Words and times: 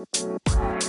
Uh, 0.00 0.79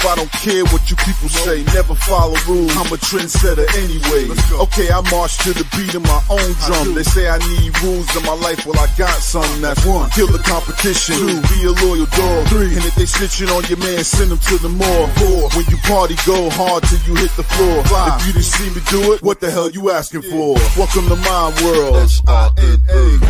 first 0.00 0.12
I 0.12 0.16
don't 0.16 0.32
care 0.32 0.64
what 0.72 0.90
you 0.90 0.96
people 0.96 1.28
say. 1.28 1.62
Never 1.74 1.94
follow 1.94 2.36
rules. 2.48 2.76
I'm 2.76 2.92
a 2.92 2.96
trendsetter 2.96 3.66
anyway. 3.76 4.28
Okay, 4.52 4.90
I 4.90 5.00
march 5.10 5.38
to 5.44 5.52
the 5.52 5.64
beat 5.76 5.94
of 5.94 6.02
my 6.02 6.22
own 6.30 6.52
drum. 6.66 6.94
They 6.94 7.02
say 7.02 7.28
I 7.28 7.38
need 7.38 7.82
rules 7.82 8.14
in 8.16 8.22
my 8.24 8.34
life. 8.34 8.66
Well, 8.66 8.78
I 8.78 8.88
got 8.96 9.20
some. 9.20 9.60
That's 9.60 9.84
one. 9.86 10.10
Kill 10.10 10.26
the 10.26 10.38
competition. 10.38 11.16
Two. 11.16 11.40
Be 11.52 11.64
a 11.64 11.72
loyal 11.84 12.06
dog. 12.06 12.48
Three. 12.48 12.74
And 12.74 12.84
if 12.84 12.94
they 12.94 13.04
snitching 13.04 13.50
on 13.54 13.64
your 13.68 13.78
man, 13.78 14.04
send 14.04 14.30
them 14.30 14.38
to 14.38 14.58
the 14.58 14.68
mall. 14.68 15.06
Four. 15.20 15.50
When 15.56 15.66
you 15.68 15.76
party, 15.84 16.16
go 16.26 16.50
hard 16.50 16.82
till 16.84 17.00
you 17.06 17.14
hit 17.16 17.32
the 17.36 17.44
floor. 17.44 17.84
Five. 17.84 18.20
If 18.20 18.26
you 18.26 18.32
didn't 18.32 18.50
see 18.50 18.70
me 18.70 18.80
do 18.90 19.12
it, 19.14 19.22
what 19.22 19.40
the 19.40 19.50
hell 19.50 19.70
you 19.70 19.90
asking 19.90 20.22
for? 20.22 20.54
Welcome 20.76 21.08
to 21.08 21.16
my 21.16 21.52
world. 21.62 21.96
S-I-N-A. 21.96 23.20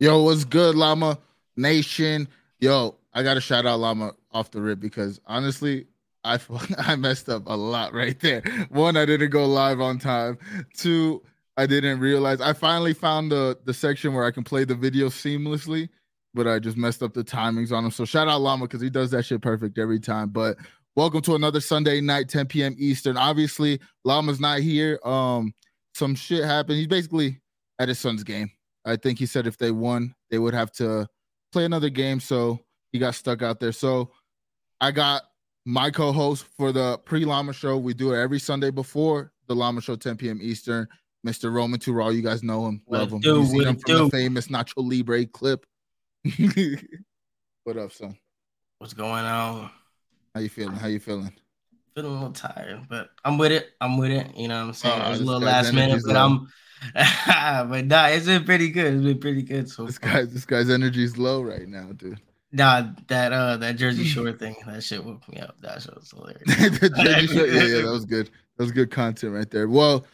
Yo, 0.00 0.22
what's 0.22 0.44
good, 0.44 0.74
Llama 0.74 1.18
Nation? 1.56 2.26
Yo, 2.58 2.96
I 3.12 3.22
gotta 3.22 3.40
shout 3.40 3.66
out 3.66 3.80
Llama 3.80 4.14
off 4.32 4.50
the 4.50 4.60
rip 4.60 4.80
because 4.80 5.20
honestly, 5.26 5.86
I 6.24 6.38
I 6.78 6.96
messed 6.96 7.28
up 7.28 7.44
a 7.46 7.56
lot 7.56 7.92
right 7.94 8.18
there. 8.20 8.42
One, 8.70 8.96
I 8.96 9.04
didn't 9.04 9.30
go 9.30 9.46
live 9.46 9.80
on 9.80 9.98
time. 9.98 10.38
Two, 10.74 11.22
I 11.56 11.66
didn't 11.66 12.00
realize 12.00 12.40
I 12.40 12.52
finally 12.52 12.94
found 12.94 13.32
the 13.32 13.58
the 13.64 13.74
section 13.74 14.14
where 14.14 14.24
I 14.24 14.30
can 14.30 14.44
play 14.44 14.64
the 14.64 14.74
video 14.74 15.08
seamlessly, 15.08 15.88
but 16.34 16.46
I 16.46 16.58
just 16.58 16.76
messed 16.76 17.02
up 17.02 17.14
the 17.14 17.24
timings 17.24 17.72
on 17.72 17.84
him. 17.84 17.90
So 17.90 18.04
shout 18.04 18.28
out 18.28 18.40
Llama 18.40 18.66
because 18.66 18.80
he 18.80 18.90
does 18.90 19.10
that 19.10 19.24
shit 19.24 19.42
perfect 19.42 19.78
every 19.78 20.00
time. 20.00 20.30
But 20.30 20.56
welcome 20.96 21.22
to 21.22 21.34
another 21.34 21.60
Sunday 21.60 22.00
night, 22.00 22.28
10 22.28 22.46
p.m. 22.46 22.76
Eastern. 22.78 23.16
Obviously, 23.16 23.80
Llama's 24.04 24.40
not 24.40 24.60
here. 24.60 25.00
Um, 25.04 25.52
some 25.94 26.14
shit 26.14 26.44
happened. 26.44 26.78
He's 26.78 26.86
basically 26.86 27.40
at 27.78 27.88
his 27.88 27.98
son's 27.98 28.24
game. 28.24 28.50
I 28.84 28.96
think 28.96 29.18
he 29.18 29.26
said 29.26 29.46
if 29.46 29.58
they 29.58 29.70
won, 29.70 30.14
they 30.30 30.38
would 30.38 30.54
have 30.54 30.72
to 30.72 31.06
play 31.52 31.64
another 31.64 31.90
game. 31.90 32.20
So 32.20 32.60
he 32.92 32.98
got 32.98 33.14
stuck 33.14 33.42
out 33.42 33.60
there. 33.60 33.72
So 33.72 34.10
I 34.80 34.90
got 34.90 35.22
my 35.64 35.90
co-host 35.90 36.46
for 36.56 36.72
the 36.72 36.98
pre-Llama 36.98 37.52
show. 37.52 37.76
We 37.76 37.94
do 37.94 38.12
it 38.12 38.20
every 38.20 38.38
Sunday 38.38 38.70
before 38.70 39.32
the 39.46 39.54
Llama 39.54 39.80
show, 39.80 39.96
10 39.96 40.16
p.m. 40.16 40.38
Eastern. 40.42 40.88
Mr. 41.26 41.52
Roman 41.52 41.78
Tural, 41.78 42.14
you 42.14 42.22
guys 42.22 42.42
know 42.42 42.66
him, 42.66 42.80
love 42.88 43.12
him. 43.12 43.20
do, 43.20 43.42
You 43.42 43.54
what 43.54 43.66
him 43.66 43.76
from 43.76 43.92
the 43.92 44.10
famous 44.10 44.46
Nacho 44.48 44.72
Libre 44.78 45.26
clip. 45.26 45.66
what 47.64 47.76
up, 47.76 47.92
son? 47.92 48.16
What's 48.78 48.94
going 48.94 49.26
on? 49.26 49.70
How 50.34 50.40
you 50.40 50.48
feeling? 50.48 50.76
How 50.76 50.86
you 50.86 50.98
feeling? 50.98 51.30
Feeling 51.94 52.10
a 52.10 52.14
little 52.14 52.32
tired, 52.32 52.86
but 52.88 53.10
I'm 53.22 53.36
with 53.36 53.52
it. 53.52 53.72
I'm 53.82 53.98
with 53.98 54.10
it. 54.10 54.34
You 54.34 54.48
know 54.48 54.60
what 54.60 54.68
I'm 54.68 54.72
saying? 54.74 55.02
Oh, 55.02 55.06
it 55.06 55.10
was 55.10 55.20
a 55.20 55.24
little 55.24 55.40
last 55.42 55.74
minute, 55.74 56.02
but 56.06 56.14
low. 56.14 56.24
I'm 56.24 56.48
but 57.68 57.84
nah, 57.84 58.06
it's 58.06 58.24
been 58.24 58.44
pretty 58.44 58.70
good. 58.70 58.94
It's 58.94 59.04
been 59.04 59.18
pretty 59.18 59.42
good. 59.42 59.68
So 59.68 59.84
This 59.84 59.98
far. 59.98 60.12
guy, 60.12 60.24
this 60.24 60.46
guy's 60.46 60.70
energy 60.70 61.04
is 61.04 61.18
low 61.18 61.42
right 61.42 61.68
now, 61.68 61.90
dude. 61.94 62.18
Nah, 62.52 62.88
that 63.08 63.32
uh 63.32 63.56
that 63.58 63.76
Jersey 63.76 64.04
Shore 64.14 64.32
thing, 64.32 64.56
that 64.66 64.82
shit 64.82 65.04
woke 65.04 65.28
me 65.28 65.40
up. 65.40 65.56
That 65.60 65.82
shit 65.82 65.94
was 65.94 66.10
hilarious. 66.10 67.30
Shore- 67.30 67.46
yeah, 67.46 67.62
yeah, 67.64 67.82
that 67.82 67.90
was 67.92 68.04
good. 68.04 68.30
That 68.56 68.64
was 68.64 68.72
good 68.72 68.90
content 68.90 69.32
right 69.34 69.50
there. 69.50 69.68
Well, 69.68 70.04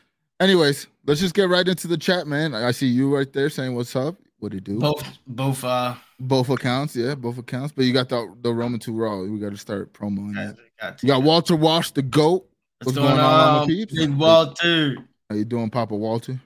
anyways, 0.40 0.86
let's 1.06 1.20
just 1.20 1.34
get 1.34 1.48
right 1.48 1.66
into 1.66 1.88
the 1.88 1.96
chat, 1.96 2.26
man. 2.26 2.54
I 2.54 2.70
see 2.70 2.86
you 2.86 3.14
right 3.14 3.32
there 3.32 3.48
saying 3.48 3.74
what's 3.74 3.96
up. 3.96 4.16
What 4.38 4.50
do 4.50 4.56
you 4.56 4.60
do? 4.60 4.78
both 4.78 5.02
both 5.26 5.64
uh 5.64 5.94
Both 6.20 6.50
accounts, 6.50 6.94
yeah, 6.94 7.14
both 7.14 7.38
accounts. 7.38 7.72
But 7.72 7.86
you 7.86 7.92
got 7.92 8.08
the 8.10 8.34
the 8.42 8.52
Roman 8.52 8.78
two 8.78 8.94
raw. 8.94 9.20
We 9.20 9.38
got 9.38 9.52
to 9.52 9.56
start 9.56 9.92
promoting 9.94 10.34
got, 10.34 10.56
that. 10.56 10.76
got 10.80 11.02
You 11.02 11.06
got 11.08 11.22
Walter 11.22 11.56
Wash, 11.56 11.90
the 11.92 12.02
goat. 12.02 12.46
What's, 12.78 12.94
what's 12.94 12.98
going, 12.98 13.16
going 13.16 13.20
on, 13.20 13.60
on, 13.60 13.66
peeps? 13.66 13.94
Walter, 14.08 14.96
How 15.30 15.36
you 15.36 15.46
doing, 15.46 15.70
Papa 15.70 15.96
Walter? 15.96 16.38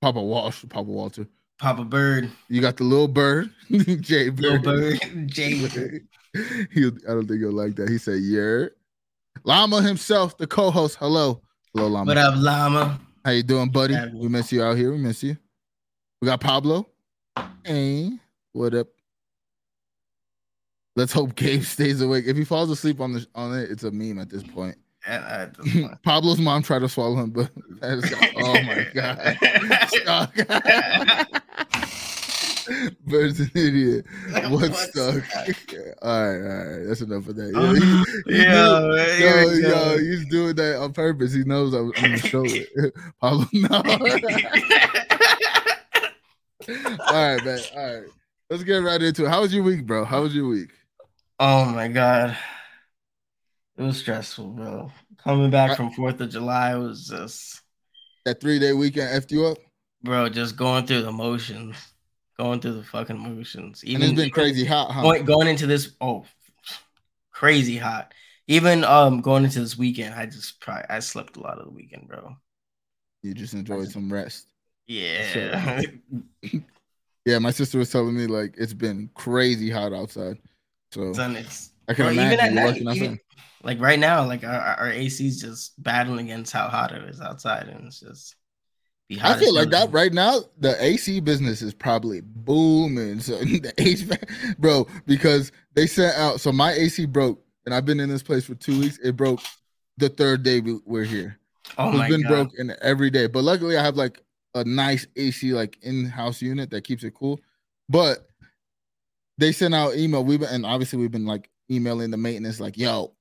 Papa 0.00 0.22
Walsh, 0.22 0.64
Papa 0.68 0.82
Walter. 0.88 1.26
Papa 1.58 1.84
Bird, 1.84 2.30
You 2.48 2.60
got 2.60 2.76
the 2.76 2.84
little 2.84 3.08
bird, 3.08 3.50
Jay 4.00 4.28
Bird. 4.30 4.62
Bird, 4.62 4.98
Jay. 5.26 5.54
he, 6.72 6.86
I 6.86 7.12
don't 7.12 7.26
think 7.26 7.40
he'll 7.40 7.52
like 7.52 7.74
that. 7.76 7.88
He 7.88 7.98
said, 7.98 8.20
"Yeah." 8.22 8.66
Llama 9.44 9.82
himself, 9.82 10.36
the 10.36 10.46
co-host. 10.46 10.96
Hello, 11.00 11.40
hello, 11.74 11.88
Llama. 11.88 12.08
What 12.10 12.18
up, 12.18 12.34
Llama? 12.36 13.00
How 13.24 13.30
you 13.32 13.42
doing, 13.42 13.70
buddy? 13.70 13.96
We 14.14 14.28
miss 14.28 14.52
you 14.52 14.62
out 14.62 14.76
here. 14.76 14.90
We 14.92 14.98
miss 14.98 15.22
you. 15.22 15.36
We 16.20 16.26
got 16.26 16.40
Pablo. 16.40 16.86
Hey, 17.64 18.12
what 18.52 18.74
up? 18.74 18.88
Let's 20.96 21.12
hope 21.12 21.34
Gabe 21.36 21.62
stays 21.64 22.00
awake. 22.00 22.24
If 22.26 22.36
he 22.36 22.44
falls 22.44 22.70
asleep 22.70 23.00
on 23.00 23.12
the 23.12 23.26
on 23.34 23.56
it, 23.56 23.70
it's 23.70 23.84
a 23.84 23.90
meme 23.90 24.18
at 24.18 24.28
this 24.30 24.42
point. 24.42 24.76
And 25.08 25.24
I- 25.24 25.42
at. 25.88 26.02
Pablo's 26.02 26.38
mom 26.38 26.62
tried 26.62 26.80
to 26.80 26.88
swallow 26.88 27.16
him, 27.16 27.30
but 27.30 27.50
is, 27.82 28.14
oh 28.36 28.62
my 28.62 28.86
god, 28.94 29.38
stuck. 29.88 30.34
Bird's 33.06 33.40
an 33.40 33.50
idiot. 33.54 34.04
What's 34.50 34.90
stuck? 34.90 35.24
all 36.02 36.28
right, 36.30 36.36
all 36.42 36.66
right. 36.66 36.86
That's 36.86 37.00
enough 37.00 37.26
of 37.26 37.36
that. 37.36 37.52
Oh, 37.54 37.72
he- 37.74 38.34
he 38.34 38.42
yeah, 38.42 38.80
yo, 39.18 39.50
yo, 39.52 39.98
he's 39.98 40.28
doing 40.28 40.54
that 40.56 40.78
on 40.78 40.92
purpose. 40.92 41.32
He 41.32 41.44
knows 41.44 41.72
I'm, 41.72 41.90
I'm 41.96 42.02
gonna 42.02 42.18
show 42.18 42.44
it. 42.44 42.68
Pablo, 43.20 43.46
no. 43.54 43.68
all 47.08 47.14
right, 47.14 47.44
man. 47.44 47.58
All 47.76 47.94
right. 47.94 48.04
Let's 48.50 48.62
get 48.64 48.76
right 48.78 49.02
into 49.02 49.24
it. 49.24 49.28
How 49.30 49.40
was 49.40 49.54
your 49.54 49.62
week, 49.62 49.86
bro? 49.86 50.04
How 50.04 50.22
was 50.22 50.34
your 50.34 50.48
week? 50.48 50.70
oh 51.40 51.64
my 51.66 51.88
god, 51.88 52.36
it 53.78 53.82
was 53.82 53.98
stressful, 53.98 54.48
bro. 54.48 54.90
Coming 55.18 55.50
back 55.50 55.76
from 55.76 55.92
Fourth 55.92 56.20
of 56.20 56.30
July 56.30 56.74
was 56.74 57.08
just, 57.08 57.62
That 58.24 58.40
three 58.40 58.58
day 58.58 58.72
weekend 58.72 59.10
effed 59.10 59.30
you 59.30 59.46
up? 59.46 59.58
bro, 60.02 60.28
just 60.28 60.56
going 60.56 60.86
through 60.86 61.02
the 61.02 61.12
motions, 61.12 61.76
going 62.36 62.60
through 62.60 62.74
the 62.74 62.84
fucking 62.84 63.18
motions. 63.18 63.82
And 63.86 64.02
it's 64.02 64.12
been 64.12 64.30
crazy 64.30 64.64
hot, 64.64 64.90
huh? 64.90 65.02
going, 65.02 65.24
going 65.24 65.48
into 65.48 65.66
this. 65.66 65.92
Oh, 66.00 66.24
crazy 67.30 67.76
hot. 67.76 68.12
Even 68.48 68.82
um 68.82 69.20
going 69.20 69.44
into 69.44 69.60
this 69.60 69.78
weekend, 69.78 70.14
I 70.14 70.26
just 70.26 70.60
probably 70.60 70.84
I 70.90 70.98
slept 70.98 71.36
a 71.36 71.40
lot 71.40 71.58
of 71.58 71.66
the 71.66 71.72
weekend, 71.72 72.08
bro. 72.08 72.36
You 73.22 73.34
just 73.34 73.54
enjoyed 73.54 73.90
some 73.90 74.12
rest. 74.12 74.48
Yeah. 74.86 75.82
Yeah, 77.28 77.38
my 77.40 77.50
sister 77.50 77.76
was 77.76 77.90
telling 77.90 78.16
me 78.16 78.26
like 78.26 78.54
it's 78.56 78.72
been 78.72 79.10
crazy 79.12 79.68
hot 79.68 79.92
outside. 79.92 80.38
So 80.92 81.12
Son, 81.12 81.36
I 81.86 81.92
can 81.92 82.06
bro, 82.06 82.12
imagine 82.12 82.46
even 82.46 82.58
at 82.58 82.72
night, 82.72 82.96
even, 82.96 83.20
like 83.68 83.82
right 83.82 83.98
now, 83.98 84.24
like 84.24 84.44
our, 84.44 84.58
our 84.58 84.90
is 84.90 85.18
just 85.18 85.80
battling 85.82 86.30
against 86.30 86.54
how 86.54 86.68
hot 86.68 86.90
it 86.90 87.04
is 87.04 87.20
outside, 87.20 87.68
and 87.68 87.88
it's 87.88 88.00
just 88.00 88.34
I 89.22 89.38
feel 89.38 89.54
like 89.54 89.68
that 89.68 89.92
right 89.92 90.10
now. 90.10 90.40
The 90.58 90.82
AC 90.82 91.20
business 91.20 91.60
is 91.60 91.74
probably 91.74 92.22
booming. 92.22 93.20
So 93.20 93.36
the 93.38 93.74
HVAC, 93.76 94.56
bro, 94.58 94.86
because 95.04 95.52
they 95.74 95.86
sent 95.86 96.16
out. 96.16 96.40
So 96.40 96.50
my 96.50 96.72
AC 96.72 97.04
broke, 97.04 97.44
and 97.66 97.74
I've 97.74 97.84
been 97.84 98.00
in 98.00 98.08
this 98.08 98.22
place 98.22 98.46
for 98.46 98.54
two 98.54 98.80
weeks. 98.80 98.98
It 99.04 99.18
broke 99.18 99.40
the 99.98 100.08
third 100.08 100.42
day 100.42 100.60
we, 100.60 100.80
we're 100.86 101.04
here. 101.04 101.38
Oh 101.76 101.90
it's 101.90 101.98
my 101.98 102.08
been 102.08 102.22
god, 102.22 102.28
broken 102.30 102.74
every 102.80 103.10
day. 103.10 103.26
But 103.26 103.44
luckily, 103.44 103.76
I 103.76 103.82
have 103.82 103.96
like 103.96 104.22
a 104.54 104.64
nice 104.64 105.06
AC 105.14 105.52
like 105.52 105.76
in-house 105.82 106.40
unit 106.40 106.70
that 106.70 106.84
keeps 106.84 107.04
it 107.04 107.12
cool. 107.12 107.38
But 107.90 108.26
they 109.36 109.52
sent 109.52 109.74
out 109.74 109.94
email. 109.94 110.24
We've 110.24 110.40
been 110.40 110.48
and 110.48 110.64
obviously 110.64 111.00
we've 111.00 111.12
been 111.12 111.26
like 111.26 111.50
emailing 111.70 112.10
the 112.10 112.16
maintenance, 112.16 112.60
like, 112.60 112.78
yo, 112.78 113.12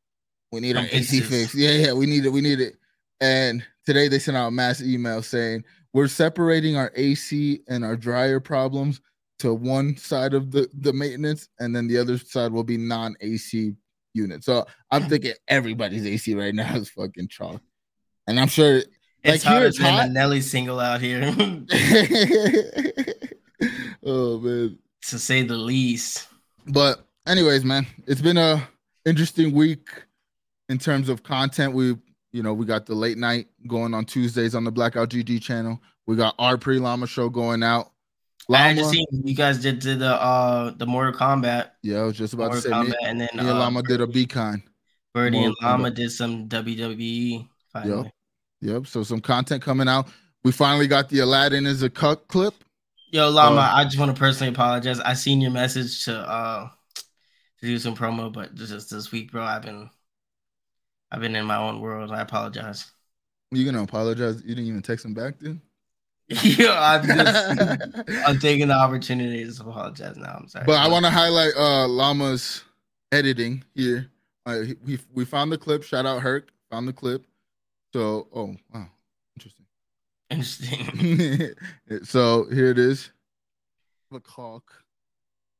we 0.51 0.59
need 0.61 0.77
our 0.77 0.85
AC 0.91 1.21
fixed. 1.21 1.55
Yeah, 1.55 1.71
yeah, 1.71 1.93
we 1.93 2.05
need 2.05 2.25
it. 2.25 2.29
We 2.29 2.41
need 2.41 2.59
it. 2.59 2.77
And 3.19 3.65
today 3.85 4.07
they 4.07 4.19
sent 4.19 4.37
out 4.37 4.47
a 4.47 4.51
mass 4.51 4.81
email 4.81 5.21
saying 5.21 5.63
we're 5.93 6.07
separating 6.07 6.77
our 6.77 6.91
AC 6.95 7.61
and 7.67 7.83
our 7.83 7.95
dryer 7.95 8.39
problems 8.39 9.01
to 9.39 9.53
one 9.53 9.97
side 9.97 10.33
of 10.33 10.51
the, 10.51 10.69
the 10.73 10.93
maintenance, 10.93 11.49
and 11.59 11.75
then 11.75 11.87
the 11.87 11.97
other 11.97 12.17
side 12.17 12.51
will 12.51 12.63
be 12.63 12.77
non-AC 12.77 13.73
units. 14.13 14.45
So 14.45 14.65
I'm 14.91 15.07
thinking 15.09 15.33
everybody's 15.47 16.05
AC 16.05 16.33
right 16.35 16.53
now 16.53 16.75
is 16.75 16.89
fucking 16.89 17.27
chalk. 17.27 17.61
And 18.27 18.39
I'm 18.39 18.47
sure 18.47 18.77
it's 18.77 18.87
like, 19.23 19.41
here 19.41 19.51
hotter 19.51 19.65
it's 19.67 19.77
than 19.77 19.93
hot. 19.93 20.09
Nelly 20.11 20.41
single 20.41 20.79
out 20.79 21.01
here, 21.01 21.21
oh 24.03 24.39
man. 24.39 24.77
to 25.03 25.19
say 25.19 25.43
the 25.43 25.55
least. 25.55 26.27
But 26.67 27.05
anyways, 27.25 27.63
man, 27.63 27.87
it's 28.05 28.21
been 28.21 28.37
a 28.37 28.67
interesting 29.05 29.53
week 29.53 29.87
in 30.69 30.77
terms 30.77 31.09
of 31.09 31.23
content. 31.23 31.73
We, 31.73 31.97
you 32.31 32.43
know, 32.43 32.53
we 32.53 32.65
got 32.65 32.85
the 32.85 32.95
late 32.95 33.17
night 33.17 33.47
going 33.67 33.93
on 33.93 34.05
Tuesdays 34.05 34.55
on 34.55 34.63
the 34.63 34.71
Blackout 34.71 35.09
GG 35.09 35.41
channel. 35.41 35.81
We 36.05 36.15
got 36.15 36.35
our 36.39 36.57
pre 36.57 36.79
Llama 36.79 37.07
show 37.07 37.29
going 37.29 37.63
out. 37.63 37.91
I 38.49 38.73
just 38.73 38.91
seen 38.91 39.05
you 39.11 39.35
guys 39.35 39.59
did, 39.59 39.79
did 39.79 39.99
the 39.99 40.13
uh 40.13 40.71
the 40.77 40.85
Mortal 40.85 41.19
Kombat, 41.19 41.71
yeah, 41.83 41.99
I 41.99 42.03
was 42.03 42.17
just 42.17 42.33
about 42.33 42.53
Mortal 42.53 42.61
to 42.61 42.69
say, 42.69 42.89
me, 42.89 42.95
and 43.03 43.19
then 43.19 43.29
me 43.33 43.39
and 43.39 43.49
uh, 43.49 43.59
Llama 43.59 43.83
did 43.83 43.99
a 43.99 44.07
beacon. 44.07 44.63
Birdie 45.13 45.37
and 45.37 45.47
Mortal 45.47 45.69
Llama 45.69 45.91
Kombat. 45.91 45.95
did 45.95 46.11
some 46.11 46.47
WWE. 46.47 47.47
Finally. 47.73 48.11
Yep. 48.61 48.87
So 48.87 49.03
some 49.03 49.19
content 49.19 49.61
coming 49.61 49.89
out. 49.89 50.07
We 50.43 50.51
finally 50.51 50.87
got 50.87 51.09
the 51.09 51.19
Aladdin 51.19 51.65
is 51.65 51.83
a 51.83 51.89
cut 51.89 52.27
clip. 52.29 52.53
Yo, 53.11 53.29
Llama, 53.29 53.59
uh, 53.59 53.71
I 53.75 53.83
just 53.83 53.99
want 53.99 54.15
to 54.15 54.19
personally 54.19 54.53
apologize. 54.53 54.99
I 55.01 55.13
seen 55.13 55.41
your 55.41 55.51
message 55.51 56.05
to 56.05 56.17
uh 56.17 56.69
to 57.59 57.65
do 57.65 57.77
some 57.79 57.95
promo, 57.95 58.31
but 58.31 58.55
just 58.55 58.89
this 58.89 59.11
week, 59.11 59.31
bro, 59.31 59.43
I've 59.43 59.63
been 59.63 59.89
I've 61.11 61.21
been 61.21 61.35
in 61.35 61.45
my 61.45 61.57
own 61.57 61.79
world. 61.79 62.11
I 62.11 62.21
apologize. 62.21 62.91
You 63.51 63.65
gonna 63.65 63.83
apologize? 63.83 64.41
You 64.43 64.55
didn't 64.55 64.65
even 64.65 64.81
text 64.81 65.05
him 65.05 65.13
back, 65.13 65.39
dude. 65.39 65.61
yeah, 66.27 66.77
I'm 66.77 67.07
just 67.07 68.09
I'm 68.27 68.39
taking 68.39 68.67
the 68.67 68.73
opportunity 68.73 69.49
to 69.49 69.61
apologize 69.61 70.17
now. 70.17 70.37
I'm 70.39 70.47
sorry. 70.49 70.65
But 70.65 70.79
I 70.79 70.87
want 70.89 71.05
to 71.05 71.11
highlight 71.11 71.53
uh 71.55 71.87
Llama's 71.87 72.63
editing 73.11 73.63
here. 73.73 74.09
Uh, 74.45 74.63
we 74.85 74.99
we 75.13 75.23
found 75.23 75.51
the 75.51 75.57
clip. 75.57 75.83
Shout 75.83 76.05
out 76.05 76.21
Herc. 76.21 76.51
Found 76.69 76.87
the 76.87 76.93
clip. 76.93 77.25
So 77.93 78.27
oh 78.33 78.55
wow, 78.73 78.87
interesting. 79.37 79.65
Interesting. 80.29 81.53
so 82.03 82.47
here 82.51 82.71
it 82.71 82.79
is. 82.79 83.11
The 84.11 84.19
cock. 84.19 84.73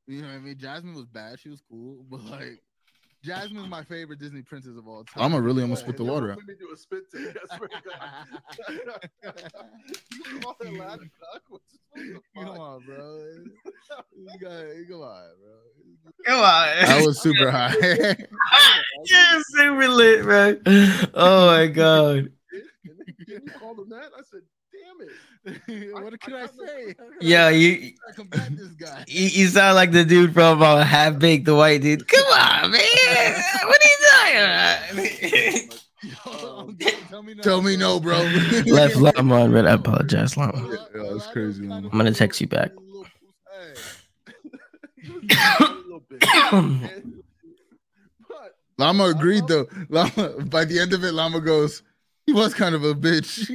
You 0.08 0.22
know 0.22 0.28
what 0.28 0.36
I 0.36 0.40
mean? 0.40 0.58
Jasmine 0.58 0.96
was 0.96 1.06
bad. 1.06 1.40
She 1.40 1.50
was 1.50 1.62
cool, 1.70 2.06
but 2.10 2.24
like 2.26 2.62
Jasmine's 3.28 3.68
my 3.68 3.84
favorite 3.84 4.20
Disney 4.20 4.42
princess 4.42 4.78
of 4.78 4.88
all 4.88 5.04
time. 5.04 5.22
I'm 5.22 5.32
gonna 5.32 5.44
really 5.44 5.62
almost 5.62 5.82
spit 5.82 5.98
the 5.98 6.06
water 6.06 6.32
out. 6.32 6.38
Let 6.38 6.48
me 6.48 6.54
do 6.58 6.70
a 6.74 6.78
spit 6.78 7.04
take. 7.14 7.36
I 7.36 7.58
swear 7.58 7.70
Come 12.36 12.48
on, 12.48 12.86
bro. 12.86 13.34
You 14.16 14.40
got, 14.40 14.64
come 14.88 15.02
on, 15.02 15.26
bro. 15.42 16.14
Come 16.26 16.40
on. 16.40 16.68
I 16.70 17.02
was 17.06 17.22
super 17.22 17.52
high. 17.52 17.74
You're 19.06 19.44
super 19.50 19.88
lit, 19.90 20.24
bro. 20.24 20.56
Oh 21.14 21.48
my 21.48 21.68
god. 21.68 22.32
Can 23.26 23.42
you 23.44 23.52
call 23.60 23.74
him 23.74 23.90
that? 23.90 24.12
I 24.18 24.22
said, 24.24 24.44
damn 24.88 25.02
it. 25.02 25.94
what 25.94 26.20
can 26.20 26.34
I, 26.34 26.44
I 26.44 26.48
say? 26.48 26.96
Yeah, 27.22 27.50
you, 27.50 27.70
you, 27.70 27.94
you 29.08 29.48
sound 29.48 29.76
like 29.76 29.92
the 29.92 30.04
dude 30.04 30.34
from 30.34 30.62
uh, 30.62 30.84
Half 30.84 31.20
Baked, 31.20 31.46
the 31.46 31.56
white 31.56 31.82
dude. 31.82 32.08
Come 32.08 32.26
on, 32.26 32.72
man. 32.72 32.82
what 33.64 33.82
are 33.82 33.86
you 33.86 33.98
talking 34.12 34.38
about? 34.38 35.82
tell, 37.10 37.24
me 37.24 37.34
no, 37.34 37.42
tell 37.42 37.62
me 37.62 37.78
no, 37.78 38.00
bro. 38.00 38.18
Left 38.66 38.96
Llama 38.96 39.42
on 39.42 39.52
red. 39.52 39.66
I 39.66 39.74
apologize, 39.74 40.38
Llama. 40.38 40.70
Yeah, 40.70 41.04
that's 41.12 41.28
crazy. 41.28 41.68
Llama. 41.68 41.90
I'm 41.92 41.98
gonna 41.98 42.14
text 42.14 42.42
you 42.42 42.48
back. 42.48 42.72
Llama 48.78 49.06
agreed 49.06 49.48
though. 49.48 49.68
Llama 49.90 50.46
by 50.46 50.66
the 50.66 50.80
end 50.80 50.94
of 50.94 51.04
it, 51.04 51.14
Llama 51.14 51.42
goes, 51.42 51.82
he 52.26 52.34
was 52.34 52.54
kind 52.54 52.76
of 52.76 52.84
a 52.84 52.94
bitch. 52.94 53.50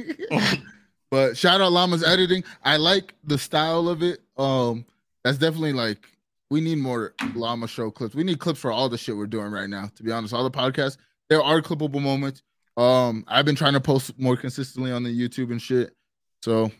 But 1.13 1.37
shout 1.37 1.61
out 1.61 1.71
Llama's 1.71 2.03
editing. 2.03 2.43
I 2.63 2.77
like 2.77 3.13
the 3.23 3.37
style 3.37 3.87
of 3.87 4.01
it. 4.01 4.21
Um, 4.35 4.83
that's 5.23 5.37
definitely 5.37 5.73
like 5.73 6.07
we 6.49 6.59
need 6.59 6.79
more 6.79 7.13
Llama 7.35 7.67
show 7.67 7.91
clips. 7.91 8.15
We 8.15 8.23
need 8.23 8.39
clips 8.39 8.59
for 8.59 8.71
all 8.71 8.89
the 8.89 8.97
shit 8.97 9.15
we're 9.15 9.27
doing 9.27 9.51
right 9.51 9.69
now. 9.69 9.91
To 9.95 10.01
be 10.01 10.11
honest, 10.11 10.33
all 10.33 10.43
the 10.43 10.49
podcasts 10.49 10.97
there 11.29 11.39
are 11.39 11.61
clippable 11.61 12.01
moments. 12.01 12.41
Um, 12.77 13.25
I've 13.27 13.45
been 13.45 13.53
trying 13.53 13.73
to 13.73 13.79
post 13.79 14.17
more 14.17 14.35
consistently 14.35 14.91
on 14.91 15.03
the 15.03 15.11
YouTube 15.11 15.51
and 15.51 15.61
shit. 15.61 15.95
So, 16.41 16.71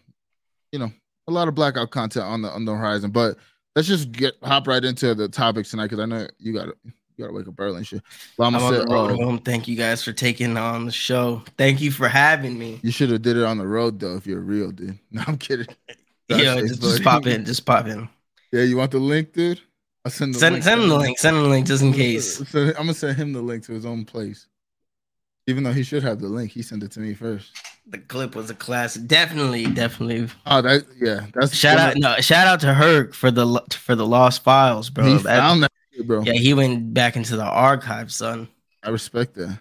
you 0.72 0.80
know, 0.80 0.92
a 1.28 1.32
lot 1.32 1.48
of 1.48 1.54
blackout 1.54 1.92
content 1.92 2.26
on 2.26 2.42
the 2.42 2.50
on 2.50 2.66
the 2.66 2.74
horizon. 2.74 3.12
But 3.12 3.38
let's 3.76 3.88
just 3.88 4.12
get 4.12 4.34
hop 4.42 4.66
right 4.66 4.84
into 4.84 5.14
the 5.14 5.30
topics 5.30 5.70
tonight 5.70 5.92
because 5.92 6.00
I 6.00 6.06
know 6.06 6.28
you 6.40 6.54
got 6.54 6.70
it. 6.70 6.78
You 7.18 7.26
gotta 7.26 7.38
wake 7.38 7.48
up 7.48 7.60
early 7.60 7.78
and 7.78 7.88
shit. 7.88 8.02
Llama 8.38 8.58
I'm 8.58 8.74
said, 8.74 8.82
on 8.82 9.08
the 9.08 9.16
road 9.16 9.40
uh, 9.40 9.42
Thank 9.44 9.68
you 9.68 9.76
guys 9.76 10.04
for 10.04 10.14
taking 10.14 10.58
on 10.58 10.86
the 10.86 10.92
show. 10.92 11.44
Thank 11.58 11.82
you 11.82 11.92
for 11.92 12.08
having 12.08 12.58
me. 12.58 12.80
You 12.82 12.92
should 12.92 13.12
have 13.12 13.22
did 13.22 13.38
it 13.38 13.44
on 13.44 13.58
the 13.58 13.68
road 13.68 14.00
though, 14.00 14.16
if 14.16 14.26
you're 14.26 14.40
real, 14.40 14.72
dude. 14.72 14.98
No, 15.12 15.24
I'm 15.28 15.38
kidding. 15.38 15.68
yeah, 16.28 16.60
just, 16.62 16.82
just, 16.82 17.04
pop 17.04 17.28
in. 17.28 17.46
Just 17.46 17.66
pop 17.66 17.88
in. 17.88 18.10
Yeah, 18.52 18.64
you 18.64 18.78
want 18.78 18.92
the 18.92 19.00
link, 19.00 19.34
dude? 19.34 19.62
I'll 20.06 20.12
send 20.12 20.34
the 20.34 20.40
send, 20.40 20.56
link. 20.56 20.64
Send 20.64 20.82
him 20.82 20.90
the 20.90 20.98
link. 20.98 21.20
Send 21.20 21.38
him 21.38 21.44
the 21.44 21.50
link 21.50 21.68
just 21.68 21.84
in 21.84 21.94
case. 21.94 22.40
I'm 22.54 22.74
gonna 22.74 22.94
send 22.94 23.18
him 23.18 23.34
the 23.34 23.42
link 23.42 23.64
to 23.66 23.74
his 23.74 23.86
own 23.86 24.06
place. 24.06 24.48
Even 25.46 25.64
though 25.64 25.74
he 25.74 25.84
should 25.84 26.04
have 26.04 26.20
the 26.20 26.28
link, 26.28 26.52
he 26.52 26.62
sent 26.62 26.84
it 26.84 26.92
to 26.92 27.00
me 27.00 27.14
first. 27.14 27.52
The 27.86 27.98
clip 27.98 28.34
was 28.36 28.50
a 28.50 28.56
classic. 28.56 29.08
Definitely, 29.08 29.66
definitely. 29.66 30.30
Oh, 30.46 30.62
that 30.62 30.86
yeah. 31.00 31.28
That's 31.34 31.54
shout 31.54 31.78
out. 31.78 31.98
No, 31.98 32.16
shout 32.22 32.48
out 32.48 32.62
to 32.62 32.74
Herc 32.74 33.14
for 33.14 33.30
the 33.30 33.62
for 33.72 33.96
the 33.96 34.06
lost 34.06 34.44
files, 34.44 34.90
bro. 34.90 35.06
He 35.06 35.14
that, 35.16 35.24
found 35.24 35.64
that 35.64 35.72
bro. 36.02 36.24
Yeah, 36.24 36.34
he 36.34 36.54
went 36.54 36.94
back 36.94 37.16
into 37.16 37.36
the 37.36 37.46
archive, 37.46 38.12
son. 38.12 38.48
I 38.84 38.90
respect 38.90 39.36
that. 39.36 39.60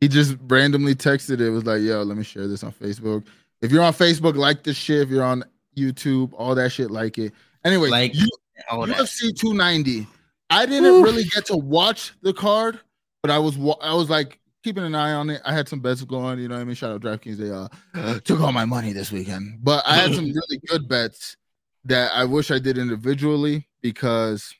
He 0.00 0.08
just 0.08 0.36
randomly 0.48 0.94
texted 0.94 1.40
it. 1.40 1.50
Was 1.50 1.64
like, 1.64 1.82
"Yo, 1.82 2.02
let 2.02 2.16
me 2.16 2.24
share 2.24 2.46
this 2.46 2.62
on 2.64 2.72
Facebook." 2.72 3.24
If 3.62 3.72
you're 3.72 3.82
on 3.82 3.92
Facebook, 3.94 4.36
like 4.36 4.62
this 4.62 4.76
shit. 4.76 5.02
If 5.02 5.08
you're 5.08 5.24
on 5.24 5.44
YouTube, 5.76 6.32
all 6.36 6.54
that 6.54 6.70
shit, 6.70 6.90
like 6.90 7.18
it. 7.18 7.32
Anyway, 7.64 7.88
like 7.88 8.14
you, 8.14 8.28
UFC 8.70 9.36
290. 9.36 10.06
I 10.50 10.66
didn't 10.66 10.84
Oof. 10.84 11.04
really 11.04 11.24
get 11.24 11.46
to 11.46 11.56
watch 11.56 12.12
the 12.22 12.32
card, 12.32 12.78
but 13.22 13.30
I 13.30 13.38
was 13.38 13.56
I 13.80 13.94
was 13.94 14.10
like 14.10 14.38
keeping 14.62 14.84
an 14.84 14.94
eye 14.94 15.12
on 15.12 15.30
it. 15.30 15.40
I 15.44 15.52
had 15.52 15.68
some 15.68 15.80
bets 15.80 16.02
going. 16.02 16.38
You 16.38 16.48
know 16.48 16.56
what 16.56 16.60
I 16.60 16.64
mean? 16.64 16.74
Shout 16.74 16.92
out 16.92 17.00
DraftKings. 17.00 17.36
They 17.36 17.50
uh 17.50 18.20
took 18.24 18.40
all 18.40 18.52
my 18.52 18.64
money 18.64 18.92
this 18.92 19.10
weekend, 19.10 19.60
but 19.62 19.82
I 19.86 19.96
had 19.96 20.14
some 20.14 20.24
really 20.32 20.60
good 20.66 20.88
bets 20.88 21.36
that 21.84 22.12
I 22.14 22.24
wish 22.24 22.50
I 22.50 22.58
did 22.58 22.78
individually 22.78 23.66
because 23.82 24.54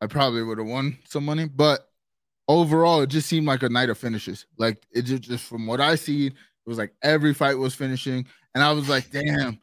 I 0.00 0.06
probably 0.06 0.42
would 0.42 0.58
have 0.58 0.66
won 0.66 0.98
some 1.08 1.24
money. 1.24 1.46
But 1.46 1.88
overall, 2.46 3.02
it 3.02 3.08
just 3.08 3.28
seemed 3.28 3.46
like 3.46 3.62
a 3.62 3.68
night 3.68 3.90
of 3.90 3.98
finishes. 3.98 4.46
Like 4.58 4.84
it 4.92 5.02
just, 5.02 5.22
just 5.22 5.44
from 5.44 5.66
what 5.66 5.80
I 5.80 5.94
see, 5.94 6.28
it 6.28 6.34
was 6.66 6.78
like 6.78 6.92
every 7.02 7.34
fight 7.34 7.58
was 7.58 7.74
finishing, 7.74 8.26
and 8.54 8.62
I 8.62 8.72
was 8.72 8.88
like, 8.88 9.10
damn. 9.10 9.60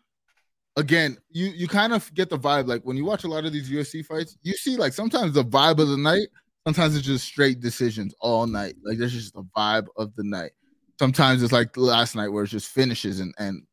Again, 0.77 1.17
you 1.29 1.45
you 1.47 1.69
kind 1.69 1.93
of 1.93 2.13
get 2.13 2.29
the 2.29 2.37
vibe 2.37 2.67
like 2.67 2.81
when 2.83 2.97
you 2.97 3.05
watch 3.05 3.23
a 3.23 3.29
lot 3.29 3.45
of 3.45 3.53
these 3.53 3.69
UFC 3.69 4.05
fights, 4.05 4.37
you 4.43 4.51
see 4.53 4.75
like 4.75 4.91
sometimes 4.91 5.33
the 5.33 5.43
vibe 5.43 5.79
of 5.79 5.87
the 5.87 5.95
night, 5.95 6.27
sometimes 6.67 6.97
it's 6.97 7.05
just 7.05 7.23
straight 7.25 7.61
decisions 7.61 8.13
all 8.19 8.45
night. 8.45 8.75
Like 8.83 8.97
there's 8.97 9.13
just 9.13 9.33
the 9.33 9.45
vibe 9.55 9.87
of 9.95 10.13
the 10.17 10.23
night. 10.25 10.51
Sometimes 10.99 11.43
it's 11.43 11.53
like 11.53 11.77
last 11.77 12.13
night 12.13 12.27
where 12.27 12.43
it's 12.43 12.51
just 12.51 12.67
finishes 12.71 13.21
and 13.21 13.33
and 13.37 13.63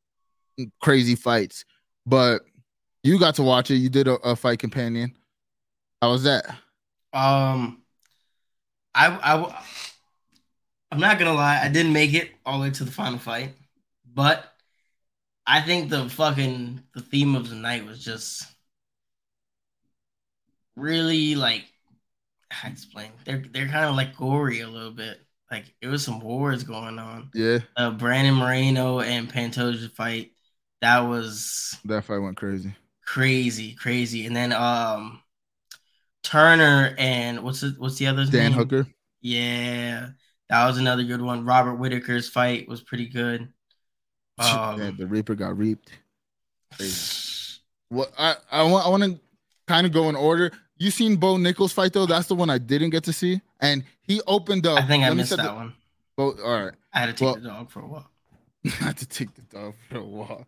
crazy 0.81 1.17
fights. 1.17 1.65
But 2.07 2.43
you 3.03 3.19
got 3.19 3.35
to 3.37 3.43
watch 3.43 3.71
it. 3.71 3.77
You 3.77 3.89
did 3.89 4.07
a, 4.09 4.15
a 4.21 4.37
fight 4.37 4.59
companion. 4.59 5.17
How 6.03 6.11
was 6.11 6.25
that? 6.25 6.47
Um, 7.13 7.85
I 8.93 9.07
I 9.07 9.63
I'm 10.91 10.99
not 10.99 11.21
gonna 11.21 11.33
lie, 11.33 11.61
I 11.63 11.69
didn't 11.69 11.93
make 11.93 12.13
it 12.13 12.33
all 12.45 12.59
the 12.59 12.65
way 12.65 12.71
to 12.73 12.85
the 12.85 12.91
final 12.91 13.21
fight, 13.21 13.55
but 14.05 14.53
I 15.47 15.61
think 15.61 15.91
the 15.91 16.09
fucking 16.09 16.83
the 16.93 17.03
theme 17.03 17.37
of 17.37 17.49
the 17.49 17.55
night 17.55 17.87
was 17.87 18.05
just 18.05 18.45
really 20.75 21.37
like 21.37 21.67
I 22.51 22.67
explain. 22.67 23.13
They're 23.25 23.45
they're 23.53 23.69
kind 23.69 23.85
of 23.85 23.95
like 23.95 24.17
gory 24.17 24.61
a 24.61 24.69
little 24.69 24.91
bit. 24.91 25.21
Like 25.53 25.73
it 25.81 25.87
was 25.87 26.05
some 26.05 26.19
wars 26.19 26.65
going 26.65 26.99
on. 26.99 27.31
Yeah. 27.33 27.61
Uh, 27.77 27.93
Brandon 27.93 28.35
Moreno 28.35 28.99
and 28.99 29.33
Pantoja 29.33 29.89
fight. 29.93 30.33
That 30.81 31.01
was 31.01 31.79
that 31.85 32.03
fight 32.03 32.19
went 32.19 32.39
crazy. 32.39 32.75
Crazy, 33.07 33.77
crazy. 33.77 34.27
And 34.27 34.35
then 34.35 34.53
um 34.53 35.23
Turner 36.23 36.95
and 36.99 37.43
what's 37.43 37.61
the, 37.61 37.75
what's 37.79 37.99
the 37.99 38.07
other 38.07 38.25
Dan 38.25 38.51
name? 38.51 38.53
Hooker. 38.53 38.87
Yeah, 39.21 40.09
that 40.49 40.67
was 40.67 40.79
another 40.79 41.05
good 41.05 41.21
one. 41.21 41.45
Robert 41.45 41.77
Whitaker's 41.77 42.29
fight 42.29 42.69
was 42.69 42.83
pretty 42.83 43.09
good. 43.09 43.53
Um, 44.39 44.81
yeah, 44.81 44.91
the 44.97 45.07
Reaper 45.07 45.35
got 45.35 45.57
reaped. 45.57 45.91
Crazy. 46.77 47.19
What 47.89 48.11
I 48.19 48.37
I 48.51 48.63
want 48.63 48.87
I 48.87 48.89
want 48.89 49.03
to 49.03 49.21
kind 49.69 49.87
of 49.87 49.93
go 49.93 50.09
in 50.09 50.17
order. 50.17 50.51
You 50.79 50.91
seen 50.91 51.17
Bo 51.17 51.37
Nickal 51.37 51.71
fight 51.71 51.93
though? 51.93 52.07
That's 52.07 52.27
the 52.27 52.35
one 52.35 52.49
I 52.49 52.57
didn't 52.57 52.89
get 52.89 53.05
to 53.05 53.13
see, 53.13 53.43
and 53.61 53.85
he 54.01 54.23
opened 54.27 54.67
up. 54.67 54.79
I 54.83 54.87
think 54.87 55.05
I 55.05 55.11
missed 55.11 55.37
that 55.37 55.43
the, 55.43 55.55
one. 55.55 55.75
Bo, 56.17 56.31
all 56.43 56.65
right. 56.65 56.73
I 56.95 57.01
had 57.01 57.07
to 57.07 57.13
take 57.13 57.27
well, 57.27 57.35
the 57.35 57.41
dog 57.41 57.71
for 57.71 57.81
a 57.81 57.87
walk. 57.87 58.11
I 58.65 58.69
had 58.71 58.97
to 58.97 59.07
take 59.07 59.35
the 59.35 59.43
dog 59.43 59.75
for 59.91 59.99
a 59.99 60.03
walk. 60.03 60.47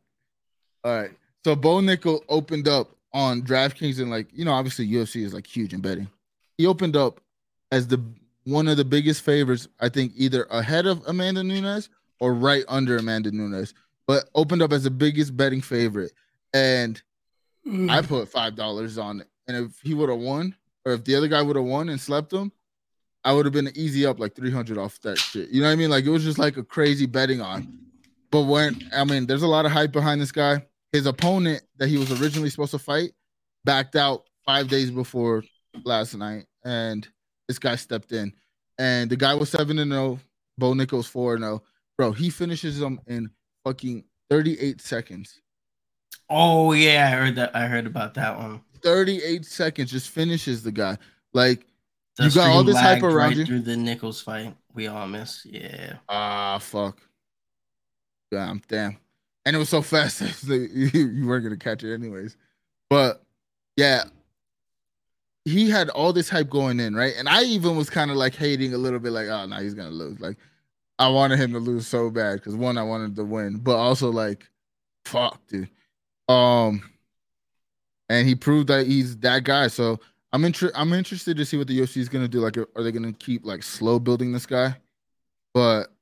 All 0.84 0.96
right. 0.96 1.10
So 1.44 1.54
Bo 1.54 1.80
Nickal 1.80 2.20
opened 2.30 2.66
up 2.66 2.96
on 3.14 3.42
DraftKings 3.42 4.00
and 4.00 4.10
like 4.10 4.26
you 4.32 4.44
know 4.44 4.52
obviously 4.52 4.86
UFC 4.86 5.24
is 5.24 5.32
like 5.32 5.46
huge 5.46 5.72
in 5.72 5.80
betting. 5.80 6.10
He 6.58 6.66
opened 6.66 6.96
up 6.96 7.20
as 7.72 7.86
the 7.86 8.02
one 8.44 8.68
of 8.68 8.76
the 8.76 8.84
biggest 8.84 9.22
favorites, 9.22 9.68
I 9.80 9.88
think 9.88 10.12
either 10.16 10.44
ahead 10.50 10.86
of 10.86 11.02
Amanda 11.06 11.42
Nunes 11.42 11.88
or 12.20 12.34
right 12.34 12.64
under 12.68 12.98
Amanda 12.98 13.30
Nunes, 13.30 13.72
but 14.06 14.28
opened 14.34 14.60
up 14.60 14.72
as 14.72 14.84
the 14.84 14.90
biggest 14.90 15.34
betting 15.34 15.62
favorite. 15.62 16.12
And 16.52 17.00
mm. 17.66 17.90
I 17.90 18.02
put 18.02 18.28
five 18.28 18.56
dollars 18.56 18.98
on 18.98 19.20
it. 19.20 19.28
And 19.46 19.56
if 19.56 19.80
he 19.80 19.94
would 19.94 20.08
have 20.08 20.18
won, 20.18 20.54
or 20.84 20.92
if 20.92 21.04
the 21.04 21.14
other 21.14 21.28
guy 21.28 21.40
would 21.40 21.56
have 21.56 21.64
won 21.64 21.88
and 21.88 22.00
slept 22.00 22.32
him, 22.32 22.52
I 23.24 23.32
would 23.32 23.46
have 23.46 23.54
been 23.54 23.70
easy 23.74 24.04
up 24.04 24.20
like 24.20 24.34
300 24.34 24.76
off 24.76 25.00
that 25.00 25.16
shit. 25.18 25.48
You 25.50 25.62
know 25.62 25.68
what 25.68 25.72
I 25.72 25.76
mean? 25.76 25.90
Like 25.90 26.04
it 26.04 26.10
was 26.10 26.24
just 26.24 26.38
like 26.38 26.56
a 26.56 26.64
crazy 26.64 27.06
betting 27.06 27.40
on. 27.40 27.78
But 28.30 28.42
when 28.42 28.90
I 28.94 29.04
mean, 29.04 29.26
there's 29.26 29.42
a 29.42 29.46
lot 29.46 29.64
of 29.64 29.72
hype 29.72 29.92
behind 29.92 30.20
this 30.20 30.32
guy 30.32 30.64
his 30.94 31.06
opponent 31.06 31.60
that 31.76 31.88
he 31.88 31.98
was 31.98 32.22
originally 32.22 32.48
supposed 32.48 32.70
to 32.70 32.78
fight 32.78 33.10
backed 33.64 33.96
out 33.96 34.28
five 34.46 34.68
days 34.68 34.92
before 34.92 35.42
last 35.84 36.14
night, 36.14 36.46
and 36.64 37.08
this 37.48 37.58
guy 37.58 37.74
stepped 37.74 38.12
in. 38.12 38.32
And 38.78 39.10
the 39.10 39.16
guy 39.16 39.34
was 39.34 39.50
seven 39.50 39.80
and 39.80 39.90
zero. 39.90 40.20
Bo 40.56 40.72
Nickal's 40.72 41.08
four 41.08 41.34
and 41.34 41.42
zero. 41.42 41.64
Bro, 41.98 42.12
he 42.12 42.30
finishes 42.30 42.80
him 42.80 43.00
in 43.08 43.28
fucking 43.64 44.04
thirty 44.30 44.56
eight 44.60 44.80
seconds. 44.80 45.40
Oh 46.30 46.72
yeah, 46.72 47.08
I 47.08 47.10
heard 47.10 47.34
that. 47.36 47.56
I 47.56 47.66
heard 47.66 47.86
about 47.86 48.14
that 48.14 48.38
one. 48.38 48.60
38 48.82 49.44
seconds 49.46 49.90
just 49.90 50.10
finishes 50.10 50.62
the 50.62 50.70
guy. 50.70 50.96
Like 51.32 51.66
The 52.18 52.24
You 52.24 52.30
got 52.30 52.50
all 52.50 52.62
this 52.62 52.78
hype 52.78 53.02
around 53.02 53.14
right 53.16 53.36
you? 53.36 53.46
through 53.46 53.60
the 53.62 53.76
Nichols 53.76 54.20
fight. 54.20 54.54
We 54.74 54.86
all 54.86 55.08
miss. 55.08 55.44
Yeah. 55.44 55.94
ah 56.08 56.58
fuck. 56.58 57.00
Damn, 58.30 58.62
damn. 58.68 58.98
And 59.46 59.54
it 59.54 59.58
was 59.58 59.68
so 59.68 59.82
fast 59.82 60.20
you, 60.48 61.26
weren't 61.26 61.44
gonna 61.44 61.56
catch 61.56 61.84
it 61.84 61.94
anyways. 61.94 62.36
But 62.88 63.22
yeah, 63.76 64.04
he 65.44 65.68
had 65.68 65.90
all 65.90 66.12
this 66.12 66.30
hype 66.30 66.48
going 66.48 66.80
in, 66.80 66.94
right? 66.94 67.14
And 67.16 67.28
I 67.28 67.42
even 67.42 67.76
was 67.76 67.90
kind 67.90 68.10
of 68.10 68.16
like 68.16 68.34
hating 68.34 68.72
a 68.72 68.78
little 68.78 68.98
bit, 68.98 69.12
like, 69.12 69.28
oh 69.28 69.46
no, 69.46 69.56
he's 69.56 69.74
gonna 69.74 69.90
lose. 69.90 70.20
Like, 70.20 70.38
I 70.98 71.08
wanted 71.08 71.38
him 71.38 71.52
to 71.52 71.58
lose 71.58 71.86
so 71.86 72.10
bad 72.10 72.34
because 72.34 72.56
one, 72.56 72.78
I 72.78 72.82
wanted 72.82 73.16
to 73.16 73.24
win, 73.24 73.58
but 73.58 73.76
also 73.76 74.10
like, 74.10 74.48
fuck, 75.04 75.40
dude. 75.48 75.68
Um, 76.28 76.82
and 78.08 78.26
he 78.26 78.34
proved 78.34 78.68
that 78.68 78.86
he's 78.86 79.16
that 79.18 79.44
guy. 79.44 79.68
So 79.68 80.00
I'm 80.32 80.44
inter- 80.44 80.72
I'm 80.74 80.92
interested 80.92 81.36
to 81.36 81.44
see 81.44 81.56
what 81.56 81.66
the 81.66 81.78
UFC 81.78 81.98
is 81.98 82.08
gonna 82.08 82.28
do. 82.28 82.40
Like, 82.40 82.56
are 82.56 82.82
they 82.82 82.92
gonna 82.92 83.12
keep 83.12 83.44
like 83.44 83.62
slow 83.62 83.98
building 83.98 84.32
this 84.32 84.46
guy? 84.46 84.76
But 85.52 85.92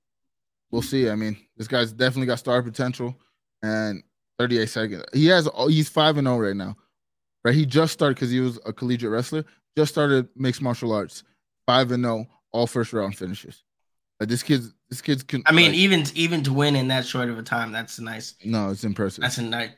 we'll 0.70 0.82
see. 0.82 1.11
I 1.11 1.16
mean, 1.16 1.37
this 1.56 1.68
guy's 1.68 1.92
definitely 1.92 2.26
got 2.26 2.38
star 2.38 2.62
potential, 2.62 3.16
and 3.62 4.02
38 4.38 4.69
seconds. 4.69 5.04
He 5.12 5.26
has. 5.26 5.49
He's 5.69 5.88
five 5.88 6.16
and 6.16 6.26
zero 6.26 6.38
right 6.38 6.57
now, 6.57 6.76
right? 7.45 7.54
He 7.54 7.66
just 7.66 7.92
started 7.92 8.16
because 8.16 8.31
he 8.31 8.40
was 8.40 8.59
a 8.66 8.73
collegiate 8.73 9.11
wrestler. 9.11 9.45
Just 9.76 9.92
started 9.92 10.28
mixed 10.37 10.62
martial 10.62 10.92
arts. 10.92 11.25
Five 11.66 11.92
and 11.92 12.04
zero, 12.04 12.26
all 12.52 12.66
first 12.66 12.92
round 12.92 13.16
finishes. 13.16 13.62
Like 14.21 14.28
this 14.28 14.42
kid's. 14.42 14.75
This 14.90 15.00
kid's. 15.00 15.23
Can, 15.23 15.42
I 15.47 15.52
mean, 15.52 15.71
like, 15.71 15.75
even 15.75 16.04
even 16.14 16.42
to 16.45 16.52
win 16.52 16.76
in 16.76 16.88
that 16.88 17.07
short 17.07 17.28
of 17.28 17.38
a 17.38 17.42
time, 17.42 17.73
that's 17.73 17.99
nice. 17.99 18.35
no, 18.45 18.71
it's 18.71 18.85
impressive. 18.85 19.23
That's 19.23 19.38
a 19.38 19.42
nice. 19.42 19.71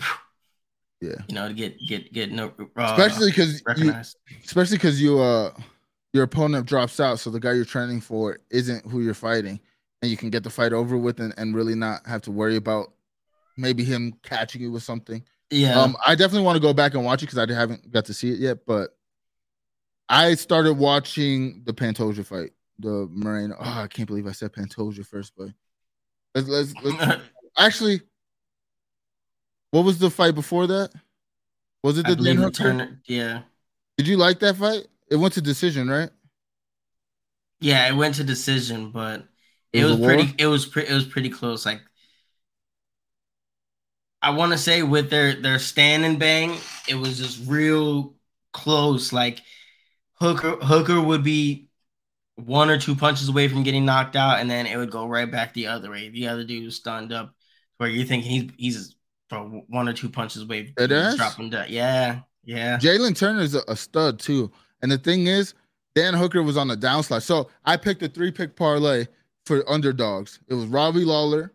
Yeah. 1.01 1.17
You 1.29 1.35
know, 1.35 1.49
to 1.49 1.55
get 1.55 1.77
get 1.87 2.13
get 2.13 2.33
no. 2.33 2.53
Uh, 2.77 2.95
especially 2.97 3.31
because 3.31 3.63
especially 4.45 4.77
because 4.79 5.03
you 5.03 5.21
uh 5.21 5.53
your 6.15 6.23
opponent 6.23 6.67
drops 6.67 7.01
out, 7.01 7.19
so 7.19 7.29
the 7.29 7.41
guy 7.41 7.53
you're 7.53 7.65
training 7.65 8.01
for 8.01 8.39
isn't 8.49 8.87
who 8.87 9.03
you're 9.03 9.13
fighting, 9.13 9.61
and 10.01 10.11
you 10.11 10.17
can 10.17 10.31
get 10.31 10.45
the 10.45 10.51
fight 10.51 10.73
over 10.73 10.97
with 10.97 11.21
and, 11.21 11.35
and 11.37 11.55
really 11.55 11.75
not 11.75 12.07
have 12.07 12.23
to 12.23 12.31
worry 12.31 12.57
about 12.57 12.93
maybe 13.57 13.85
him 13.85 14.15
catching 14.23 14.63
you 14.63 14.73
with 14.73 14.83
something. 14.83 15.25
yeah. 15.51 15.81
Um, 15.81 15.97
I 16.07 16.15
definitely 16.15 16.45
want 16.45 16.57
to 16.57 16.61
go 16.61 16.73
back 16.73 16.95
and 16.95 17.05
watch 17.05 17.23
it 17.23 17.27
because 17.27 17.39
I 17.39 17.53
haven't 17.53 17.91
got 17.91 18.07
to 18.07 18.15
see 18.15 18.31
it 18.33 18.39
yet, 18.39 18.67
but 18.67 18.97
I 20.09 20.35
started 20.35 20.75
watching 20.75 21.63
the 21.65 21.73
Pantoja 21.73 22.25
fight, 22.25 22.53
the 22.79 23.07
Moreno. 23.11 23.57
Oh, 23.59 23.81
I 23.83 23.87
can't 23.89 24.07
believe 24.09 24.27
I 24.27 24.33
said 24.33 24.53
Pantoja 24.53 25.07
first, 25.07 25.33
but 25.37 25.49
let's 26.35 26.49
let's, 26.49 26.75
let's 26.83 27.23
actually. 27.59 28.03
What 29.73 29.85
was 29.85 29.99
the 29.99 30.11
fight 30.11 30.35
before 30.35 30.67
that? 30.69 30.91
Was 31.83 31.99
it 31.99 32.07
the 32.07 32.17
Dan 32.17 32.37
Hooker? 32.39 32.51
Turner. 32.51 33.01
Yeah. 33.07 33.43
Did 33.97 34.07
you 34.09 34.17
like 34.17 34.39
that 34.41 34.57
fight? 34.57 34.87
It 35.11 35.17
went 35.17 35.35
to 35.35 35.41
decision, 35.41 35.89
right? 35.89 36.11
Yeah, 37.61 37.89
it 37.89 37.93
went 37.97 38.17
to 38.17 38.25
decision, 38.25 38.91
but 38.91 39.27
It 39.73 39.81
it 39.81 39.85
was 39.85 39.97
was, 39.99 40.01
pretty. 40.01 40.35
It 40.39 40.47
was 40.47 40.67
pretty. 40.67 40.89
It 40.91 40.95
was 40.95 41.05
pretty 41.07 41.31
close. 41.31 41.67
Like 41.67 41.81
I 44.25 44.31
want 44.31 44.53
to 44.53 44.59
say, 44.59 44.83
with 44.83 45.11
their 45.11 45.35
their 45.35 45.59
stand 45.59 46.05
and 46.05 46.19
bang, 46.19 46.57
it 46.89 46.95
was 46.95 47.19
just 47.19 47.47
real 47.47 48.15
close. 48.53 49.13
Like 49.13 49.41
Hooker 50.15 50.57
Hooker 50.57 51.01
would 51.01 51.23
be 51.23 51.69
one 52.37 52.71
or 52.71 52.79
two 52.79 52.97
punches 52.97 53.29
away 53.29 53.49
from 53.49 53.63
getting 53.63 53.85
knocked 53.85 54.17
out, 54.17 54.41
and 54.41 54.51
then 54.51 54.67
it 54.67 54.77
would 54.77 54.91
go 54.91 55.07
right 55.07 55.31
back 55.31 55.55
the 55.55 55.67
other 55.67 55.91
way. 55.91 56.09
The 56.09 56.29
other 56.29 56.45
dude 56.45 56.65
was 56.65 56.77
stunned 56.77 57.13
up, 57.13 57.35
where 57.77 57.89
you're 57.89 58.07
thinking 58.07 58.31
he's 58.31 58.51
he's 58.57 58.97
from 59.29 59.63
one 59.69 59.89
or 59.89 59.93
two 59.93 60.09
punches 60.09 60.43
away. 60.43 60.73
Dead 60.77 61.19
from 61.19 61.51
dropping. 61.51 61.73
Yeah, 61.73 62.21
yeah. 62.45 62.79
Jalen 62.79 63.17
Turner 63.17 63.41
is 63.41 63.55
a, 63.55 63.63
a 63.69 63.77
stud 63.77 64.19
too. 64.19 64.51
And 64.83 64.91
the 64.91 64.99
thing 64.99 65.27
is, 65.27 65.55
Dan 65.95 66.15
Hooker 66.15 66.43
was 66.43 66.57
on 66.57 66.69
the 66.69 66.77
downslide. 66.77 67.23
So 67.23 67.51
I 67.65 67.77
picked 67.77 68.03
a 68.03 68.09
three 68.09 68.31
pick 68.31 68.57
parlay 68.57 69.07
for 69.47 69.69
underdogs. 69.71 70.41
It 70.49 70.55
was 70.55 70.67
Robbie 70.67 71.05
Lawler, 71.05 71.53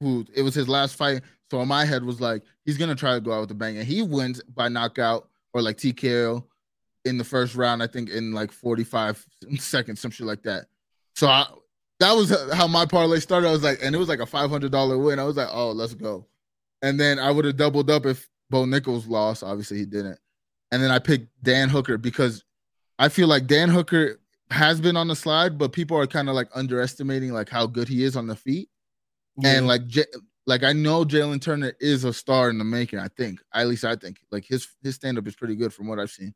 who 0.00 0.24
it 0.34 0.42
was 0.42 0.54
his 0.54 0.68
last 0.68 0.96
fight. 0.96 1.22
So 1.50 1.60
in 1.60 1.68
my 1.68 1.84
head 1.84 2.04
was 2.04 2.20
like, 2.20 2.42
he's 2.64 2.78
gonna 2.78 2.94
try 2.94 3.14
to 3.14 3.20
go 3.20 3.32
out 3.32 3.40
with 3.40 3.50
a 3.50 3.54
bang, 3.54 3.76
and 3.76 3.86
he 3.86 4.02
wins 4.02 4.42
by 4.54 4.68
knockout 4.68 5.28
or 5.52 5.62
like 5.62 5.76
TKO 5.76 6.44
in 7.04 7.18
the 7.18 7.24
first 7.24 7.54
round. 7.54 7.82
I 7.82 7.86
think 7.86 8.10
in 8.10 8.32
like 8.32 8.52
45 8.52 9.26
seconds, 9.58 10.00
some 10.00 10.10
shit 10.10 10.26
like 10.26 10.42
that. 10.44 10.66
So 11.14 11.28
I, 11.28 11.46
that 11.98 12.12
was 12.12 12.30
how 12.52 12.66
my 12.66 12.86
parlay 12.86 13.20
started. 13.20 13.48
I 13.48 13.52
was 13.52 13.62
like, 13.62 13.78
and 13.82 13.94
it 13.94 13.98
was 13.98 14.08
like 14.08 14.20
a 14.20 14.26
$500 14.26 15.04
win. 15.04 15.18
I 15.18 15.24
was 15.24 15.36
like, 15.36 15.48
oh, 15.52 15.72
let's 15.72 15.94
go. 15.94 16.26
And 16.82 16.98
then 16.98 17.18
I 17.18 17.30
would 17.30 17.44
have 17.44 17.56
doubled 17.56 17.90
up 17.90 18.06
if 18.06 18.28
Bo 18.48 18.64
Nichols 18.64 19.06
lost. 19.06 19.42
Obviously, 19.42 19.78
he 19.78 19.84
didn't. 19.84 20.18
And 20.72 20.82
then 20.82 20.90
I 20.90 20.98
picked 20.98 21.28
Dan 21.42 21.68
Hooker 21.68 21.98
because 21.98 22.44
I 22.98 23.08
feel 23.08 23.28
like 23.28 23.46
Dan 23.46 23.68
Hooker 23.68 24.18
has 24.50 24.80
been 24.80 24.96
on 24.96 25.08
the 25.08 25.16
slide, 25.16 25.58
but 25.58 25.72
people 25.72 25.96
are 25.98 26.06
kind 26.06 26.28
of 26.28 26.34
like 26.34 26.48
underestimating 26.54 27.32
like 27.32 27.48
how 27.48 27.66
good 27.66 27.88
he 27.88 28.02
is 28.02 28.16
on 28.16 28.26
the 28.26 28.36
feet. 28.36 28.68
And 29.44 29.66
like, 29.66 29.86
J- 29.86 30.04
like 30.50 30.64
I 30.64 30.72
know 30.72 31.04
Jalen 31.04 31.40
Turner 31.40 31.72
is 31.80 32.02
a 32.02 32.12
star 32.12 32.50
in 32.50 32.58
the 32.58 32.64
making. 32.64 32.98
I 32.98 33.06
think, 33.08 33.40
at 33.54 33.68
least 33.68 33.84
I 33.84 33.94
think, 33.94 34.18
like 34.32 34.44
his 34.44 34.66
his 34.82 34.96
stand 34.96 35.16
up 35.16 35.26
is 35.26 35.36
pretty 35.36 35.54
good 35.54 35.72
from 35.72 35.86
what 35.86 36.00
I've 36.00 36.10
seen. 36.10 36.34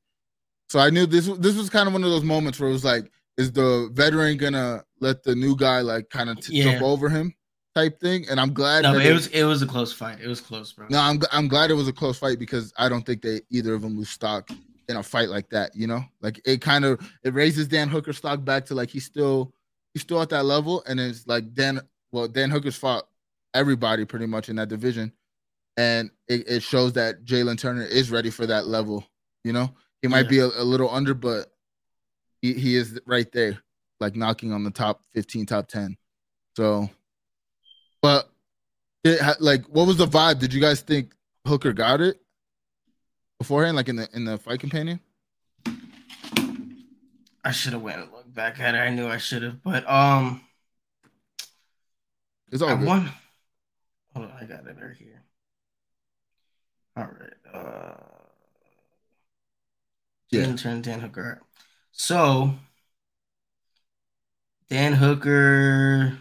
So 0.68 0.78
I 0.78 0.88
knew 0.88 1.04
this 1.04 1.26
this 1.38 1.56
was 1.56 1.68
kind 1.68 1.88
of 1.88 1.92
one 1.92 2.04
of 2.04 2.10
those 2.10 2.22
moments 2.22 2.60
where 2.60 2.70
it 2.70 2.72
was 2.72 2.84
like, 2.84 3.10
is 3.36 3.50
the 3.50 3.90
veteran 3.92 4.36
gonna 4.36 4.84
let 5.00 5.24
the 5.24 5.34
new 5.34 5.56
guy 5.56 5.80
like 5.80 6.08
kind 6.10 6.30
of 6.30 6.38
t- 6.40 6.62
jump 6.62 6.80
over 6.80 7.08
him 7.08 7.34
type 7.74 8.00
thing? 8.00 8.24
And 8.30 8.40
I'm 8.40 8.54
glad. 8.54 8.84
no, 8.84 8.96
it 8.96 9.12
was 9.12 9.26
it 9.26 9.42
was 9.42 9.62
a 9.62 9.66
close 9.66 9.92
fight. 9.92 10.20
It 10.22 10.28
was 10.28 10.40
close, 10.40 10.72
bro. 10.72 10.86
no, 10.88 11.00
I'm 11.00 11.20
I'm 11.32 11.48
glad 11.48 11.72
it 11.72 11.74
was 11.74 11.88
a 11.88 11.92
close 11.92 12.16
fight 12.16 12.38
because 12.38 12.72
I 12.78 12.88
don't 12.88 13.04
think 13.04 13.20
they 13.20 13.40
either 13.50 13.74
of 13.74 13.82
them 13.82 13.98
lose 13.98 14.10
stock 14.10 14.48
in 14.88 14.96
a 14.96 15.02
fight 15.02 15.28
like 15.28 15.50
that. 15.50 15.74
You 15.74 15.88
know, 15.88 16.04
like 16.22 16.40
it 16.44 16.60
kind 16.60 16.84
of 16.84 17.00
it 17.24 17.34
raises 17.34 17.66
Dan 17.66 17.88
Hooker 17.88 18.12
stock 18.12 18.44
back 18.44 18.64
to 18.66 18.74
like 18.76 18.90
he's 18.90 19.04
still 19.04 19.52
he's 19.92 20.02
still 20.02 20.22
at 20.22 20.28
that 20.28 20.44
level, 20.44 20.84
and 20.86 21.00
it's 21.00 21.26
like 21.26 21.52
Dan. 21.52 21.80
Well, 22.12 22.28
Dan 22.28 22.48
Hooker's 22.48 22.76
fought 22.76 23.08
everybody 23.54 24.04
pretty 24.04 24.26
much 24.26 24.48
in 24.48 24.56
that 24.56 24.68
division, 24.68 25.12
and 25.76 26.10
it, 26.28 26.48
it 26.48 26.62
shows 26.62 26.92
that 26.94 27.24
Jalen 27.24 27.58
Turner 27.58 27.84
is 27.84 28.10
ready 28.10 28.30
for 28.30 28.46
that 28.46 28.66
level. 28.66 29.04
You 29.44 29.52
know, 29.52 29.70
he 30.02 30.08
might 30.08 30.24
Yeah. 30.26 30.30
be 30.30 30.38
a, 30.40 30.46
a 30.46 30.64
little 30.64 30.90
under, 30.90 31.14
but 31.14 31.52
he, 32.42 32.52
he 32.54 32.76
is 32.76 33.00
right 33.06 33.30
there, 33.32 33.58
like 34.00 34.16
knocking 34.16 34.52
on 34.52 34.64
the 34.64 34.70
top 34.70 35.02
15, 35.14 35.46
top 35.46 35.68
10. 35.68 35.96
So, 36.56 36.88
but 38.02 38.28
it 39.04 39.20
ha- 39.20 39.36
like, 39.40 39.64
what 39.66 39.86
was 39.86 39.96
the 39.96 40.06
vibe? 40.06 40.38
Did 40.38 40.52
you 40.52 40.60
guys 40.60 40.80
think 40.80 41.14
Hooker 41.46 41.72
got 41.72 42.00
it 42.00 42.20
beforehand, 43.38 43.76
like 43.76 43.88
in 43.88 43.96
the 43.96 44.08
in 44.14 44.24
the 44.24 44.38
fight 44.38 44.60
companion? 44.60 45.00
I 47.46 47.50
should 47.50 47.74
have 47.74 47.82
went 47.82 48.00
and 48.00 48.10
looked 48.12 48.32
back 48.32 48.58
at 48.60 48.74
it. 48.74 48.78
I 48.78 48.88
knew 48.88 49.06
I 49.06 49.18
should 49.18 49.42
have, 49.42 49.62
but 49.62 49.86
um, 49.90 50.40
It's 52.50 52.62
all 52.62 52.70
I 52.70 52.76
good. 52.76 52.86
won. 52.88 53.10
Hold 54.14 54.26
on, 54.26 54.32
I 54.40 54.44
got 54.44 54.66
it 54.66 54.76
right 54.80 54.96
here. 54.96 55.22
All 56.96 57.04
right. 57.04 57.54
Uh, 57.54 57.94
Yeah. 60.30 60.56
Turn 60.56 60.82
Dan 60.82 61.00
Hooker. 61.00 61.42
So 61.92 62.54
Dan 64.68 64.92
Hooker. 64.94 66.18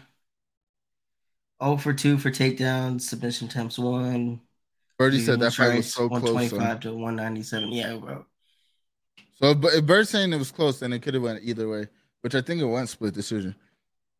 0 1.62 1.76
for 1.78 1.92
2 1.92 2.18
for 2.18 2.30
takedowns, 2.30 3.02
submission 3.02 3.48
attempts 3.48 3.78
one. 3.78 4.40
Birdie 4.98 5.20
said 5.20 5.40
that 5.40 5.54
fight 5.54 5.76
was 5.76 5.92
so 5.92 6.08
close. 6.08 6.22
125 6.22 6.80
to 6.80 6.92
197. 6.92 7.72
Yeah, 7.72 7.96
bro. 7.96 8.26
So, 9.34 9.54
but 9.54 9.74
if 9.74 9.84
Bird's 9.86 10.10
saying 10.10 10.32
it 10.32 10.38
was 10.38 10.52
close, 10.52 10.78
then 10.78 10.92
it 10.92 11.02
could 11.02 11.14
have 11.14 11.22
went 11.22 11.42
either 11.42 11.68
way, 11.68 11.88
which 12.20 12.34
I 12.34 12.40
think 12.40 12.60
it 12.60 12.66
went 12.66 12.88
split 12.88 13.14
decision. 13.14 13.54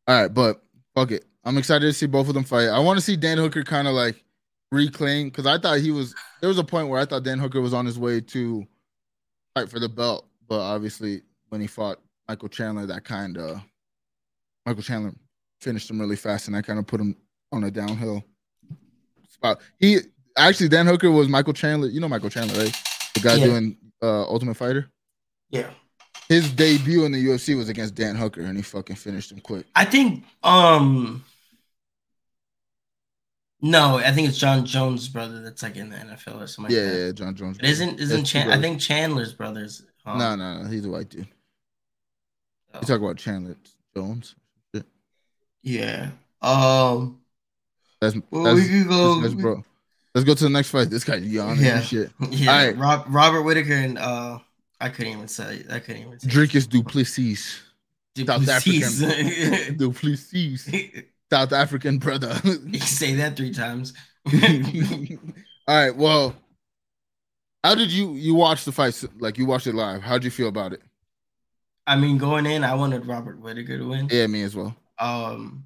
All 0.07 0.21
right, 0.21 0.33
but 0.33 0.64
fuck 0.95 1.11
it. 1.11 1.25
I'm 1.43 1.57
excited 1.57 1.85
to 1.85 1.93
see 1.93 2.05
both 2.07 2.27
of 2.27 2.33
them 2.33 2.43
fight. 2.43 2.67
I 2.69 2.79
want 2.79 2.97
to 2.97 3.05
see 3.05 3.15
Dan 3.15 3.37
Hooker 3.37 3.63
kind 3.63 3.87
of 3.87 3.93
like 3.93 4.23
reclaim 4.71 5.27
because 5.29 5.45
I 5.45 5.57
thought 5.59 5.79
he 5.79 5.91
was. 5.91 6.15
There 6.41 6.47
was 6.47 6.57
a 6.57 6.63
point 6.63 6.87
where 6.89 6.99
I 6.99 7.05
thought 7.05 7.23
Dan 7.23 7.39
Hooker 7.39 7.61
was 7.61 7.73
on 7.73 7.85
his 7.85 7.99
way 7.99 8.21
to 8.21 8.65
fight 9.53 9.69
for 9.69 9.79
the 9.79 9.89
belt, 9.89 10.27
but 10.47 10.59
obviously 10.59 11.21
when 11.49 11.61
he 11.61 11.67
fought 11.67 11.99
Michael 12.27 12.49
Chandler, 12.49 12.85
that 12.87 13.03
kind 13.03 13.37
of 13.37 13.61
Michael 14.65 14.81
Chandler 14.83 15.13
finished 15.61 15.89
him 15.89 15.99
really 15.99 16.15
fast, 16.15 16.47
and 16.47 16.55
I 16.55 16.61
kind 16.61 16.79
of 16.79 16.87
put 16.87 16.99
him 16.99 17.15
on 17.51 17.63
a 17.63 17.71
downhill 17.71 18.23
spot. 19.29 19.61
He 19.79 19.99
actually 20.37 20.69
Dan 20.69 20.87
Hooker 20.87 21.11
was 21.11 21.27
Michael 21.29 21.53
Chandler. 21.53 21.87
You 21.89 21.99
know 21.99 22.09
Michael 22.09 22.29
Chandler, 22.29 22.57
right? 22.63 22.75
The 23.13 23.19
guy 23.19 23.35
Yeah. 23.35 23.45
doing 23.45 23.77
uh, 24.01 24.23
Ultimate 24.23 24.55
Fighter 24.57 24.89
Yeah. 25.49 25.69
His 26.29 26.51
debut 26.51 27.05
in 27.05 27.11
the 27.11 27.23
UFC 27.23 27.55
was 27.55 27.69
against 27.69 27.93
Dan 27.95 28.15
Hooker, 28.15 28.41
and 28.41 28.57
he 28.57 28.63
fucking 28.63 28.95
finished 28.95 29.31
him 29.31 29.39
quick. 29.39 29.65
I 29.75 29.85
think 29.85 30.23
um 30.43 31.23
no, 33.61 33.97
I 33.97 34.11
think 34.11 34.27
it's 34.27 34.37
Jon 34.37 34.65
Jones' 34.65 35.07
brother 35.07 35.41
that's 35.41 35.63
like 35.63 35.75
in 35.75 35.89
the 35.89 35.95
NFL 35.97 36.41
or 36.41 36.47
something 36.47 36.75
Yeah, 36.75 36.83
like 36.83 36.93
yeah, 36.97 37.11
Jon 37.11 37.35
Jones. 37.35 37.57
It 37.57 37.65
isn't 37.69 37.99
isn't 37.99 38.25
Chan- 38.25 38.51
I 38.51 38.59
think 38.59 38.79
Chandler's 38.79 39.33
brothers. 39.33 39.83
um, 40.05 40.17
No, 40.19 40.35
no, 40.35 40.63
no, 40.63 40.69
he's 40.69 40.85
a 40.85 40.89
white 40.89 41.09
dude. 41.09 41.27
oh, 42.73 42.79
You 42.81 42.87
talk 42.87 42.99
about 43.01 43.17
Chandler 43.17 43.55
Jones. 43.95 44.35
yeah. 45.63 46.09
Um 46.41 47.19
That's 48.01 48.15
well, 48.29 48.43
that's, 48.43 48.59
we 48.59 48.67
could 48.79 48.87
go 48.89 49.21
that's 49.21 49.33
bro. 49.33 49.63
Let's 50.13 50.25
go 50.25 50.33
to 50.35 50.43
the 50.43 50.49
next 50.49 50.69
fight. 50.69 50.89
This 50.89 51.03
guy's 51.03 51.25
yawning 51.25 51.63
Yeah. 51.65 51.77
and 51.77 51.85
shit. 51.85 52.11
Yeah, 52.29 52.51
All 52.51 52.57
right. 52.65 52.77
Rob, 52.77 53.05
Robert 53.09 53.41
Whitaker 53.41 53.73
and 53.73 53.97
uh, 53.97 54.39
I 54.79 54.89
couldn't 54.89 55.13
even 55.13 55.27
say. 55.27 55.63
I 55.69 55.79
couldn't 55.79 56.01
even 56.03 56.19
say. 56.19 56.27
Dricus 56.29 56.67
Duplessis. 56.69 57.61
South 58.17 58.45
Duplessis. 58.45 59.77
Duplessis. 59.77 60.69
South 61.31 61.53
African 61.53 61.97
brother. 61.97 62.39
you 62.43 62.79
say 62.79 63.15
that 63.15 63.35
three 63.35 63.53
times. 63.53 63.93
All 65.67 65.75
right. 65.75 65.95
Well, 65.95 66.35
how 67.63 67.75
did 67.75 67.91
you 67.91 68.13
you 68.13 68.35
watch 68.35 68.65
the 68.65 68.71
fight? 68.71 69.03
Like 69.17 69.37
you 69.37 69.45
watched 69.45 69.67
it 69.67 69.75
live. 69.75 70.01
How'd 70.01 70.23
you 70.23 70.31
feel 70.31 70.49
about 70.49 70.73
it? 70.73 70.81
I 71.87 71.95
mean, 71.95 72.17
going 72.17 72.45
in, 72.45 72.63
I 72.63 72.73
wanted 72.75 73.05
Robert 73.05 73.39
Whitaker 73.39 73.77
to 73.77 73.87
win. 73.87 74.07
Yeah, 74.11 74.27
me 74.27 74.41
as 74.43 74.55
well. 74.55 74.75
Um, 74.99 75.65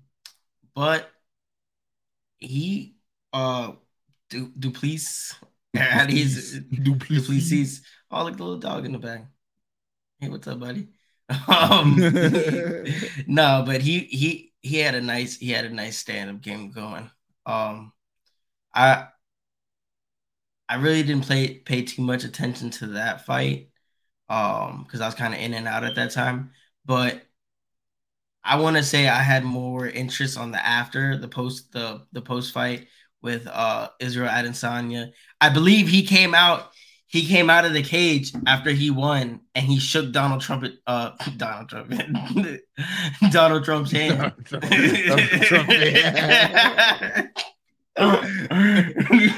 but 0.76 1.10
he 2.40 2.96
uh 3.34 3.74
du- 4.30 4.52
Duplessis 4.58 5.36
and 5.74 6.10
he's 6.10 6.60
Duplessis. 6.60 7.28
Duplessis. 7.28 7.82
Oh, 8.12 8.24
look 8.24 8.38
the 8.38 8.44
little 8.44 8.60
dog 8.60 8.86
in 8.86 8.92
the 8.92 8.98
back. 9.00 9.26
Hey, 10.20 10.30
what's 10.30 10.48
up, 10.48 10.60
buddy? 10.60 10.90
Um, 11.48 11.96
no, 13.28 13.64
but 13.66 13.82
he 13.82 14.00
he 14.00 14.54
he 14.62 14.78
had 14.80 14.96
a 14.96 15.02
nice 15.02 15.38
he 15.38 15.52
had 15.52 15.66
a 15.66 15.70
nice 15.70 15.98
stand 15.98 16.30
up 16.30 16.42
game 16.42 16.72
going. 16.72 17.10
Um, 17.46 17.94
I 18.74 19.08
I 20.68 20.76
really 20.76 21.04
didn't 21.04 21.26
play 21.26 21.56
pay 21.60 21.84
too 21.84 22.02
much 22.02 22.24
attention 22.24 22.70
to 22.72 22.88
that 22.88 23.26
fight, 23.26 23.70
um, 24.30 24.84
because 24.84 25.02
I 25.02 25.08
was 25.08 25.16
kind 25.16 25.34
of 25.34 25.40
in 25.42 25.54
and 25.54 25.68
out 25.68 25.84
at 25.86 25.96
that 25.96 26.12
time. 26.12 26.52
But 26.86 27.24
I 28.44 28.60
want 28.60 28.78
to 28.78 28.84
say 28.84 29.08
I 29.08 29.22
had 29.22 29.44
more 29.44 29.88
interest 29.88 30.38
on 30.38 30.52
the 30.52 30.66
after 30.66 31.18
the 31.18 31.28
post 31.28 31.72
the 31.72 32.06
the 32.12 32.22
post 32.22 32.54
fight 32.54 32.88
with 33.22 33.48
uh 33.48 33.90
Israel 34.00 34.30
Adesanya. 34.30 35.12
I 35.42 35.50
believe 35.50 35.88
he 35.88 36.06
came 36.06 36.34
out 36.34 36.72
he 37.10 37.26
came 37.26 37.50
out 37.50 37.66
of 37.66 37.74
the 37.74 37.82
cage 37.82 38.32
after 38.46 38.70
he 38.70 38.92
won 38.92 39.42
and 39.56 39.66
he 39.66 39.80
shook 39.80 40.12
Donald 40.12 40.42
Trump 40.42 40.66
uh 40.86 41.12
Donald 41.38 41.68
Trump 41.68 41.92
Donald 43.32 43.66
Trump's 43.66 43.92
hand. 43.92 44.20
Donald 44.20 45.42
Trump, 45.42 45.70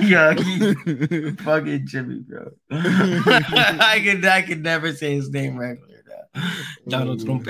yeah, 0.01 0.33
he 0.33 1.31
fucking 1.37 1.87
Jimmy, 1.87 2.19
bro. 2.19 2.51
I 2.71 4.01
could 4.03 4.25
I 4.25 4.41
could 4.41 4.61
never 4.61 4.93
say 4.93 5.15
his 5.15 5.29
name 5.29 5.57
regularly 5.57 5.95
now. 6.35 6.51
Donald 6.89 7.25
Trump. 7.25 7.47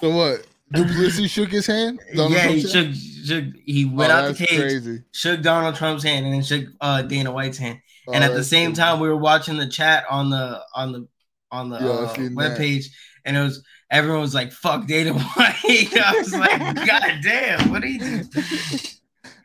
so 0.00 0.10
what? 0.10 0.46
Duplessis 0.72 1.30
shook 1.30 1.50
his 1.50 1.66
hand. 1.66 1.98
Donald 2.14 2.32
yeah, 2.32 2.48
he 2.48 2.60
shook, 2.60 2.94
shook 3.28 3.44
he 3.64 3.84
went 3.84 4.12
Oh, 4.12 4.16
out 4.16 4.34
the 4.36 4.46
cage, 4.46 4.58
Crazy. 4.60 5.02
shook 5.12 5.42
Donald 5.42 5.74
Trump's 5.76 6.02
hand, 6.02 6.24
and 6.26 6.34
then 6.34 6.42
shook 6.42 6.66
uh, 6.80 7.02
Dana 7.02 7.30
White's 7.32 7.58
hand. 7.58 7.78
Oh, 8.08 8.12
and 8.12 8.24
at 8.24 8.34
the 8.34 8.42
same 8.44 8.70
crazy. 8.70 8.80
time, 8.82 9.00
we 9.00 9.08
were 9.08 9.16
watching 9.16 9.56
the 9.56 9.66
chat 9.66 10.04
on 10.10 10.30
the 10.30 10.60
on 10.74 10.92
the 10.92 11.08
on 11.50 11.68
the 11.70 11.78
Yeah, 11.78 11.86
I 11.86 11.90
uh, 11.90 12.14
seen 12.14 12.34
that. 12.34 12.88
and 13.24 13.36
it 13.36 13.40
was 13.42 13.62
everyone 13.90 14.20
was 14.20 14.34
like, 14.34 14.52
"Fuck 14.52 14.86
Dana 14.86 15.12
White." 15.18 15.54
I 15.64 16.14
was 16.18 16.32
like, 16.34 16.74
"God 16.86 17.20
damn, 17.22 17.70
what 17.70 17.82
are 17.82 17.86
you?" 17.86 17.98
doing?" 17.98 18.28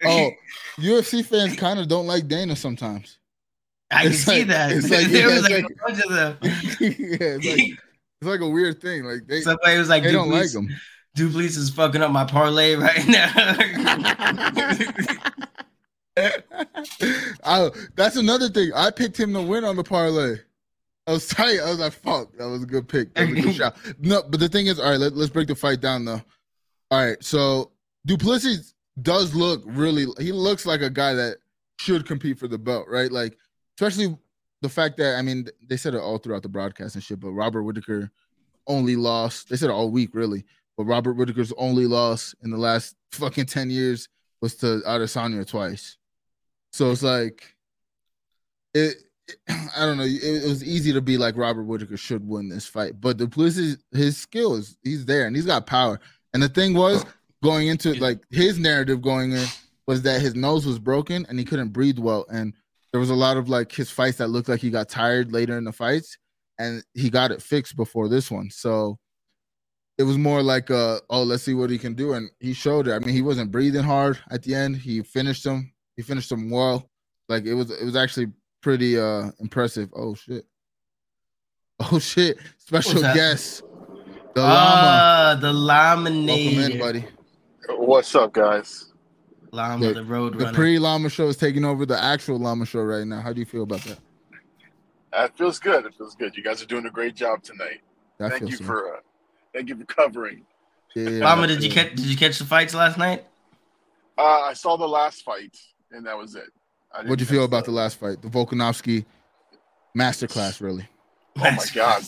Oh, 0.06 0.32
UFC 0.80 1.24
fans 1.25 1.56
kind 1.56 1.80
of 1.80 1.88
don't 1.88 2.08
like 2.08 2.28
Dana 2.28 2.56
sometimes. 2.58 3.20
I 3.90 4.04
can 4.04 4.12
it's 4.12 4.22
see 4.24 4.44
that. 4.44 4.72
it's 4.74 4.90
like- 4.90 5.08
there 5.08 5.22
yeah, 5.30 5.36
was 5.36 5.46
it's 5.46 5.50
like, 5.50 5.63
like- 5.63 5.72
a 5.72 5.75
bunch 5.86 6.04
of 6.04 6.12
them. 6.12 6.38
yeah, 6.42 7.38
it's 7.38 7.46
like 7.48 7.60
it's 7.60 8.28
like 8.30 8.42
a 8.42 8.50
weird 8.50 8.82
thing. 8.82 9.04
Like 9.06 9.28
they, 9.28 9.42
Somebody 9.42 9.78
was 9.78 9.88
like, 9.90 10.04
they 10.04 10.12
don't 10.12 10.30
like 10.30 10.52
him. 10.52 10.70
Duplessis 11.15 11.58
is 11.58 11.70
fucking 11.70 12.01
up 12.01 12.12
my 12.12 12.25
parlay 12.25 12.75
right 12.75 13.08
now. 13.08 13.32
that's 17.96 18.15
another 18.15 18.50
thing. 18.50 18.72
I 18.75 18.89
picked 18.89 19.20
him 19.20 19.34
to 19.34 19.41
win 19.41 19.63
on 19.63 19.75
the 19.75 19.84
parlay. 19.84 20.38
I 21.05 21.12
was 21.12 21.27
tight. 21.27 21.59
I 21.59 21.70
was 21.70 21.79
like, 21.79 21.94
"Fuck, 21.94 22.35
that 22.38 22.48
was 22.48 22.64
a 22.64 22.66
good 22.66 22.88
pick. 22.88 23.14
That 23.14 23.29
was 23.29 23.38
a 23.38 23.42
good 23.42 23.55
shot." 23.55 23.77
No, 24.00 24.24
but 24.27 24.40
the 24.40 24.50
thing 24.50 24.68
is, 24.68 24.79
all 24.79 24.90
right. 24.90 25.00
Let, 25.00 25.14
let's 25.16 25.31
break 25.31 25.48
the 25.48 25.55
fight 25.55 25.81
down 25.81 26.05
though. 26.05 26.22
All 26.90 27.05
right, 27.05 27.22
so 27.24 27.72
Duplessis 28.05 28.74
does 29.01 29.35
look 29.35 29.61
really. 29.66 30.05
He 30.20 30.31
looks 30.31 30.66
like 30.66 30.81
a 30.81 30.90
guy 30.90 31.14
that 31.14 31.38
should 31.79 32.05
compete 32.07 32.40
for 32.40 32.48
the 32.48 32.57
belt, 32.57 32.88
right? 32.88 33.11
Like, 33.11 33.38
especially 33.77 34.18
the 34.61 34.70
fact 34.70 34.98
that 34.98 35.18
I 35.18 35.22
mean, 35.22 35.48
they 35.68 35.77
said 35.77 35.94
it 35.94 36.01
all 36.01 36.18
throughout 36.18 36.44
the 36.44 36.50
broadcast 36.50 36.96
and 36.96 37.03
shit. 37.03 37.20
But 37.20 37.31
Robert 37.31 37.64
Whitaker 37.64 38.09
only 38.66 38.96
lost. 38.96 39.50
They 39.50 39.57
said 39.57 39.70
it 39.70 39.74
all 39.74 39.92
week, 39.92 40.11
really. 40.14 40.46
But 40.77 40.86
Robert 40.86 41.14
Whitaker's 41.14 41.53
only 41.57 41.86
loss 41.88 42.33
in 42.44 42.50
the 42.51 42.57
last 42.57 42.96
fucking 43.12 43.46
ten 43.46 43.70
years 43.70 44.09
was 44.42 44.55
to 44.57 44.81
Adesanya 44.88 45.48
twice. 45.48 45.98
So 46.72 46.92
it's 46.92 47.03
like, 47.03 47.55
it. 48.74 48.79
it- 48.90 48.98
I 49.77 49.86
don't 49.86 49.98
know. 49.98 50.03
It, 50.03 50.22
it 50.22 50.48
was 50.48 50.64
easy 50.66 50.92
to 50.92 51.00
be 51.01 51.18
like 51.18 51.38
Robert 51.38 51.64
Whitaker 51.64 51.96
should 51.96 52.27
win 52.27 52.50
this 52.50 52.66
fight, 52.68 53.00
but 53.00 53.16
Duplessis, 53.16 53.77
his 53.94 54.18
skills, 54.18 54.75
he's 54.83 55.05
there 55.05 55.25
and 55.27 55.33
he's 55.36 55.46
got 55.46 55.66
power. 55.66 55.98
And 56.33 56.44
the 56.44 56.50
thing 56.50 56.74
was 56.74 57.05
going 57.42 57.70
into 57.70 57.94
like 57.96 58.20
his 58.31 58.59
narrative 58.59 59.01
going 59.01 59.31
in 59.31 59.46
was 59.88 60.01
that 60.01 60.22
his 60.22 60.36
nose 60.36 60.66
was 60.66 60.77
broken 60.77 61.25
and 61.29 61.40
he 61.40 61.46
couldn't 61.46 61.70
breathe 61.70 62.00
well, 62.00 62.25
and 62.29 62.53
there 62.92 63.00
was 63.00 63.12
a 63.12 63.16
lot 63.16 63.38
of 63.38 63.48
like 63.48 63.72
his 63.72 63.90
fights 63.90 64.18
that 64.18 64.27
looked 64.27 64.50
like 64.50 64.59
he 64.59 64.70
got 64.70 64.90
tired 64.90 65.31
later 65.31 65.57
in 65.57 65.64
the 65.64 65.72
fights, 65.72 66.18
and 66.59 66.83
he 66.94 67.09
got 67.09 67.31
it 67.31 67.42
fixed 67.42 67.77
before 67.77 68.09
this 68.09 68.29
one. 68.29 68.50
So 68.50 69.00
it 69.98 70.03
was 70.03 70.18
more 70.18 70.42
like 70.42 70.72
uh 70.72 71.00
oh 71.10 71.24
let's 71.24 71.44
see 71.44 71.53
what 71.53 71.70
he 71.70 71.77
can 71.77 71.94
do. 71.94 72.14
And 72.14 72.29
he 72.40 72.53
showed 72.53 72.88
it. 72.88 72.94
I 72.94 73.00
mean 73.00 73.14
he 73.16 73.22
wasn't 73.22 73.51
breathing 73.51 73.84
hard 73.84 74.20
at 74.32 74.44
the 74.44 74.56
end. 74.56 74.77
He 74.77 75.01
finished 75.03 75.46
him. 75.46 75.72
He 75.96 76.01
finished 76.01 76.32
him 76.32 76.50
well. 76.50 76.90
Like 77.29 77.46
it 77.46 77.53
was 77.53 77.72
it 77.72 77.84
was 77.86 77.96
actually 77.96 78.27
pretty 78.62 79.00
uh 79.00 79.32
impressive. 79.40 79.90
Oh 79.96 80.16
shit. 80.16 80.46
Oh 81.92 82.00
shit. 82.00 82.38
Special 82.60 83.01
guest. 83.01 83.64
The 84.36 84.42
llama. 84.42 84.53
Ah, 84.56 85.38
the 85.40 85.51
welcome 85.51 86.08
in 86.72 86.79
buddy. 86.79 87.06
What's 87.70 88.14
up, 88.16 88.34
guys? 88.34 88.92
Llama, 89.51 89.88
The- 89.88 89.94
the 89.96 90.03
road 90.03 90.38
the 90.40 90.51
pre 90.53 90.79
llama 90.79 91.10
show 91.10 91.27
is 91.27 91.38
taking 91.38 91.66
over 91.66 91.86
the 91.86 92.01
actual 92.01 92.38
llama 92.40 92.66
show 92.66 92.82
right 92.82 93.06
now. 93.06 93.22
How 93.22 93.34
do 93.34 93.40
you 93.40 93.46
feel 93.46 93.64
about 93.64 93.82
that? 93.82 94.00
That 95.12 95.38
feels 95.38 95.60
good. 95.60 95.86
It 95.86 95.94
feels 95.96 96.16
good. 96.16 96.36
You 96.36 96.44
guys 96.44 96.62
are 96.64 96.66
doing 96.66 96.86
a 96.86 96.90
great 96.90 97.16
job 97.16 97.44
tonight. 97.44 97.82
that 98.18 98.32
thank 98.32 98.50
you 98.50 98.58
so- 98.58 98.64
for 98.64 98.96
uh, 98.96 99.00
thank 99.53 99.70
you 99.70 99.77
for 99.77 99.85
covering. 99.85 100.46
yeah, 100.96 101.09
yeah, 101.09 101.25
Llama, 101.25 101.42
yeah. 101.42 101.48
did 101.48 101.63
you 101.63 101.70
catch? 101.70 101.96
Did 101.96 102.05
you 102.05 102.18
catch 102.18 102.39
the 102.39 102.46
fights 102.46 102.74
last 102.74 102.98
night? 102.98 103.25
Uh, 104.18 104.42
I 104.42 104.53
saw 104.53 104.77
the 104.77 104.87
last 104.87 105.24
fight, 105.24 105.57
and 105.92 106.05
that 106.05 106.18
was 106.18 106.35
it. 106.35 106.50
I 106.92 106.98
didn't 106.98 107.09
what'd 107.09 107.22
you 107.22 107.25
feel 107.25 107.42
catch 107.42 107.48
about 107.48 107.66
the 107.66 107.72
last 107.72 108.00
fight 108.00 108.22
the 108.22 108.27
volkanovski 108.27 109.05
masterclass 109.98 110.61
really 110.61 110.87
Oh 111.37 111.51
my 111.51 111.66
god! 111.74 112.03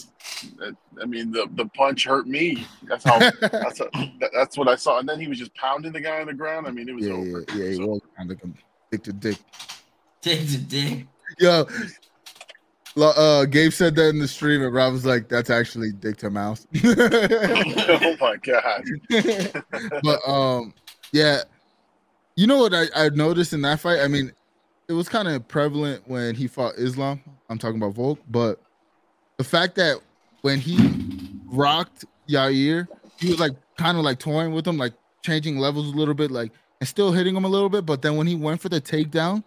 I 1.01 1.05
mean, 1.05 1.31
the 1.31 1.47
the 1.55 1.65
punch 1.69 2.05
hurt 2.05 2.27
me. 2.27 2.65
That's 2.83 3.03
how. 3.03 3.19
that's 3.41 3.79
a, 3.79 3.89
that's 4.33 4.57
what 4.57 4.67
I 4.67 4.75
saw. 4.75 4.99
And 4.99 5.09
then 5.09 5.19
he 5.19 5.27
was 5.27 5.39
just 5.39 5.53
pounding 5.55 5.93
the 5.93 6.01
guy 6.01 6.21
on 6.21 6.27
the 6.27 6.33
ground. 6.33 6.67
I 6.67 6.71
mean, 6.71 6.87
it 6.87 6.93
was 6.93 7.07
yeah, 7.07 7.13
over. 7.13 7.45
yeah, 7.49 7.55
yeah, 7.55 7.71
he 7.71 7.79
was 7.79 8.01
kind 8.15 8.31
of 8.31 8.43
like 8.43 8.53
dick 8.91 9.03
to 9.03 9.13
dick. 9.13 9.37
Dick 10.21 10.39
to 10.47 10.57
dick. 10.57 11.07
Yo, 11.39 11.49
lo- 11.49 11.67
uh, 13.03 13.45
Gabe 13.45 13.71
said 13.71 13.95
that 13.95 14.09
in 14.09 14.19
the 14.19 14.27
stream, 14.27 14.61
and 14.61 14.73
Rob 14.73 14.93
was 14.93 15.05
like, 15.05 15.27
"That's 15.27 15.49
actually 15.49 15.91
dick 15.91 16.17
to 16.17 16.29
Mouse." 16.29 16.65
oh 16.85 18.15
my 18.21 18.37
god! 18.37 18.83
but 20.03 20.19
um, 20.27 20.73
yeah, 21.11 21.41
you 22.35 22.47
know 22.47 22.57
what 22.57 22.73
I, 22.73 22.85
I 22.95 23.09
noticed 23.09 23.53
in 23.53 23.61
that 23.63 23.81
fight? 23.81 23.99
I 23.99 24.07
mean, 24.07 24.31
it 24.87 24.93
was 24.93 25.09
kind 25.09 25.27
of 25.27 25.47
prevalent 25.47 26.03
when 26.07 26.35
he 26.35 26.47
fought 26.47 26.75
Islam. 26.77 27.21
I'm 27.49 27.57
talking 27.57 27.77
about 27.77 27.93
Volk, 27.93 28.19
but 28.29 28.61
the 29.37 29.43
fact 29.43 29.75
that 29.75 29.99
when 30.41 30.59
he 30.59 30.77
rocked 31.45 32.05
Yair, 32.29 32.87
he 33.19 33.29
was 33.29 33.39
like 33.39 33.55
kind 33.77 33.97
of 33.97 34.03
like 34.03 34.19
toying 34.19 34.53
with 34.53 34.65
him, 34.65 34.77
like 34.77 34.93
changing 35.23 35.57
levels 35.57 35.93
a 35.93 35.95
little 35.97 36.13
bit, 36.13 36.31
like 36.31 36.51
and 36.79 36.87
still 36.87 37.11
hitting 37.11 37.35
him 37.35 37.45
a 37.45 37.49
little 37.49 37.69
bit. 37.69 37.85
But 37.85 38.01
then 38.01 38.15
when 38.15 38.27
he 38.27 38.35
went 38.35 38.61
for 38.61 38.69
the 38.69 38.79
takedown, 38.79 39.43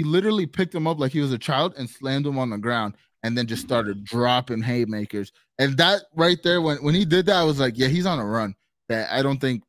he 0.00 0.04
literally 0.04 0.46
picked 0.46 0.74
him 0.74 0.86
up 0.86 0.98
like 0.98 1.12
he 1.12 1.20
was 1.20 1.30
a 1.30 1.38
child 1.38 1.74
and 1.76 1.88
slammed 1.88 2.26
him 2.26 2.38
on 2.38 2.48
the 2.48 2.56
ground, 2.56 2.94
and 3.22 3.36
then 3.36 3.46
just 3.46 3.60
started 3.62 4.02
dropping 4.02 4.62
haymakers. 4.62 5.30
And 5.58 5.76
that 5.76 6.04
right 6.16 6.42
there, 6.42 6.62
when 6.62 6.78
when 6.78 6.94
he 6.94 7.04
did 7.04 7.26
that, 7.26 7.36
I 7.36 7.44
was 7.44 7.60
like, 7.60 7.76
yeah, 7.76 7.88
he's 7.88 8.06
on 8.06 8.18
a 8.18 8.24
run. 8.24 8.54
That 8.88 9.12
I 9.12 9.20
don't 9.20 9.38
think 9.38 9.62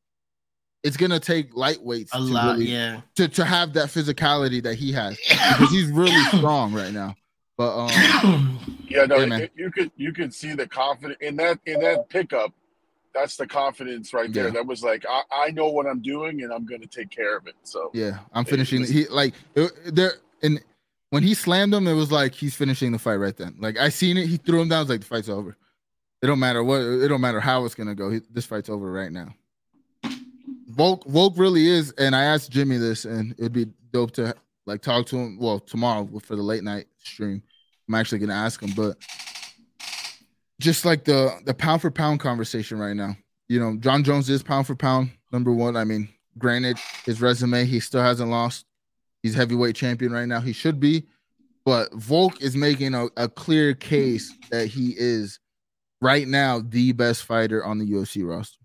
it's 0.83 0.95
gonna 0.95 1.19
take 1.19 1.53
lightweights 1.53 2.11
A 2.13 2.17
to 2.17 2.23
lot, 2.23 2.53
really 2.53 2.71
yeah. 2.71 3.01
to, 3.15 3.27
to 3.27 3.43
have 3.43 3.73
that 3.73 3.89
physicality 3.89 4.63
that 4.63 4.75
he 4.75 4.93
has 4.93 5.17
because 5.17 5.69
he's 5.69 5.87
really 5.91 6.23
strong 6.37 6.71
right 6.73 6.93
now. 6.93 7.13
But 7.57 7.77
um, 7.77 8.57
Yeah, 8.87 9.03
no, 9.05 9.17
Yeah, 9.17 9.37
it- 9.37 9.51
you 9.57 9.69
could 9.69 9.91
you 9.97 10.13
could 10.13 10.33
see 10.33 10.53
the 10.53 10.65
confidence 10.65 11.19
in 11.19 11.35
that 11.35 11.59
in 11.65 11.81
that 11.81 12.07
pickup. 12.07 12.53
That's 13.13 13.35
the 13.35 13.45
confidence 13.47 14.13
right 14.13 14.31
there. 14.31 14.45
Yeah. 14.45 14.51
That 14.51 14.65
was 14.65 14.83
like 14.83 15.05
I, 15.09 15.21
I 15.31 15.51
know 15.51 15.67
what 15.69 15.85
I'm 15.85 16.01
doing 16.01 16.43
and 16.43 16.53
I'm 16.53 16.65
going 16.65 16.81
to 16.81 16.87
take 16.87 17.09
care 17.09 17.35
of 17.37 17.45
it. 17.47 17.55
So 17.63 17.91
yeah, 17.93 18.19
I'm 18.33 18.45
finishing. 18.45 18.81
was- 18.81 18.89
He 18.89 19.05
like 19.07 19.33
uh, 19.57 19.67
there 19.85 20.13
and 20.41 20.61
when 21.09 21.23
he 21.23 21.33
slammed 21.33 21.73
him, 21.73 21.87
it 21.87 21.93
was 21.93 22.09
like 22.11 22.33
he's 22.33 22.55
finishing 22.55 22.93
the 22.93 22.99
fight 22.99 23.15
right 23.15 23.35
then. 23.35 23.55
Like 23.59 23.77
I 23.77 23.89
seen 23.89 24.15
it, 24.17 24.27
he 24.27 24.37
threw 24.37 24.61
him 24.61 24.69
down. 24.69 24.77
I 24.77 24.81
was 24.81 24.89
like 24.89 25.01
the 25.01 25.05
fight's 25.07 25.27
over. 25.29 25.57
It 26.21 26.27
don't 26.27 26.39
matter 26.39 26.63
what. 26.63 26.81
It 26.81 27.07
don't 27.09 27.19
matter 27.19 27.39
how 27.41 27.65
it's 27.65 27.75
gonna 27.75 27.95
go. 27.95 28.09
He, 28.11 28.21
this 28.31 28.45
fight's 28.45 28.69
over 28.69 28.89
right 28.91 29.11
now. 29.11 29.33
Volk 30.67 31.05
Volk 31.05 31.33
really 31.37 31.67
is, 31.67 31.91
and 31.97 32.15
I 32.15 32.23
asked 32.23 32.51
Jimmy 32.51 32.77
this, 32.77 33.03
and 33.05 33.33
it'd 33.37 33.51
be 33.51 33.65
dope 33.91 34.11
to 34.11 34.33
like 34.65 34.81
talk 34.81 35.05
to 35.07 35.17
him. 35.17 35.37
Well, 35.39 35.59
tomorrow 35.59 36.07
for 36.23 36.35
the 36.35 36.41
late 36.43 36.63
night 36.63 36.85
stream, 37.03 37.43
I'm 37.89 37.95
actually 37.95 38.19
gonna 38.19 38.33
ask 38.35 38.61
him, 38.61 38.71
but 38.75 38.97
just 40.61 40.85
like 40.85 41.03
the 41.03 41.37
the 41.43 41.53
pound 41.53 41.81
for 41.81 41.91
pound 41.91 42.19
conversation 42.19 42.77
right 42.79 42.95
now. 42.95 43.17
You 43.49 43.59
know, 43.59 43.75
Jon 43.77 44.03
Jones 44.03 44.29
is 44.29 44.43
pound 44.43 44.67
for 44.67 44.75
pound 44.75 45.11
number 45.33 45.51
one. 45.51 45.75
I 45.75 45.83
mean, 45.83 46.07
granted, 46.37 46.77
his 47.05 47.19
resume, 47.19 47.65
he 47.65 47.79
still 47.79 48.01
hasn't 48.01 48.29
lost. 48.29 48.65
He's 49.23 49.35
heavyweight 49.35 49.75
champion 49.75 50.13
right 50.13 50.27
now. 50.27 50.39
He 50.39 50.53
should 50.53 50.79
be, 50.79 51.07
but 51.65 51.93
Volk 51.93 52.41
is 52.41 52.55
making 52.55 52.95
a, 52.95 53.07
a 53.17 53.27
clear 53.27 53.73
case 53.73 54.33
that 54.49 54.67
he 54.67 54.95
is 54.97 55.39
right 56.01 56.27
now 56.27 56.59
the 56.59 56.91
best 56.93 57.23
fighter 57.23 57.63
on 57.63 57.77
the 57.77 57.85
UFC 57.85 58.27
roster. 58.27 58.57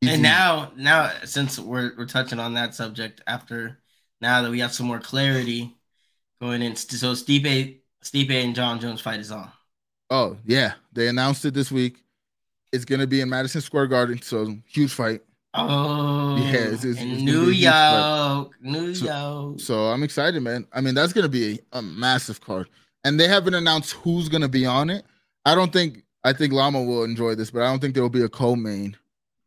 He's 0.00 0.14
And 0.14 0.22
now, 0.22 0.72
now 0.76 1.12
since 1.24 1.58
we're 1.58 1.92
we're 1.96 2.06
touching 2.06 2.40
on 2.40 2.54
that 2.54 2.74
subject, 2.74 3.20
after 3.26 3.78
now 4.20 4.42
that 4.42 4.50
we 4.50 4.60
have 4.60 4.72
some 4.72 4.86
more 4.86 5.00
clarity 5.00 5.76
going 6.40 6.62
in, 6.62 6.74
so 6.74 7.12
Stipe, 7.12 7.80
Stipe 8.02 8.30
and 8.30 8.54
Jon 8.54 8.80
Jones 8.80 9.00
fight 9.00 9.20
is 9.20 9.30
on. 9.30 9.50
Oh 10.12 10.36
yeah, 10.44 10.74
they 10.92 11.08
announced 11.08 11.44
it 11.44 11.54
this 11.54 11.70
week. 11.72 12.02
It's 12.72 12.84
gonna 12.84 13.06
be 13.06 13.20
in 13.20 13.28
Madison 13.28 13.60
Square 13.60 13.88
Garden, 13.88 14.20
so 14.22 14.54
huge 14.66 14.92
fight. 14.92 15.22
Oh, 15.54 16.36
Yeah, 16.38 16.54
it's- 16.54 16.84
it's- 16.84 16.96
it's 17.04 17.22
New 17.22 17.46
be 17.46 17.50
a 17.50 17.54
huge 17.54 17.64
fight. 17.66 18.34
York, 18.36 18.50
New 18.62 18.94
So- 18.94 19.04
York. 19.04 19.60
So 19.60 19.74
I'm 19.92 20.02
excited, 20.02 20.40
man. 20.42 20.66
I 20.72 20.80
mean, 20.80 20.94
that's 20.94 21.12
gonna 21.12 21.28
be 21.28 21.60
a, 21.72 21.78
a 21.78 21.82
massive 21.82 22.40
card, 22.40 22.68
and 23.04 23.18
they 23.20 23.28
haven't 23.28 23.54
announced 23.54 23.92
who's 23.92 24.28
gonna 24.28 24.48
be 24.48 24.64
on 24.66 24.88
it. 24.90 25.04
I 25.44 25.54
don't 25.54 25.72
think. 25.72 26.04
I 26.24 26.32
think 26.32 26.52
Llama 26.52 26.80
will 26.82 27.02
enjoy 27.04 27.34
this, 27.34 27.50
but 27.50 27.62
I 27.62 27.66
don't 27.66 27.80
think 27.80 27.94
there 27.94 28.02
will 28.02 28.08
be 28.08 28.22
a 28.22 28.28
co-main 28.28 28.96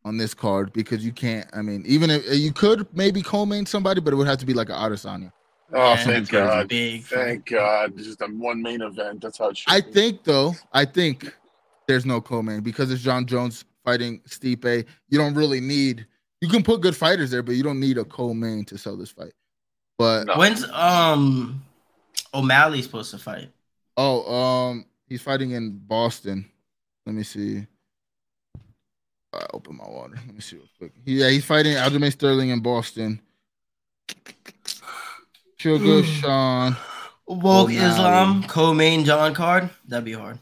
on 0.04 0.18
this 0.18 0.34
card 0.34 0.72
because 0.74 1.02
you 1.04 1.10
can't. 1.10 1.48
I 1.54 1.62
mean, 1.62 1.82
even 1.86 2.10
if 2.10 2.22
you 2.38 2.52
could 2.52 2.86
maybe 2.94 3.22
co-main 3.22 3.64
somebody, 3.66 4.00
but 4.02 4.12
it 4.12 4.16
would 4.16 4.26
have 4.28 4.38
to 4.38 4.46
be 4.46 4.52
like 4.54 4.68
an 4.68 4.74
Adesanya. 4.76 5.32
Oh, 5.72 5.78
Yeah, 5.78 5.96
thank 6.04 6.16
it's 6.18 6.30
gonna 6.30 6.44
be 6.44 6.48
God. 6.50 6.68
Big 6.68 7.02
fight. 7.04 7.18
Thank 7.18 7.46
God. 7.46 7.96
Just 7.96 8.20
a 8.22 8.26
one 8.26 8.62
main 8.62 8.82
event. 8.82 9.20
That's 9.20 9.38
how 9.38 9.48
it 9.48 9.56
should 9.56 9.72
I 9.72 9.80
be. 9.80 9.92
think 9.92 10.24
though. 10.24 10.54
I 10.72 10.84
think 10.84 11.34
there's 11.88 12.06
no 12.06 12.20
co-main 12.20 12.60
because 12.60 12.90
it's 12.90 13.02
Jon 13.02 13.26
Jones 13.26 13.64
fighting 13.84 14.20
Stipe. 14.28 14.86
You 15.08 15.18
don't 15.18 15.34
really 15.34 15.60
need. 15.60 16.06
You 16.40 16.48
can 16.48 16.62
put 16.62 16.80
good 16.82 16.96
fighters 16.96 17.30
there, 17.30 17.42
but 17.42 17.54
you 17.56 17.62
don't 17.62 17.80
need 17.80 17.98
a 17.98 18.04
co-main 18.04 18.64
to 18.66 18.78
sell 18.78 18.96
this 18.96 19.10
fight. 19.10 19.32
But 19.98 20.26
No. 20.26 20.36
When's 20.36 20.64
um 20.70 21.64
O'Malley 22.34 22.82
supposed 22.82 23.10
to 23.12 23.18
fight? 23.18 23.50
Oh, 23.96 24.32
um, 24.32 24.84
he's 25.08 25.22
fighting 25.22 25.52
in 25.52 25.78
Boston. 25.78 26.44
Let 27.06 27.14
me 27.14 27.22
see. 27.22 27.66
I 29.32 29.46
open 29.54 29.76
my 29.76 29.88
water. 29.88 30.14
Let 30.26 30.34
me 30.34 30.40
see 30.40 30.56
real 30.56 30.66
quick. 30.78 30.92
Yeah, 31.04 31.28
he's 31.30 31.44
fighting 31.44 31.74
Aljamain 31.74 32.12
Sterling 32.12 32.50
in 32.50 32.60
Boston. 32.60 33.20
Sugar 35.58 36.02
Sean. 36.04 36.76
Woke 37.26 37.70
O'Malley. 37.70 37.76
Islam, 37.76 38.42
co-main 38.44 39.04
John 39.04 39.34
Card. 39.34 39.70
That'd 39.88 40.04
be 40.04 40.12
hard. 40.12 40.38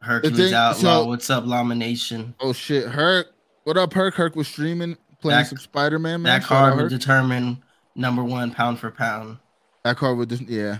Hercules 0.00 0.36
thing- 0.36 0.54
Outlaw. 0.54 0.80
so- 0.80 1.04
What's 1.06 1.28
up, 1.30 1.44
Llama 1.46 1.74
Nation? 1.74 2.34
Oh 2.40 2.52
shit, 2.52 2.86
Herc. 2.88 3.28
What 3.64 3.76
up, 3.76 3.92
Herc? 3.92 4.14
Herc 4.14 4.36
was 4.36 4.48
streaming, 4.48 4.96
playing 5.20 5.40
That- 5.40 5.48
some 5.48 5.58
Spider 5.58 5.98
Man. 5.98 6.22
Man, 6.22 6.32
that 6.40 6.42
Shout 6.42 6.48
card 6.48 6.76
would 6.76 6.88
determine 6.90 7.62
number 7.94 8.22
one 8.24 8.52
pound 8.52 8.78
for 8.78 8.90
pound. 8.90 9.38
that 9.84 9.96
card 9.96 10.16
would 10.18 10.28
just 10.28 10.42
yeah. 10.42 10.78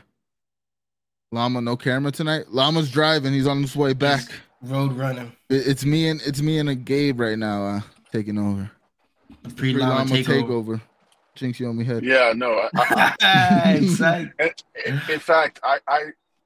Llama, 1.33 1.61
no 1.61 1.77
camera 1.77 2.11
tonight. 2.13 2.47
Llama's 2.51 2.91
driving. 2.91 3.33
He's 3.33 3.47
on 3.47 3.63
his 3.63 3.77
way 3.77 3.93
back. 3.93 4.23
Road 4.63 4.93
running. 4.93 5.33
It- 5.49 5.67
It's 5.67 5.85
me 5.85 6.09
and 6.09 6.21
it's 6.23 6.41
me 6.41 6.59
and 6.59 6.69
a 6.69 6.75
Gabe 6.75 7.19
right 7.21 7.39
now 7.39 7.65
uh, 7.67 7.81
taking 8.13 8.39
over. 8.39 8.71
The 9.43 9.51
Pre 9.51 9.73
pre-llama 9.75 9.95
Llama 9.95 10.11
takeover. 10.11 10.43
takeover. 10.43 10.81
Jinx, 11.41 11.59
you 11.59 11.67
on 11.69 11.77
me 11.79 11.85
head. 11.85 12.05
Yeah, 12.05 12.35
no. 12.37 12.53
I, 12.75 13.15
I, 13.23 13.73
Excited. 13.83 14.31
in, 14.87 15.01
in 15.09 15.19
fact, 15.19 15.59
I, 15.63 15.79
I, 15.89 16.03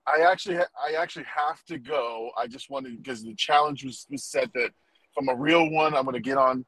I 0.07 0.31
actually, 0.31 0.59
I 0.59 0.95
actually 0.97 1.25
have 1.25 1.65
to 1.65 1.79
go. 1.79 2.31
I 2.39 2.47
just 2.47 2.71
wanted 2.71 3.03
because 3.03 3.25
the 3.25 3.35
challenge 3.35 3.85
was, 3.85 4.07
was 4.09 4.23
set 4.23 4.53
that 4.55 4.67
if 4.67 4.73
I'm 5.19 5.29
a 5.29 5.35
real 5.35 5.69
one, 5.71 5.95
I'm 5.97 6.05
going 6.05 6.15
to 6.15 6.21
get 6.21 6.39
on, 6.39 6.65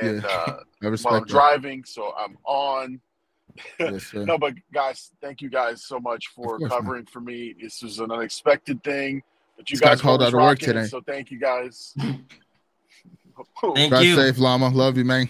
and 0.00 0.22
Yeah. 0.22 0.28
uh, 0.28 0.56
I 0.82 0.88
while 1.02 1.14
I'm 1.16 1.20
that. 1.20 1.28
driving, 1.28 1.84
so 1.84 2.14
I'm 2.18 2.38
on. 2.44 3.00
Yes, 3.78 4.04
sir. 4.06 4.24
No, 4.24 4.38
but 4.38 4.54
guys, 4.72 5.10
thank 5.20 5.42
you 5.42 5.50
guys 5.50 5.84
so 5.84 5.98
much 6.00 6.28
for 6.28 6.54
Of 6.54 6.60
course, 6.60 6.60
man. 6.60 6.70
covering 6.70 7.06
for 7.06 7.20
me. 7.20 7.54
This 7.60 7.82
was 7.82 7.98
an 7.98 8.10
unexpected 8.10 8.82
thing, 8.82 9.22
but 9.58 9.68
you 9.68 9.74
Just 9.74 9.82
got 9.82 9.88
guys 9.90 10.00
called 10.00 10.20
were 10.20 10.26
out 10.26 10.32
of 10.32 10.34
work 10.34 10.42
rocking 10.62 10.66
today. 10.68 10.86
So 10.86 11.02
thank 11.06 11.30
you 11.30 11.38
guys. 11.38 11.92
Thank 13.74 13.90
Drive 13.90 14.04
you. 14.04 14.14
safe, 14.16 14.38
Llama. 14.38 14.68
Love 14.70 14.96
you, 14.96 15.04
man. 15.04 15.28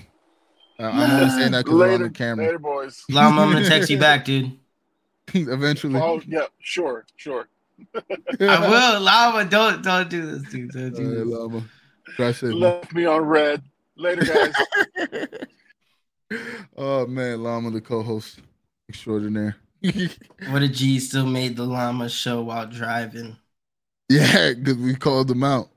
Uh, 0.80 0.90
I'm 0.94 1.10
only 1.10 1.30
saying 1.30 1.52
that 1.52 1.64
because 1.64 1.78
we're 1.78 1.94
on 1.94 2.02
the 2.02 2.10
camera. 2.10 2.46
later, 2.46 2.58
boys. 2.58 3.04
Llama, 3.10 3.42
I'm 3.42 3.52
gonna 3.52 3.68
text 3.68 3.90
you 3.90 3.98
back, 3.98 4.24
dude. 4.24 4.56
Eventually. 5.34 6.00
Oh 6.00 6.22
yeah, 6.26 6.46
sure, 6.58 7.04
sure. 7.16 7.48
I 7.94 8.00
will, 8.40 9.00
Llama. 9.02 9.44
Don't 9.44 9.82
don't 9.82 10.08
do 10.08 10.38
this, 10.38 10.50
dude. 10.50 10.70
Don't 10.70 10.82
All 10.82 10.88
right, 10.88 10.96
do 10.96 11.14
this. 11.16 11.26
Llama. 11.26 11.62
Drive 12.16 12.36
safe, 12.36 12.50
man. 12.50 12.60
Left 12.60 12.94
me 12.94 13.04
on 13.04 13.20
red. 13.26 13.62
Later, 13.96 14.24
guys. 14.24 15.28
oh 16.78 17.06
man, 17.06 17.42
Llama, 17.42 17.70
the 17.70 17.82
co-host 17.82 18.40
extraordinaire. 18.88 19.56
What 20.48 20.62
a 20.62 20.68
G 20.68 20.98
still 20.98 21.26
made 21.26 21.56
the 21.56 21.64
llama 21.64 22.08
show 22.08 22.42
while 22.42 22.66
driving. 22.66 23.36
yeah, 24.08 24.54
because 24.54 24.76
we 24.76 24.94
called 24.94 25.30
him 25.30 25.44
out. 25.44 25.68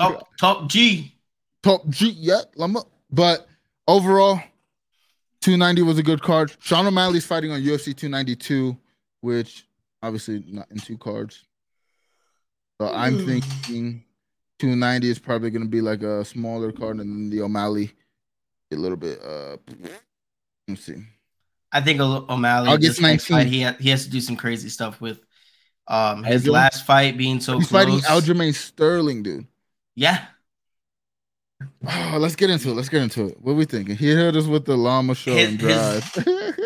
Oh, 0.00 0.22
top 0.40 0.68
G. 0.68 1.14
Top 1.62 1.86
G, 1.88 2.10
yeah, 2.10 2.42
Llama. 2.56 2.84
But 3.10 3.46
overall, 3.88 4.36
290 5.40 5.82
was 5.82 5.98
a 5.98 6.02
good 6.04 6.22
card. 6.22 6.54
Sean 6.60 6.86
O'Malley's 6.86 7.26
fighting 7.26 7.50
on 7.50 7.60
UFC 7.60 7.96
292, 7.96 8.76
which 9.22 9.66
obviously 10.02 10.44
not 10.46 10.70
in 10.70 10.78
two 10.78 10.96
cards. 10.98 11.44
So 12.80 12.88
I'm 12.92 13.26
thinking 13.26 14.04
290 14.60 15.10
is 15.10 15.18
probably 15.18 15.50
going 15.50 15.62
to 15.64 15.68
be 15.68 15.80
like 15.80 16.02
a 16.02 16.24
smaller 16.24 16.70
card, 16.70 16.98
and 17.00 17.10
then 17.10 17.30
the 17.30 17.42
O'Malley 17.42 17.92
a 18.72 18.76
little 18.76 18.96
bit. 18.96 19.20
Uh, 19.24 19.56
let's 20.68 20.84
see. 20.84 21.02
I 21.72 21.80
think 21.80 22.00
O'Malley 22.00 22.68
August 22.68 22.98
this 22.98 23.00
next 23.00 23.24
19th. 23.24 23.28
fight, 23.28 23.46
he 23.48 23.62
ha- 23.62 23.76
he 23.80 23.88
has 23.90 24.04
to 24.04 24.10
do 24.10 24.20
some 24.20 24.36
crazy 24.36 24.68
stuff 24.68 25.00
with 25.00 25.20
um 25.86 26.22
his 26.22 26.46
last 26.46 26.84
fight 26.86 27.16
being 27.16 27.40
so 27.40 27.58
He's 27.58 27.68
close. 27.68 27.84
fighting 27.84 28.00
Aljamain 28.00 28.54
Sterling, 28.54 29.22
dude. 29.22 29.46
yeah, 29.94 30.26
Oh, 31.60 32.18
let's 32.20 32.36
get 32.36 32.50
into 32.50 32.70
it. 32.70 32.74
Let's 32.74 32.88
get 32.88 33.02
into 33.02 33.26
it. 33.26 33.40
What 33.40 33.56
we 33.56 33.64
thinking? 33.64 33.96
He 33.96 34.08
hit 34.08 34.36
us 34.36 34.46
with 34.46 34.64
the 34.64 34.76
llama 34.76 35.14
show 35.14 35.34
His- 35.34 35.50
and 35.50 35.58
drive. 35.58 36.14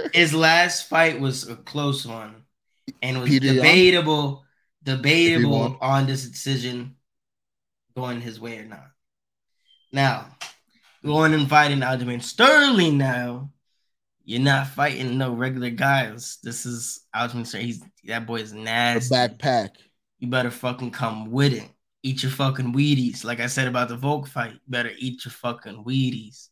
his 0.13 0.35
last 0.35 0.89
fight 0.89 1.21
was 1.21 1.49
a 1.49 1.57
close 1.57 2.07
one, 2.07 2.45
and 3.03 3.21
was 3.21 3.31
debatable, 3.39 4.45
debatable 4.83 5.79
on 5.81 6.07
this 6.07 6.29
decision 6.29 6.97
going 7.97 8.21
his 8.21 8.41
way 8.41 8.59
or 8.59 8.65
not. 8.65 8.87
Now, 9.93 10.27
going 11.05 11.35
and 11.35 11.49
fighting 11.49 11.81
Aljamain 11.81 12.23
Sterling 12.23 12.99
now. 12.99 13.51
You're 14.25 14.41
not 14.41 14.69
fighting 14.69 15.19
no 15.19 15.33
regular 15.33 15.71
guys. 15.71 16.39
This 16.43 16.65
is 16.65 17.01
Aljamain 17.15 17.47
Sterling. 17.47 17.67
He's 17.67 17.85
that 18.05 18.27
boy 18.27 18.37
is 18.37 18.53
the 18.53 18.61
nasty. 18.61 19.15
backpack. 19.15 19.71
you 20.19 20.29
better 20.29 20.51
fucking 20.51 20.91
come 20.91 21.31
with 21.31 21.53
it. 21.53 21.69
Eat 22.03 22.23
your 22.23 22.33
fucking 22.33 22.73
Wheaties. 22.73 23.25
Like 23.25 23.41
I 23.41 23.47
said 23.47 23.69
about 23.69 23.89
the 23.89 23.97
Volk 23.97 24.27
fight, 24.27 24.55
better 24.69 24.91
eat 24.99 25.25
your 25.25 25.33
fucking 25.33 25.85
Wheaties. 25.85 26.49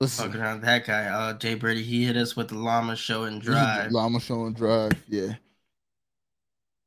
Listen, 0.00 0.26
Fucking 0.26 0.40
around 0.40 0.62
that 0.62 0.84
guy. 0.84 1.04
Uh, 1.04 1.32
Jay 1.34 1.54
Brady, 1.54 1.84
he 1.84 2.04
hit 2.04 2.16
us 2.16 2.34
with 2.34 2.48
the 2.48 2.58
llama 2.58 2.96
show 2.96 3.24
and 3.24 3.40
drive. 3.40 3.92
Llama 3.92 4.18
Show 4.18 4.46
and 4.46 4.56
Drive. 4.56 5.00
Yeah. 5.06 5.34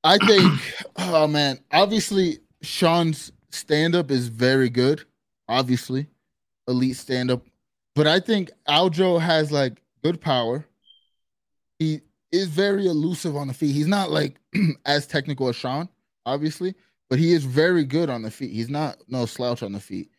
I 0.04 0.18
think, 0.18 0.60
oh 0.98 1.26
man, 1.26 1.60
obviously 1.72 2.40
Sean's 2.62 3.32
stand 3.52 3.96
up 3.96 4.12
is 4.12 4.28
very 4.28 4.70
good. 4.70 5.06
Obviously, 5.48 6.08
elite 6.68 6.98
stand 6.98 7.32
up. 7.32 7.42
But 7.96 8.08
I 8.08 8.20
think 8.20 8.52
Aljo 8.68 9.22
has 9.22 9.50
like 9.52 9.82
good 10.04 10.20
power. 10.20 10.66
He 11.80 12.02
is 12.34 12.48
very 12.48 12.86
elusive 12.86 13.38
on 13.38 13.48
the 13.48 13.54
feet. 13.54 13.74
He's 13.74 13.88
not 13.88 14.12
like 14.12 14.36
as 14.86 15.08
technical 15.08 15.48
as 15.48 15.56
Sean, 15.56 15.88
obviously, 16.26 16.76
but 17.10 17.20
he 17.20 17.34
is 17.34 17.44
very 17.44 17.84
good 17.84 18.10
on 18.10 18.22
the 18.22 18.32
feet. 18.32 18.52
He's 18.52 18.70
not 18.70 18.98
no 19.08 19.26
slouch 19.26 19.64
on 19.64 19.72
the 19.72 19.80
feet. 19.80 20.10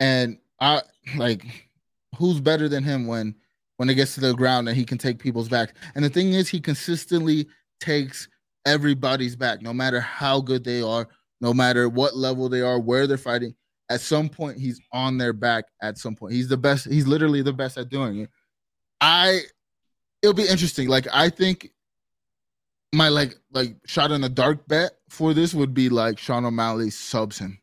And 0.00 0.38
I 0.60 0.82
like 1.16 1.68
who's 2.16 2.40
better 2.40 2.68
than 2.68 2.84
him 2.84 3.06
when 3.06 3.34
when 3.76 3.90
it 3.90 3.94
gets 3.94 4.14
to 4.14 4.20
the 4.20 4.34
ground 4.34 4.68
and 4.68 4.76
he 4.76 4.84
can 4.84 4.98
take 4.98 5.18
people's 5.18 5.48
back. 5.48 5.74
And 5.94 6.04
the 6.04 6.08
thing 6.08 6.32
is, 6.32 6.48
he 6.48 6.60
consistently 6.60 7.48
takes 7.80 8.28
everybody's 8.64 9.36
back, 9.36 9.62
no 9.62 9.72
matter 9.72 10.00
how 10.00 10.40
good 10.40 10.64
they 10.64 10.80
are, 10.80 11.08
no 11.40 11.52
matter 11.52 11.88
what 11.88 12.16
level 12.16 12.48
they 12.48 12.60
are, 12.60 12.78
where 12.78 13.06
they're 13.06 13.18
fighting. 13.18 13.54
At 13.90 14.00
some 14.00 14.28
point, 14.28 14.58
he's 14.58 14.80
on 14.92 15.18
their 15.18 15.32
back. 15.32 15.64
At 15.82 15.98
some 15.98 16.14
point, 16.14 16.34
he's 16.34 16.48
the 16.48 16.56
best. 16.56 16.86
He's 16.86 17.06
literally 17.06 17.42
the 17.42 17.52
best 17.52 17.76
at 17.76 17.90
doing 17.90 18.20
it. 18.20 18.30
I, 19.00 19.40
it'll 20.22 20.34
be 20.34 20.48
interesting. 20.48 20.88
Like 20.88 21.06
I 21.12 21.28
think 21.28 21.70
my 22.94 23.08
like 23.08 23.34
like 23.52 23.76
shot 23.86 24.10
in 24.12 24.20
the 24.20 24.28
dark 24.28 24.66
bet 24.68 24.92
for 25.08 25.34
this 25.34 25.52
would 25.54 25.74
be 25.74 25.88
like 25.88 26.18
Sean 26.18 26.44
O'Malley 26.44 26.90
subs 26.90 27.38
him. 27.38 27.58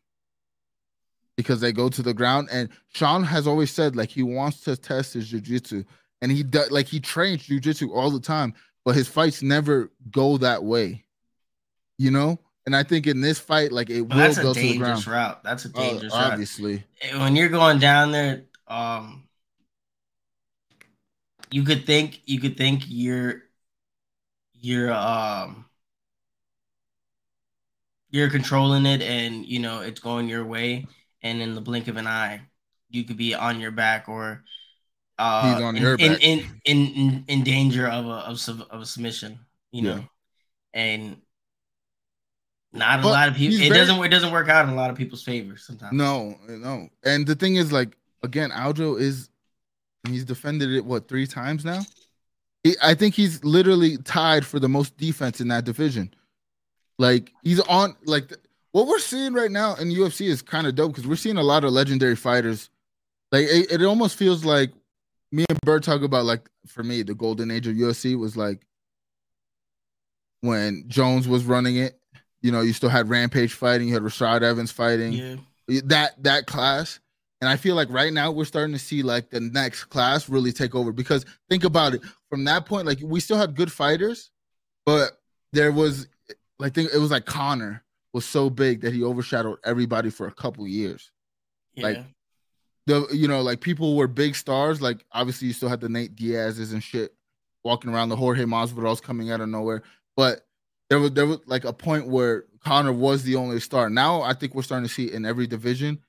because 1.36 1.60
they 1.60 1.72
go 1.72 1.88
to 1.88 2.02
the 2.02 2.12
ground. 2.14 2.48
And 2.52 2.68
Sean 2.92 3.24
has 3.24 3.46
always 3.46 3.70
said 3.70 3.96
like 3.96 4.10
he 4.10 4.22
wants 4.22 4.60
to 4.60 4.76
test 4.76 5.14
his 5.14 5.32
jujitsu, 5.32 5.84
and 6.20 6.30
he 6.30 6.42
does 6.42 6.70
like 6.70 6.86
he 6.86 7.00
trains 7.00 7.46
jujitsu 7.48 7.90
all 7.94 8.10
the 8.10 8.20
time, 8.20 8.52
but 8.84 8.94
his 8.94 9.08
fights 9.08 9.42
never 9.42 9.90
go 10.10 10.36
that 10.38 10.62
way, 10.62 11.04
you 11.98 12.10
know. 12.10 12.38
And 12.66 12.76
I 12.76 12.82
think 12.84 13.06
in 13.08 13.20
this 13.20 13.38
fight, 13.40 13.72
like 13.72 13.90
it 13.90 14.02
But 14.02 14.14
will 14.16 14.22
that's 14.22 14.38
go 14.38 14.50
a 14.50 14.54
to 14.54 14.60
the 14.60 14.78
ground. 14.78 14.96
dangerous 15.02 15.06
route. 15.08 15.42
That's 15.42 15.64
a 15.64 15.68
Uh, 15.68 15.80
dangerous 15.82 16.12
route. 16.12 16.32
obviously, 16.32 16.84
When 17.14 17.34
you're 17.34 17.48
going 17.48 17.78
down 17.80 18.12
there, 18.12 18.44
um, 18.68 19.24
you 21.50 21.64
could 21.64 21.86
think 21.86 22.20
you 22.26 22.38
could 22.40 22.56
think 22.56 22.82
you're 22.86 23.42
you're 24.62 24.90
um 24.92 25.66
you're 28.10 28.30
controlling 28.30 28.86
it, 28.86 29.02
and 29.02 29.44
you 29.46 29.58
know 29.58 29.80
it's 29.80 30.00
going 30.00 30.28
your 30.28 30.44
way, 30.44 30.86
and 31.22 31.40
in 31.40 31.54
the 31.54 31.60
blink 31.60 31.88
of 31.88 31.96
an 31.96 32.06
eye, 32.06 32.40
you 32.90 33.04
could 33.04 33.16
be 33.16 33.34
on 33.34 33.60
your 33.60 33.70
back 33.70 34.08
or. 34.08 34.42
Uh, 35.18 35.54
He's 35.54 35.62
on 35.62 35.76
in, 35.76 35.82
your 35.82 35.94
in, 35.96 36.12
back. 36.12 36.22
In, 36.24 36.38
in 36.64 36.86
in 36.94 37.24
in 37.28 37.42
danger 37.44 37.86
of 37.86 38.06
a 38.06 38.10
of, 38.30 38.40
sub- 38.40 38.66
of 38.70 38.80
a 38.80 38.86
submission, 38.86 39.38
you 39.70 39.82
know, 39.82 39.96
Yeah. 39.96 40.02
and 40.74 41.16
not 42.72 42.98
a 42.98 43.02
But 43.02 43.08
lot 43.10 43.28
of 43.28 43.34
people. 43.36 43.56
It 43.56 43.68
very- 43.68 43.78
doesn't 43.78 44.02
it 44.02 44.08
doesn't 44.08 44.32
work 44.32 44.48
out 44.48 44.64
in 44.66 44.72
a 44.72 44.74
lot 44.74 44.90
of 44.90 44.96
people's 44.96 45.22
favor 45.22 45.56
sometimes. 45.58 45.92
no, 45.92 46.36
no. 46.48 46.88
And 47.04 47.26
the 47.26 47.34
thing 47.34 47.56
is, 47.56 47.70
like 47.72 47.96
again, 48.22 48.50
Aljo 48.50 48.98
is 48.98 49.28
he's 50.08 50.24
defended 50.24 50.70
it 50.70 50.84
what 50.84 51.08
three 51.08 51.26
times 51.26 51.64
now. 51.64 51.82
I 52.82 52.94
think 52.94 53.14
he's 53.14 53.42
literally 53.44 53.96
tied 53.98 54.46
for 54.46 54.60
the 54.60 54.68
most 54.68 54.96
defense 54.96 55.40
in 55.40 55.48
that 55.48 55.64
division. 55.64 56.14
Like 56.98 57.32
he's 57.42 57.60
on 57.60 57.96
like 58.04 58.32
what 58.72 58.86
we're 58.86 58.98
seeing 59.00 59.32
right 59.34 59.50
now 59.50 59.74
in 59.74 59.88
UFC 59.88 60.28
is 60.28 60.42
kind 60.42 60.66
of 60.66 60.74
dope 60.74 60.92
because 60.92 61.06
we're 61.06 61.16
seeing 61.16 61.36
a 61.38 61.42
lot 61.42 61.64
of 61.64 61.72
legendary 61.72 62.14
fighters. 62.16 62.70
Like 63.32 63.46
it, 63.48 63.72
it 63.72 63.82
almost 63.84 64.16
feels 64.16 64.44
like 64.44 64.70
me 65.32 65.44
and 65.48 65.58
Bird 65.62 65.82
talk 65.82 66.02
about 66.02 66.24
like 66.24 66.48
for 66.66 66.82
me 66.84 67.02
the 67.02 67.14
golden 67.14 67.50
age 67.50 67.66
of 67.66 67.74
UFC 67.74 68.16
was 68.16 68.36
like 68.36 68.64
when 70.40 70.84
Jones 70.88 71.26
was 71.28 71.44
running 71.44 71.76
it. 71.76 71.98
You 72.42 72.50
know, 72.52 72.60
you 72.60 72.72
still 72.72 72.88
had 72.88 73.08
Rampage 73.08 73.52
fighting, 73.52 73.88
you 73.88 73.94
had 73.94 74.02
Rashad 74.02 74.42
Evans 74.42 74.72
fighting 74.72 75.12
Yeah. 75.12 75.80
that 75.84 76.22
that 76.24 76.46
class 76.46 77.00
and 77.42 77.50
i 77.50 77.56
feel 77.56 77.74
like 77.74 77.90
right 77.90 78.12
now 78.12 78.30
we're 78.30 78.46
starting 78.46 78.72
to 78.72 78.78
see 78.78 79.02
like 79.02 79.28
the 79.28 79.40
next 79.40 79.84
class 79.84 80.30
really 80.30 80.52
take 80.52 80.74
over 80.74 80.92
because 80.92 81.26
think 81.50 81.64
about 81.64 81.92
it 81.92 82.00
from 82.30 82.44
that 82.44 82.64
point 82.64 82.86
like 82.86 83.00
we 83.02 83.20
still 83.20 83.36
had 83.36 83.54
good 83.54 83.70
fighters 83.70 84.30
but 84.86 85.18
there 85.52 85.72
was 85.72 86.08
like 86.58 86.72
think 86.72 86.88
it 86.94 86.98
was 86.98 87.10
like 87.10 87.26
connor 87.26 87.84
was 88.14 88.24
so 88.24 88.48
big 88.48 88.80
that 88.80 88.94
he 88.94 89.02
overshadowed 89.02 89.58
everybody 89.64 90.08
for 90.08 90.26
a 90.26 90.32
couple 90.32 90.66
years 90.66 91.10
Yeah. 91.74 91.84
Like, 91.84 92.04
the 92.86 93.06
you 93.12 93.28
know 93.28 93.42
like 93.42 93.60
people 93.60 93.96
were 93.96 94.08
big 94.08 94.34
stars 94.34 94.80
like 94.80 95.04
obviously 95.12 95.48
you 95.48 95.54
still 95.54 95.68
had 95.68 95.80
the 95.80 95.88
nate 95.88 96.16
diaz's 96.16 96.72
and 96.72 96.82
shit 96.82 97.14
walking 97.64 97.92
around 97.92 98.08
the 98.08 98.16
jorge 98.16 98.44
masvidal's 98.44 99.00
coming 99.00 99.30
out 99.30 99.40
of 99.40 99.48
nowhere 99.48 99.82
but 100.16 100.46
there 100.90 100.98
was 100.98 101.12
there 101.12 101.26
was 101.26 101.38
like 101.46 101.64
a 101.64 101.72
point 101.72 102.08
where 102.08 102.44
connor 102.64 102.92
was 102.92 103.22
the 103.22 103.36
only 103.36 103.60
star 103.60 103.88
now 103.88 104.20
i 104.22 104.32
think 104.32 104.54
we're 104.54 104.62
starting 104.62 104.86
to 104.86 104.92
see 104.92 105.12
in 105.12 105.24
every 105.24 105.46
division 105.46 106.00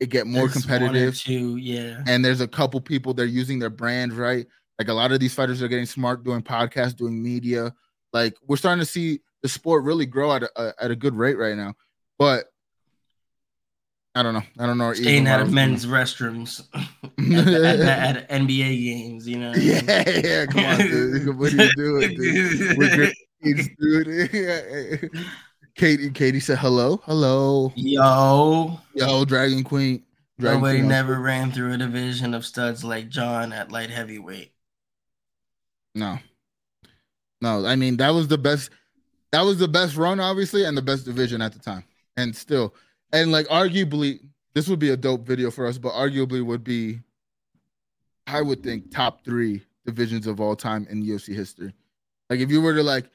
it 0.00 0.08
get 0.08 0.26
more 0.26 0.48
There's 0.48 0.52
competitive. 0.64 1.16
two, 1.18 1.56
yeah. 1.56 2.02
and 2.06 2.24
there's 2.24 2.40
a 2.40 2.48
couple 2.48 2.80
people 2.80 3.12
they're 3.14 3.26
using 3.26 3.58
their 3.58 3.70
brand 3.70 4.12
right? 4.14 4.46
Like 4.78 4.88
a 4.88 4.94
lot 4.94 5.12
of 5.12 5.20
these 5.20 5.34
fighters 5.34 5.62
are 5.62 5.68
getting 5.68 5.84
smart 5.86 6.24
doing 6.24 6.42
podcasts 6.42 6.96
doing 6.96 7.22
media. 7.22 7.74
Like 8.12 8.34
we're 8.46 8.56
starting 8.56 8.80
to 8.80 8.90
see 8.90 9.20
the 9.42 9.48
sport 9.48 9.84
really 9.84 10.06
grow 10.06 10.32
at 10.34 10.42
a, 10.42 10.74
at 10.80 10.90
a 10.90 10.96
good 10.96 11.14
rate 11.14 11.36
right 11.38 11.56
now. 11.56 11.74
But 12.18 12.46
i 14.14 14.22
don't 14.24 14.34
know. 14.34 14.42
I 14.58 14.66
don't 14.66 14.76
know 14.78 14.92
Staying 14.92 15.28
out 15.28 15.40
of 15.40 15.52
men's 15.52 15.86
restrooms 15.86 16.64
at, 16.74 16.80
the- 17.16 17.68
at, 17.68 17.78
the- 17.78 17.90
at 17.92 18.28
NBA 18.30 18.84
games, 18.84 19.28
you 19.28 19.38
know. 19.38 19.52
yeah 19.54 20.02
yeah 20.08 20.46
come 20.46 20.64
on 20.64 20.78
dude. 20.78 21.38
what 21.38 21.52
are 21.52 21.64
you 21.64 21.70
doing 21.76 22.16
dude 22.16 22.76
We're 22.78 23.12
kids, 23.44 23.68
dude 23.78 25.10
katie 25.80 26.10
katie 26.10 26.40
said 26.40 26.58
hello 26.58 27.00
hello 27.04 27.72
Yo, 27.74 28.78
yo 28.94 29.24
dragon 29.24 29.64
queen 29.64 30.04
Dragon 30.40 30.60
nobody 30.60 30.78
Queen 30.78 30.88
never 30.88 31.20
ran 31.20 31.52
through 31.52 31.74
a 31.74 31.78
division 31.78 32.34
of 32.34 32.46
studs 32.46 32.82
like 32.82 33.08
Jon 33.08 33.52
at 33.52 33.70
light 33.70 33.90
heavyweight. 33.90 34.52
No. 35.94 36.18
No, 37.42 37.66
I 37.66 37.76
mean 37.76 37.96
that 37.98 38.10
was 38.10 38.28
the 38.28 38.38
best 38.38 38.70
that 39.32 39.42
was 39.42 39.58
the 39.58 39.68
best 39.68 39.96
run, 39.96 40.18
obviously, 40.18 40.64
and 40.64 40.76
the 40.76 40.82
best 40.82 41.04
division 41.04 41.40
at 41.40 41.52
the 41.52 41.58
time. 41.58 41.84
And 42.16 42.34
still, 42.34 42.74
and 43.12 43.30
like 43.32 43.46
arguably, 43.46 44.20
this 44.54 44.68
would 44.68 44.78
be 44.78 44.90
a 44.90 44.96
dope 44.96 45.26
video 45.26 45.50
for 45.50 45.66
us, 45.66 45.78
but 45.78 45.92
arguably 45.92 46.44
would 46.44 46.64
be 46.64 47.00
I 48.26 48.42
would 48.42 48.62
think 48.62 48.90
top 48.90 49.24
three 49.24 49.62
divisions 49.84 50.26
of 50.26 50.40
all 50.40 50.56
time 50.56 50.86
in 50.90 51.02
UFC 51.02 51.34
history. 51.34 51.72
Like 52.28 52.40
if 52.40 52.50
you 52.50 52.60
were 52.60 52.74
to 52.74 52.82
like 52.82 53.06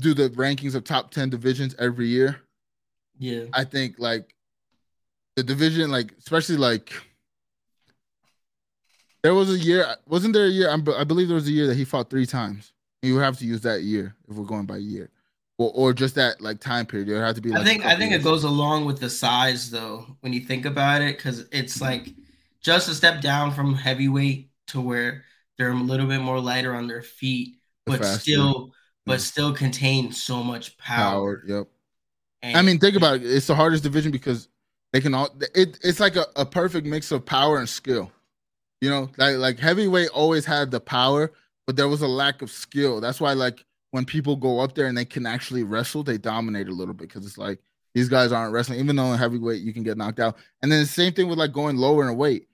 do 0.00 0.14
the 0.14 0.30
rankings 0.30 0.74
of 0.74 0.84
top 0.84 1.10
10 1.10 1.30
divisions 1.30 1.74
every 1.78 2.08
year, 2.08 2.40
Yeah. 3.18 3.44
I 3.52 3.64
think 3.64 3.98
like 3.98 4.34
the 5.36 5.42
division, 5.42 5.90
like 5.90 6.12
especially 6.18 6.56
like 6.56 6.92
there 9.22 9.34
was 9.34 9.50
a 9.50 9.58
year, 9.58 9.96
wasn't 10.06 10.34
there 10.34 10.46
a 10.46 10.50
year? 10.50 10.70
I'm, 10.70 10.86
I 10.96 11.04
believe 11.04 11.28
there 11.28 11.34
was 11.34 11.48
a 11.48 11.52
year 11.52 11.66
that 11.66 11.76
he 11.76 11.84
fought 11.84 12.10
three 12.10 12.26
times. 12.26 12.72
You 13.02 13.14
would 13.14 13.24
have 13.24 13.38
to 13.38 13.46
use 13.46 13.60
that 13.62 13.82
year 13.82 14.14
if 14.28 14.36
we're 14.36 14.44
going 14.44 14.66
by 14.66 14.76
year, 14.76 15.10
or 15.56 15.70
or 15.74 15.92
just 15.94 16.14
that 16.16 16.42
like 16.42 16.60
time 16.60 16.84
period. 16.84 17.08
It 17.08 17.14
would 17.14 17.22
have 17.22 17.34
to 17.36 17.40
be. 17.40 17.50
Like 17.50 17.60
I 17.60 17.64
think 17.64 17.86
I 17.86 17.96
think 17.96 18.12
it 18.12 18.22
goes 18.22 18.44
along 18.44 18.84
with 18.84 19.00
the 19.00 19.08
size 19.08 19.70
though 19.70 20.06
when 20.20 20.34
you 20.34 20.40
think 20.40 20.66
about 20.66 21.00
it 21.00 21.16
because 21.16 21.46
it's 21.50 21.76
mm-hmm. 21.76 21.84
like 21.84 22.14
just 22.60 22.88
a 22.88 22.94
step 22.94 23.22
down 23.22 23.52
from 23.52 23.74
heavyweight 23.74 24.50
to 24.68 24.82
where 24.82 25.24
they're 25.56 25.70
a 25.70 25.74
little 25.74 26.06
bit 26.06 26.20
more 26.20 26.40
lighter 26.40 26.74
on 26.74 26.86
their 26.86 27.02
feet, 27.02 27.56
but 27.86 28.00
Faster. 28.00 28.20
still 28.20 28.72
but 29.10 29.20
still 29.20 29.52
contain 29.52 30.12
so 30.12 30.42
much 30.42 30.76
power. 30.78 31.42
power. 31.42 31.42
Yep. 31.46 31.68
And 32.42 32.56
I 32.56 32.62
mean, 32.62 32.78
think 32.78 32.96
about 32.96 33.16
it. 33.16 33.22
It's 33.24 33.46
the 33.46 33.54
hardest 33.54 33.82
division 33.82 34.12
because 34.12 34.48
they 34.92 35.00
can 35.00 35.14
all. 35.14 35.28
It, 35.54 35.78
it's 35.82 36.00
like 36.00 36.16
a, 36.16 36.26
a 36.36 36.46
perfect 36.46 36.86
mix 36.86 37.12
of 37.12 37.24
power 37.24 37.58
and 37.58 37.68
skill. 37.68 38.10
You 38.80 38.88
know, 38.88 39.10
like 39.18 39.36
like 39.36 39.58
heavyweight 39.58 40.08
always 40.08 40.46
had 40.46 40.70
the 40.70 40.80
power, 40.80 41.32
but 41.66 41.76
there 41.76 41.88
was 41.88 42.02
a 42.02 42.08
lack 42.08 42.40
of 42.40 42.50
skill. 42.50 43.00
That's 43.00 43.20
why 43.20 43.34
like 43.34 43.64
when 43.90 44.04
people 44.04 44.36
go 44.36 44.60
up 44.60 44.74
there 44.74 44.86
and 44.86 44.96
they 44.96 45.04
can 45.04 45.26
actually 45.26 45.64
wrestle, 45.64 46.02
they 46.02 46.16
dominate 46.16 46.68
a 46.68 46.72
little 46.72 46.94
bit 46.94 47.08
because 47.08 47.26
it's 47.26 47.36
like 47.36 47.58
these 47.94 48.08
guys 48.08 48.32
aren't 48.32 48.54
wrestling. 48.54 48.80
Even 48.80 48.96
though 48.96 49.12
in 49.12 49.18
heavyweight 49.18 49.60
you 49.60 49.74
can 49.74 49.82
get 49.82 49.98
knocked 49.98 50.20
out, 50.20 50.36
and 50.62 50.72
then 50.72 50.80
the 50.80 50.86
same 50.86 51.12
thing 51.12 51.28
with 51.28 51.38
like 51.38 51.52
going 51.52 51.76
lower 51.76 52.08
in 52.08 52.16
weight. 52.16 52.46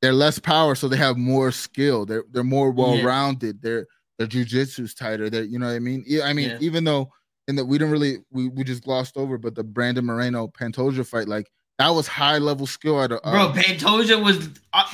They're 0.00 0.12
less 0.12 0.38
power, 0.38 0.74
so 0.74 0.86
they 0.86 0.98
have 0.98 1.16
more 1.16 1.50
skill. 1.50 2.06
They're 2.06 2.24
they're 2.30 2.44
more 2.44 2.70
well 2.70 3.02
rounded. 3.02 3.62
Their 3.62 3.86
their 4.18 4.26
jujitsu's 4.26 4.94
tighter. 4.94 5.28
They're 5.30 5.44
you 5.44 5.58
know 5.58 5.66
what 5.66 5.74
I 5.74 5.80
mean. 5.80 6.04
Yeah, 6.06 6.24
I 6.24 6.32
mean 6.32 6.50
Yeah. 6.50 6.58
even 6.60 6.84
though 6.84 7.12
and 7.48 7.58
that 7.58 7.64
we 7.66 7.78
didn't 7.78 7.92
really 7.92 8.18
we, 8.30 8.48
we 8.48 8.64
just 8.64 8.84
glossed 8.84 9.16
over, 9.16 9.38
but 9.38 9.54
the 9.54 9.64
Brandon 9.64 10.04
Moreno 10.04 10.48
Pantoja 10.48 11.06
fight, 11.06 11.28
like 11.28 11.50
that 11.78 11.88
was 11.88 12.06
high 12.06 12.38
level 12.38 12.66
skill 12.66 13.02
at 13.02 13.12
a 13.12 13.20
bro, 13.22 13.48
uh, 13.48 13.52
Pantoja 13.52 14.22
was 14.22 14.48
uh, 14.72 14.84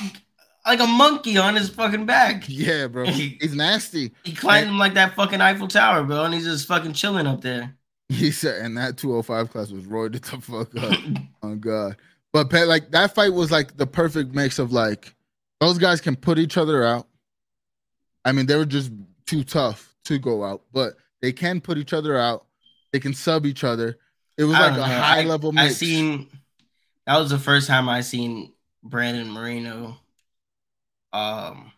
like 0.65 0.79
a 0.79 0.87
monkey 0.87 1.37
on 1.37 1.55
his 1.55 1.69
fucking 1.69 2.05
back. 2.05 2.43
yeah, 2.47 2.87
bro. 2.87 3.05
He's 3.05 3.55
nasty. 3.55 4.11
He 4.23 4.33
climbed 4.33 4.67
him 4.67 4.77
like 4.77 4.95
that 4.95 5.15
fucking 5.15 5.41
Eiffel 5.41 5.67
Tower, 5.67 6.03
bro, 6.03 6.25
and 6.25 6.33
he's 6.33 6.45
just 6.45 6.67
fucking 6.67 6.93
chilling 6.93 7.27
up 7.27 7.41
there. 7.41 7.75
He 8.09 8.31
said, 8.31 8.65
and 8.65 8.77
that 8.77 8.97
205 8.97 9.49
class 9.51 9.71
was 9.71 9.85
roided 9.85 10.21
the 10.21 10.41
fuck 10.41 10.75
up. 10.77 10.99
oh 11.43 11.55
god. 11.55 11.95
But 12.33 12.51
like 12.67 12.91
that 12.91 13.15
fight 13.15 13.33
was 13.33 13.51
like 13.51 13.77
the 13.77 13.87
perfect 13.87 14.33
mix 14.33 14.59
of 14.59 14.71
like 14.73 15.15
those 15.59 15.77
guys 15.77 16.01
can 16.01 16.15
put 16.15 16.37
each 16.39 16.57
other 16.57 16.83
out. 16.83 17.07
I 18.25 18.31
mean, 18.31 18.45
they 18.45 18.55
were 18.55 18.65
just 18.65 18.91
too 19.31 19.43
tough 19.45 19.95
to 20.03 20.19
go 20.19 20.43
out, 20.43 20.63
but 20.73 20.95
they 21.21 21.31
can 21.31 21.61
put 21.61 21.77
each 21.77 21.93
other 21.93 22.19
out. 22.19 22.45
They 22.91 22.99
can 22.99 23.13
sub 23.13 23.45
each 23.45 23.63
other. 23.63 23.97
It 24.37 24.43
was 24.43 24.53
like 24.53 24.73
a 24.73 24.77
know. 24.77 24.83
high 24.83 25.21
I- 25.21 25.23
level 25.23 25.53
I 25.57 25.69
seen 25.69 26.27
that 27.07 27.17
was 27.17 27.29
the 27.29 27.39
first 27.39 27.67
time 27.67 27.87
I 27.87 28.01
seen 28.01 28.53
Brandon 28.83 29.31
Moreno 29.31 29.97
um 31.13 31.71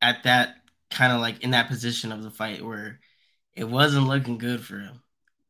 at 0.00 0.22
that 0.24 0.54
kind 0.90 1.12
of 1.12 1.20
like 1.20 1.42
in 1.42 1.50
that 1.50 1.68
position 1.68 2.12
of 2.12 2.22
the 2.22 2.30
fight 2.30 2.64
where 2.64 3.00
it 3.54 3.64
wasn't 3.64 4.06
looking 4.06 4.38
good 4.38 4.64
for 4.64 4.78
him. 4.78 5.02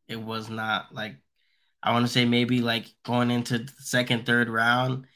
It 0.09 0.21
was 0.21 0.49
not 0.49 0.95
like 0.95 1.17
I 1.83 1.93
want 1.93 2.07
to 2.07 2.13
say 2.13 2.25
maybe 2.25 2.61
like 2.61 2.87
going 3.05 3.31
into 3.31 3.59
the 3.59 3.73
second, 3.79 4.25
third 4.25 4.49
round, 4.49 5.07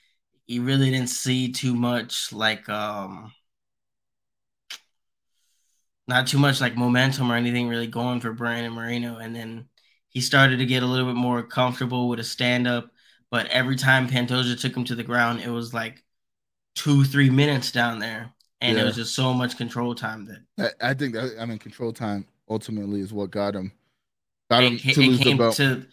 he 0.45 0.59
really 0.59 0.91
didn't 0.91 1.09
see 1.09 1.51
too 1.51 1.75
much 1.75 2.31
like 2.33 2.69
um 2.69 3.33
not 6.09 6.27
too 6.27 6.39
much 6.39 6.61
like 6.61 6.77
momentum 6.77 7.31
or 7.31 7.37
anything 7.37 7.69
really 7.69 7.87
going 7.87 8.21
for 8.21 8.33
Brandon 8.33 8.73
Moreno. 8.73 9.19
And 9.19 9.35
then 9.35 9.69
he 10.09 10.21
started 10.21 10.59
to 10.59 10.67
get 10.67 10.83
a 10.83 10.87
little 10.87 11.07
bit 11.07 11.17
more 11.17 11.43
comfortable 11.43 12.09
with 12.09 12.21
a 12.21 12.25
stand 12.25 12.67
up. 12.67 12.91
But 13.31 13.47
every 13.49 13.77
time 13.77 14.09
Pantoja 14.09 14.61
took 14.61 14.77
him 14.77 14.85
to 14.85 14.95
the 14.95 15.05
ground, 15.05 15.41
it 15.41 15.51
was 15.51 15.73
like 15.73 16.03
two, 16.77 17.05
three 17.05 17.31
minutes 17.31 17.73
down 17.73 18.01
there. 18.01 18.33
And 18.61 18.79
Yeah. 18.79 18.81
it 18.81 18.85
was 18.85 18.97
just 18.97 19.15
so 19.17 19.35
much 19.35 19.57
control 19.59 19.95
time 19.95 20.27
that 20.27 20.41
I, 20.59 20.71
I 20.81 20.95
think 20.95 21.15
that 21.15 21.37
I 21.39 21.47
mean 21.47 21.59
control 21.59 21.93
time 21.93 22.27
ultimately 22.49 23.01
is 23.01 23.13
what 23.13 23.31
got 23.31 23.55
him 23.55 23.73
got 24.51 24.65
him 24.65 24.83
it, 24.85 24.93
to 24.93 25.03
it 25.03 25.03
lose 25.03 25.23
the 25.23 25.33
came 25.33 25.33
belt. 25.33 25.59
to 25.59 25.87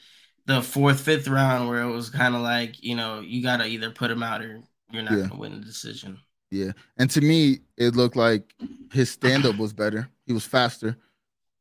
the 0.45 0.61
fourth, 0.61 1.01
fifth 1.01 1.27
round 1.27 1.69
where 1.69 1.81
it 1.83 1.91
was 1.91 2.09
kind 2.09 2.35
of 2.35 2.41
like, 2.41 2.81
you 2.83 2.95
know, 2.95 3.19
you 3.21 3.43
gotta 3.43 3.65
either 3.65 3.91
put 3.91 4.11
him 4.11 4.23
out 4.23 4.41
or 4.41 4.61
you're 4.91 5.03
not 5.03 5.21
Yeah. 5.21 5.29
gonna 5.29 5.39
win 5.39 5.59
the 5.59 5.65
decision. 5.65 6.19
Yeah. 6.51 6.71
And 6.97 7.09
to 7.11 7.21
me, 7.21 7.59
it 7.77 7.95
looked 7.95 8.15
like 8.15 8.53
his 8.91 9.09
stand 9.09 9.45
up 9.45 9.57
was 9.57 9.73
better. 9.73 10.09
He 10.25 10.33
was 10.33 10.45
faster. 10.45 10.97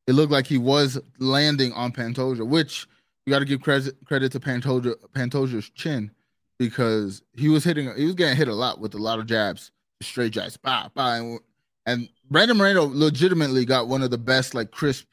It 0.07 0.15
looked 0.15 0.33
like 0.33 0.47
he 0.47 0.59
was 0.59 0.99
landing 1.19 1.73
on 1.75 1.93
Pantoja, 1.93 2.47
which 2.47 2.87
you 3.27 3.31
got 3.33 3.41
to 3.41 3.45
give 3.45 3.61
credit 3.61 3.95
credit 4.07 4.33
to 4.33 4.41
Pantoja 4.41 4.95
Pantoja's 5.15 5.69
chin 5.71 6.11
because 6.59 7.23
he 7.37 7.49
was 7.49 7.63
hitting 7.63 7.95
he 7.95 8.07
was 8.07 8.15
getting 8.15 8.37
hit 8.37 8.49
a 8.49 8.55
lot 8.55 8.81
with 8.81 8.95
a 8.95 8.99
lot 8.99 9.19
of 9.19 9.27
jabs, 9.27 9.71
straight 10.01 10.33
jabs, 10.33 10.57
bah, 10.57 10.89
bah, 10.95 11.17
and, 11.17 11.41
and 11.85 12.09
Brandon 12.31 12.57
Moreno 12.57 12.85
legitimately 12.85 13.67
got 13.67 13.89
one 13.89 14.03
of 14.03 14.11
the 14.11 14.19
best 14.19 14.55
like 14.55 14.71
crisp 14.71 15.07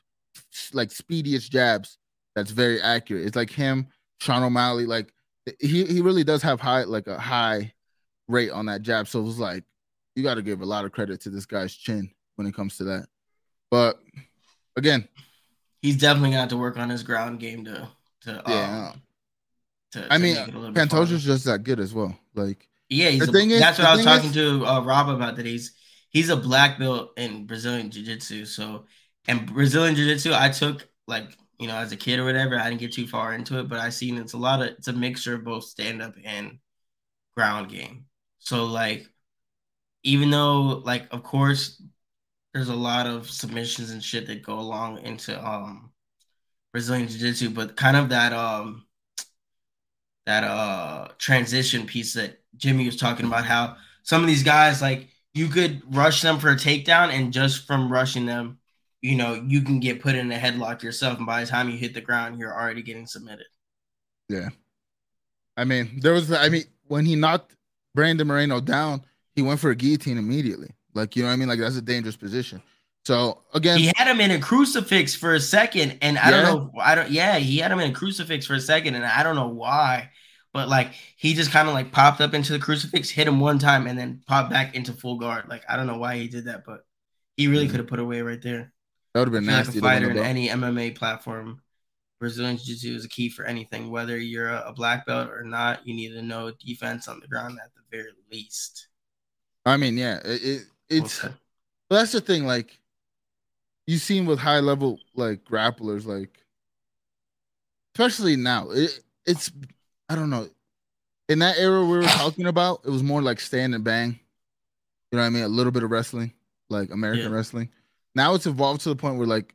like 0.73 0.91
speediest 0.91 1.51
jabs 1.51 1.97
that's 2.35 2.51
very 2.51 2.81
accurate. 2.81 3.25
It's 3.25 3.35
like 3.35 3.49
him, 3.49 3.88
Sean 4.21 4.43
O'Malley, 4.43 4.85
like 4.85 5.13
he 5.59 5.85
he 5.85 5.99
really 5.99 6.23
does 6.23 6.41
have 6.41 6.61
high 6.61 6.83
like 6.83 7.07
a 7.07 7.19
high 7.19 7.73
rate 8.27 8.51
on 8.51 8.65
that 8.67 8.81
jab. 8.81 9.07
So 9.07 9.19
it 9.19 9.23
was 9.23 9.39
like 9.39 9.63
you 10.15 10.23
got 10.23 10.35
to 10.35 10.41
give 10.41 10.61
a 10.61 10.65
lot 10.65 10.85
of 10.85 10.91
credit 10.91 11.21
to 11.21 11.29
this 11.29 11.45
guy's 11.45 11.73
chin 11.75 12.09
when 12.35 12.47
it 12.47 12.53
comes 12.55 12.77
to 12.77 12.83
that. 12.85 13.07
But 13.71 13.99
again, 14.75 15.07
He's 15.81 15.97
definitely 15.97 16.29
gonna 16.29 16.39
have 16.41 16.49
to 16.49 16.57
work 16.57 16.77
on 16.77 16.89
his 16.89 17.03
ground 17.03 17.39
game 17.39 17.65
to 17.65 17.88
to 18.21 18.41
yeah, 18.47 18.89
um, 18.93 19.01
to, 19.91 20.05
I 20.11 20.17
to 20.17 20.23
mean, 20.23 20.35
make 20.35 20.47
it 20.47 20.53
a 20.55 20.57
little 20.57 20.73
bit 20.73 20.89
farther. 20.89 21.05
Pantoja's 21.05 21.23
just 21.23 21.45
that 21.45 21.63
good 21.63 21.79
as 21.79 21.93
well. 21.93 22.17
Like 22.33 22.67
Yeah, 22.89 23.09
he's 23.09 23.21
The 23.23 23.29
a, 23.29 23.31
thing 23.31 23.51
is- 23.51 23.59
that's 23.59 23.77
what 23.77 23.88
I 23.88 23.95
was 23.95 24.03
talking 24.03 24.29
is- 24.29 24.35
to 24.35 24.65
uh, 24.65 24.81
Rob 24.81 25.09
about 25.09 25.35
that. 25.35 25.45
He's 25.45 25.73
he's 26.09 26.29
a 26.29 26.35
black 26.38 26.79
belt 26.79 27.11
in 27.17 27.45
Brazilian 27.45 27.91
Jiu 27.91 28.03
Jitsu. 28.03 28.45
So, 28.45 28.85
and 29.27 29.45
Brazilian 29.53 29.93
Jiu 29.95 30.05
Jitsu, 30.05 30.31
I 30.33 30.49
took 30.49 30.88
like 31.07 31.38
you 31.59 31.67
know 31.67 31.75
as 31.75 31.91
a 31.91 31.97
kid 31.97 32.17
or 32.19 32.25
whatever. 32.25 32.57
I 32.57 32.67
didn't 32.69 32.79
get 32.81 32.93
too 32.93 33.05
far 33.05 33.33
into 33.33 33.59
it, 33.59 33.67
but 33.69 33.77
I 33.79 33.89
seen 33.89 34.17
it's 34.17 34.33
a 34.33 34.38
lot 34.38 34.61
of 34.61 34.69
it's 34.69 34.88
a 34.88 34.93
mixture 34.93 35.35
of 35.35 35.43
both 35.43 35.65
stand 35.65 36.01
up 36.01 36.15
and 36.23 36.57
ground 37.38 37.69
game. 37.69 38.05
So 38.45 38.65
like, 38.65 39.10
even 40.03 40.29
though 40.29 40.81
like 40.86 41.08
of 41.12 41.23
course 41.23 41.81
there's 42.53 42.69
a 42.69 42.75
lot 42.75 43.08
of 43.08 43.29
submissions 43.29 43.91
and 43.91 44.03
shit 44.03 44.27
that 44.27 44.43
go 44.43 44.60
along 44.60 44.99
into 44.99 45.38
um 45.45 45.91
Brazilian 46.71 47.08
Jiu 47.08 47.19
Jitsu, 47.19 47.49
but 47.49 47.75
kind 47.75 47.97
of 47.97 48.10
that 48.10 48.34
um 48.34 48.86
that 50.25 50.43
uh 50.43 51.08
transition 51.17 51.86
piece 51.86 52.13
that 52.13 52.41
Jimmy 52.55 52.86
was 52.86 52.97
talking 52.97 53.25
about 53.25 53.45
how 53.45 53.77
some 54.03 54.21
of 54.21 54.27
these 54.27 54.43
guys 54.43 54.81
like 54.81 55.10
you 55.34 55.47
could 55.47 55.81
rush 55.93 56.21
them 56.21 56.39
for 56.39 56.49
a 56.49 56.55
takedown 56.55 57.10
and 57.10 57.34
just 57.34 57.65
from 57.67 57.91
rushing 57.91 58.25
them 58.25 58.60
you 59.01 59.15
know 59.15 59.43
you 59.47 59.62
can 59.62 59.79
get 59.79 60.01
put 60.01 60.15
in 60.15 60.31
a 60.31 60.38
headlock 60.38 60.81
yourself 60.81 61.17
and 61.17 61.27
by 61.27 61.41
the 61.41 61.47
time 61.47 61.69
you 61.69 61.77
hit 61.77 61.93
the 61.93 62.01
ground 62.01 62.39
you're 62.39 62.53
already 62.53 62.81
getting 62.81 63.05
submitted. 63.05 63.47
Yeah, 64.29 64.49
I 65.58 65.65
mean 65.65 65.99
there 65.99 66.13
was 66.13 66.31
I 66.31 66.49
mean 66.49 66.63
when 66.88 67.05
he 67.05 67.15
knocked 67.15 67.55
Brandon 67.95 68.27
Moreno 68.27 68.60
down, 68.60 69.03
he 69.34 69.41
went 69.41 69.60
for 69.60 69.71
a 69.71 69.75
guillotine 69.75 70.17
immediately. 70.19 70.69
Like 70.93 71.15
you 71.15 71.23
know 71.23 71.29
what 71.29 71.34
I 71.34 71.38
mean? 71.38 71.49
Like 71.49 71.60
that's 71.60 71.77
a 71.77 71.81
dangerous 71.81 72.15
position. 72.15 72.62
So 73.05 73.41
again, 73.53 73.77
he 73.79 73.91
had 73.95 74.08
him 74.08 74.19
in 74.21 74.31
a 74.31 74.39
crucifix 74.39 75.15
for 75.15 75.34
a 75.36 75.39
second 75.39 75.97
and 76.01 76.17
i 76.17 76.29
Yeah. 76.29 76.41
don't 76.41 76.43
know 76.43 76.71
i 76.81 76.95
don't 76.95 77.12
yeah 77.12 77.38
he 77.38 77.58
had 77.60 77.71
him 77.71 77.79
in 77.79 77.91
a 77.91 77.93
crucifix 77.93 78.45
for 78.47 78.55
a 78.55 78.60
second 78.60 78.95
and 78.95 79.05
i 79.05 79.21
don't 79.21 79.36
know 79.36 79.49
why 79.49 80.10
but 80.53 80.69
like 80.69 80.93
he 81.15 81.36
just 81.36 81.51
kind 81.51 81.67
of 81.67 81.75
like 81.75 81.91
popped 81.91 82.19
up 82.19 82.34
into 82.34 82.51
the 82.51 82.58
crucifix 82.60 83.10
hit 83.12 83.27
him 83.27 83.39
one 83.39 83.60
time 83.60 83.86
and 83.86 83.97
then 83.99 84.21
popped 84.25 84.49
back 84.49 84.73
into 84.75 84.91
full 84.91 85.19
guard 85.19 85.47
like 85.47 85.63
i 85.69 85.75
don't 85.75 85.86
know 85.86 85.99
why 85.99 86.17
he 86.17 86.27
did 86.27 86.45
that 86.45 86.63
but 86.65 86.84
he 87.38 87.47
really 87.47 87.67
could 87.67 87.77
have 87.79 87.88
put 87.88 87.99
away 87.99 88.21
right 88.21 88.41
there 88.41 88.73
that 89.13 89.19
would 89.19 89.27
have 89.27 89.34
been 89.34 89.43
feel 89.45 89.53
like 89.55 89.65
nasty. 89.65 89.79
a 89.79 89.81
fighter 89.81 90.10
in 90.10 90.17
any 90.17 90.49
MMA 90.49 90.95
platform, 90.95 91.62
Brazilian 92.19 92.58
Jiu-Jitsu 92.58 92.95
is 92.95 93.06
a 93.06 93.10
key 93.10 93.30
for 93.30 93.45
anything. 93.45 93.91
Whether 93.91 94.17
you're 94.17 94.49
a, 94.49 94.73
black 94.73 95.06
belt 95.06 95.30
or 95.30 95.43
not, 95.43 95.86
you 95.86 95.93
need 95.93 96.13
to 96.13 96.21
know 96.21 96.51
defense 96.65 97.08
on 97.08 97.19
the 97.19 97.28
ground 97.28 97.60
at 97.63 97.71
the 97.73 97.82
very 97.91 98.12
least. 98.32 98.88
I 99.65 99.78
mean, 99.78 99.97
yeah, 99.97 100.19
it, 100.23 100.43
it 100.43 100.62
it's 100.89 101.23
Okay. 101.23 101.34
But 101.89 101.97
that's 101.97 102.12
the 102.13 102.21
thing, 102.21 102.45
like 102.45 102.80
you 103.88 103.97
seen 103.97 104.25
with 104.25 104.39
high 104.39 104.60
level 104.60 104.99
like 105.13 105.43
grapplers, 105.43 106.06
like 106.06 106.39
especially 107.93 108.36
now, 108.36 108.69
it, 108.71 108.99
it's 109.25 109.51
I 110.10 110.15
don't 110.15 110.30
know. 110.30 110.47
In 111.28 111.39
that 111.39 111.58
era 111.58 111.82
we 111.82 111.97
were 111.97 112.04
talking 112.04 112.45
about, 112.47 112.82
it 112.86 112.89
was 112.89 113.04
more 113.04 113.21
like 113.21 113.39
stand 113.39 113.75
and 113.75 113.84
bang. 113.84 114.19
You 115.12 115.17
know 115.17 115.21
what 115.21 115.28
I 115.28 115.32
mean? 115.32 115.43
A 115.43 115.47
little 115.47 115.71
bit 115.71 115.84
of 115.84 115.91
wrestling, 115.91 116.34
like 116.69 116.91
American 116.91 117.32
Yeah. 117.32 117.36
wrestling. 117.36 117.69
Now 118.13 118.34
it's 118.34 118.45
evolved 118.45 118.82
to 118.82 118.89
the 118.89 118.95
point 118.95 119.17
where 119.17 119.28
like 119.28 119.54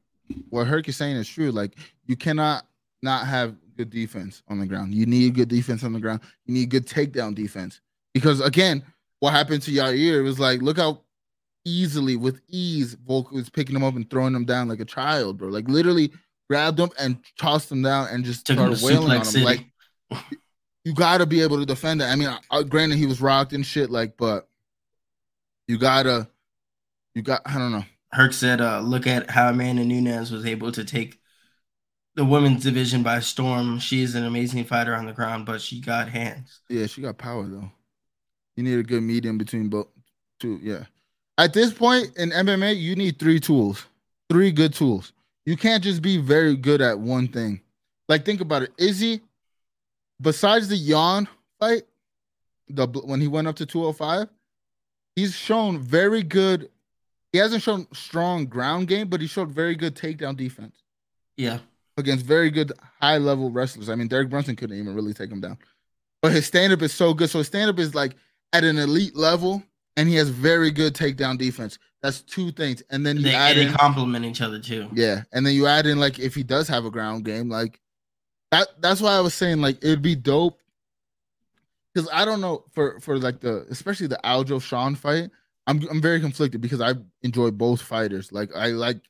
what 0.51 0.67
Herc 0.67 0.89
is 0.89 0.97
saying 0.97 1.17
is 1.17 1.29
true. 1.29 1.51
Like 1.51 1.77
you 2.07 2.17
cannot 2.17 2.67
not 3.03 3.27
have 3.27 3.57
good 3.77 3.91
defense 3.91 4.43
on 4.49 4.59
the 4.59 4.67
ground. 4.67 4.95
You 4.95 5.07
need 5.07 5.35
good 5.35 5.49
defense 5.49 5.85
on 5.85 5.93
the 5.93 6.01
ground. 6.01 6.21
You 6.45 6.55
need 6.55 6.71
good 6.71 6.87
takedown 6.87 7.35
defense. 7.35 7.81
Because 8.13 8.41
again, 8.41 8.83
what 9.21 9.33
happened 9.33 9.63
to 9.63 9.71
Yair 9.71 10.19
it 10.19 10.23
was 10.23 10.39
like, 10.39 10.63
look 10.63 10.79
how 10.79 11.03
easily, 11.65 12.17
with 12.17 12.41
ease, 12.49 12.95
Volk 13.07 13.31
was 13.31 13.51
picking 13.51 13.77
him 13.77 13.85
up 13.85 13.95
and 13.95 14.09
throwing 14.09 14.35
him 14.35 14.45
down 14.45 14.69
like 14.69 14.81
a 14.81 14.85
child, 14.85 15.39
bro. 15.39 15.49
Like 15.49 15.69
literally 15.69 16.13
grabbed 16.49 16.81
him 16.81 16.91
and 16.99 17.19
tossed 17.39 17.71
him 17.71 17.83
down 17.83 18.09
and 18.09 18.25
just 18.25 18.47
Took 18.47 18.57
started 18.57 18.83
wailing 18.83 19.11
on 19.11 19.17
him. 19.19 19.25
City. 19.25 19.45
Like 19.45 19.67
you 20.85 20.95
gotta 20.95 21.27
be 21.27 21.43
able 21.43 21.59
to 21.59 21.67
defend 21.67 22.01
that. 22.01 22.11
I 22.11 22.17
mean, 22.17 22.35
uh, 22.51 22.63
granted 22.63 22.99
he 22.99 23.07
was 23.07 23.21
rocked 23.21 23.53
and 23.53 23.65
shit, 23.65 23.91
like, 23.91 24.17
but 24.17 24.49
you 25.69 25.79
gotta, 25.79 26.29
you 27.15 27.23
got. 27.23 27.43
I 27.45 27.59
don't 27.59 27.73
know. 27.73 27.85
Herc 28.13 28.33
said, 28.33 28.61
uh, 28.61 28.81
"Look 28.81 29.07
at 29.07 29.31
how 29.31 29.51
Amanda 29.51 29.85
Nunes 29.85 30.31
was 30.31 30.45
able 30.45 30.73
to 30.73 30.85
take 30.85 31.21
the 32.15 32.25
women's 32.25 32.65
division 32.65 33.03
by 33.03 33.21
storm. 33.21 33.79
She 33.79 34.03
is 34.03 34.15
an 34.15 34.25
amazing 34.25 34.65
fighter 34.65 34.95
on 34.95 35.07
the 35.07 35.13
ground, 35.13 35.47
but 35.47 35.61
she 35.61 35.81
got 35.81 36.09
hands." 36.09 36.61
Yeah, 36.69 36.87
she 36.87 37.03
got 37.03 37.19
power 37.19 37.47
though. 37.47 37.71
You 38.57 38.65
need 38.65 38.79
a 38.79 38.83
good 38.83 39.03
medium 39.03 39.39
between 39.39 39.69
both. 39.69 39.89
Two, 40.39 40.59
yeah. 40.63 40.85
At 41.39 41.53
this 41.53 41.73
point 41.73 42.17
in 42.17 42.31
MMA, 42.31 42.77
you 42.77 42.97
need 42.97 43.19
three 43.19 43.41
tools, 43.41 43.87
three 44.29 44.53
good 44.53 44.75
tools. 44.75 45.13
You 45.47 45.57
can't 45.57 45.83
just 45.83 46.03
be 46.03 46.19
very 46.19 46.57
good 46.57 46.81
at 46.81 46.99
one 46.99 47.29
thing. 47.29 47.61
Like 48.09 48.25
think 48.25 48.41
about 48.41 48.63
it. 48.63 48.73
Izzy, 48.77 49.21
besides 50.21 50.69
the 50.69 50.77
Jan 50.77 51.29
fight, 51.59 51.85
the 52.69 52.87
when 52.87 53.21
he 53.21 53.29
went 53.29 53.49
up 53.49 53.57
to 53.57 53.67
205, 53.67 54.29
he's 55.17 55.35
shown 55.35 55.79
very 55.79 56.23
good. 56.23 56.71
He 57.33 57.39
hasn't 57.39 57.63
shown 57.63 57.87
strong 57.93 58.47
ground 58.47 58.89
game, 58.89 59.09
but 59.09 59.21
he 59.21 59.27
showed 59.27 59.51
very 59.53 59.75
good 59.77 59.95
takedown 59.95 60.37
defense 60.37 60.83
Yeah, 61.37 61.59
against 61.97 62.25
very 62.27 62.51
good 62.51 62.73
high 63.01 63.19
level 63.19 63.51
wrestlers. 63.51 63.89
I 63.89 63.95
mean, 63.95 64.09
Derek 64.09 64.29
Brunson 64.31 64.57
couldn't 64.57 64.79
even 64.79 64.95
really 64.95 65.15
take 65.15 65.31
him 65.31 65.41
down. 65.41 65.59
But 66.23 66.33
his 66.33 66.47
stand 66.47 66.73
up 66.73 66.83
is 66.83 66.93
so 66.93 67.15
good. 67.15 67.31
So 67.31 67.39
his 67.39 67.47
stand 67.47 67.71
up 67.71 67.79
is 67.79 67.95
like 67.95 68.15
at 68.53 68.65
an 68.65 68.79
elite 68.79 69.17
level, 69.17 69.63
and 69.97 70.09
he 70.09 70.17
has 70.17 70.29
very 70.29 70.71
good 70.71 70.95
takedown 70.95 71.39
defense. 71.39 71.79
That's 72.03 72.21
two 72.23 72.51
things. 72.53 72.83
And 72.91 73.07
then 73.07 73.17
you 73.19 73.23
they, 73.25 73.35
add 73.35 73.57
they 73.57 73.67
in, 73.67 73.73
complement 73.73 74.25
each 74.25 74.41
other 74.41 74.59
too. 74.59 74.89
yeah, 74.93 75.23
and 75.33 75.47
then 75.47 75.55
you 75.55 75.67
add 75.67 75.87
in 75.87 76.01
like 76.01 76.19
if 76.19 76.35
he 76.35 76.43
does 76.43 76.67
have 76.69 76.85
a 76.85 76.91
ground 76.91 77.25
game, 77.25 77.49
like 77.49 77.81
that. 78.51 78.69
That's 78.81 79.01
why 79.01 79.13
I 79.17 79.21
was 79.21 79.35
saying 79.35 79.61
like 79.61 79.77
it'd 79.85 80.03
be 80.03 80.17
dope. 80.17 80.59
Because 81.95 82.09
I 82.13 82.25
don't 82.25 82.41
know 82.41 82.65
for 82.73 83.01
for 83.01 83.19
like 83.19 83.41
the 83.41 83.67
especially 83.71 84.07
the 84.07 84.21
Aljo 84.25 84.63
Sean 84.63 84.95
fight, 84.95 85.31
I'm 85.67 85.87
I'm 85.89 86.01
very 86.01 86.21
conflicted 86.21 86.61
because 86.61 86.81
I 86.81 86.95
enjoy 87.23 87.51
both 87.51 87.83
fighters. 87.83 88.33
Like 88.33 88.51
I 88.55 88.69
like 88.69 89.01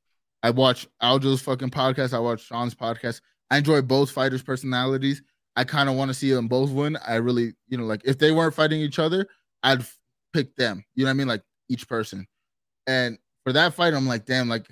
I 0.43 0.51
watch 0.51 0.87
Aljo's 1.03 1.43
fucking 1.43 1.71
podcast. 1.71 2.13
I 2.13 2.19
watch 2.19 2.43
Sean's 2.47 2.75
podcast. 2.75 3.21
I 3.51 3.59
enjoy 3.59 3.83
both 3.83 4.11
fighters' 4.11 4.43
personalities. 4.43 5.23
I 5.57 5.65
kind 5.65 5.89
of 5.89 5.97
want 5.97 6.09
to 6.11 6.15
see 6.15 6.31
them 6.31 6.49
both 6.49 6.71
win. 6.71 6.97
I 7.07 7.17
really, 7.17 7.55
you 7.69 7.77
know, 7.77 7.85
like 7.85 8.03
if 8.05 8.19
they 8.19 8.31
weren't 8.31 8.55
fighting 8.55 8.81
each 8.81 8.99
other, 8.99 9.27
I'd 9.63 9.81
f- 9.81 9.99
pick 10.33 10.55
them. 10.57 10.85
You 10.95 11.05
know 11.05 11.09
what 11.09 11.15
I 11.15 11.15
mean? 11.15 11.29
Like 11.29 11.43
each 11.69 11.89
person. 11.89 12.27
And 12.87 13.19
for 13.45 13.53
that 13.53 13.75
fight, 13.75 13.93
I'm 13.93 14.07
like, 14.07 14.25
damn, 14.25 14.49
like 14.49 14.67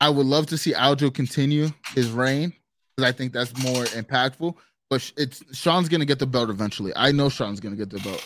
I 0.00 0.10
would 0.10 0.26
love 0.26 0.46
to 0.46 0.58
see 0.58 0.72
Aljo 0.72 1.12
continue 1.14 1.70
his 1.94 2.10
reign 2.10 2.52
because 2.96 3.08
I 3.08 3.16
think 3.16 3.32
that's 3.32 3.56
more 3.62 3.84
impactful. 3.84 4.54
But 4.90 5.10
it's 5.16 5.42
Sean's 5.52 5.88
gonna 5.88 6.04
get 6.04 6.18
the 6.18 6.26
belt 6.26 6.50
eventually. 6.50 6.92
I 6.94 7.12
know 7.12 7.28
Sean's 7.28 7.60
gonna 7.60 7.76
get 7.76 7.90
the 7.90 8.00
belt. 8.00 8.24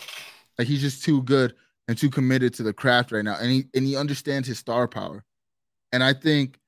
Like 0.57 0.67
he's 0.67 0.81
just 0.81 1.03
too 1.03 1.23
good 1.23 1.55
and 1.87 1.97
too 1.97 2.09
committed 2.09 2.53
to 2.55 2.63
the 2.63 2.73
craft 2.73 3.11
right 3.11 3.23
now, 3.23 3.37
and 3.39 3.51
he 3.51 3.65
and 3.73 3.85
he 3.85 3.95
understands 3.95 4.47
his 4.47 4.59
star 4.59 4.87
power. 4.87 5.23
And 5.91 6.03
I 6.03 6.13
think 6.13 6.59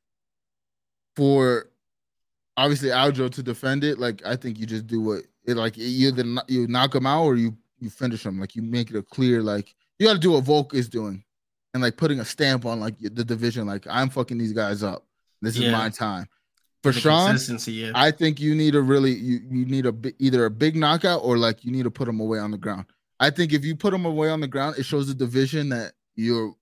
for 1.16 1.70
obviously 2.58 2.90
Aljo 2.90 3.32
to 3.32 3.44
defend 3.44 3.84
it, 3.84 4.00
like 4.00 4.26
I 4.26 4.36
think 4.36 4.60
you 4.60 4.66
just 4.66 4.88
do 4.88 5.02
what 5.02 5.22
it 5.46 5.58
like 5.58 5.78
you 5.78 6.10
either 6.10 6.24
you 6.48 6.68
knock 6.68 6.96
him 6.96 7.06
out 7.06 7.24
or 7.24 7.36
you 7.36 7.56
you 7.80 7.90
finish 7.90 8.26
him. 8.26 8.40
Like 8.40 8.56
you 8.56 8.62
make 8.62 8.90
it 8.90 8.98
a 8.98 9.04
clear 9.04 9.42
like 9.42 9.74
you 10.00 10.08
got 10.08 10.14
to 10.14 10.20
do 10.20 10.32
what 10.32 10.44
Volk 10.44 10.74
is 10.74 10.90
doing, 10.90 11.24
and 11.74 11.84
like 11.84 11.98
putting 11.98 12.20
a 12.20 12.26
stamp 12.26 12.66
on 12.66 12.80
like 12.80 12.98
the 13.00 13.24
division. 13.24 13.68
Like 13.68 13.86
I'm 13.90 14.10
fucking 14.10 14.38
these 14.38 14.54
guys 14.54 14.84
up. 14.84 15.06
This 15.42 15.58
is 15.58 15.72
my 15.72 15.90
time. 15.90 16.28
For 16.82 16.92
The 16.92 17.00
Sean, 17.00 17.38
yeah. 17.68 17.92
I 17.96 18.12
think 18.12 18.42
you 18.42 18.56
need 18.56 18.76
a 18.76 18.82
really 18.82 19.14
you 19.14 19.40
you 19.50 19.66
need 19.66 19.86
a 19.86 19.94
either 20.20 20.46
a 20.46 20.50
big 20.50 20.76
knockout 20.76 21.22
or 21.24 21.38
like 21.38 21.64
you 21.64 21.72
need 21.72 21.84
to 21.84 21.92
put 21.92 22.10
him 22.10 22.20
away 22.20 22.40
on 22.40 22.52
the 22.52 22.58
ground. 22.58 22.86
I 23.20 23.30
think 23.30 23.54
if 23.54 23.64
you 23.64 23.76
put 23.76 23.92
them 23.92 24.06
away 24.06 24.30
on 24.30 24.42
the 24.42 24.48
ground, 24.48 24.78
it 24.78 24.84
shows 24.84 25.08
the 25.08 25.14
division 25.14 25.70
that 25.70 25.94
you're 26.16 26.54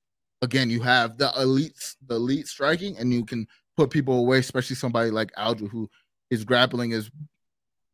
again 0.41 0.70
you 0.70 0.82
have 0.82 1.18
the 1.18 1.30
elites, 1.38 1.95
the 2.08 2.16
elite 2.16 2.47
striking 2.47 2.97
and 2.97 3.14
you 3.14 3.26
can 3.26 3.47
put 3.78 3.89
people 3.89 4.20
away, 4.20 4.39
especially 4.39 4.76
somebody 4.76 5.12
like 5.12 5.32
Aljo 5.36 5.70
who 5.70 5.89
his 6.30 6.43
grappling 6.43 6.91
is 6.91 7.10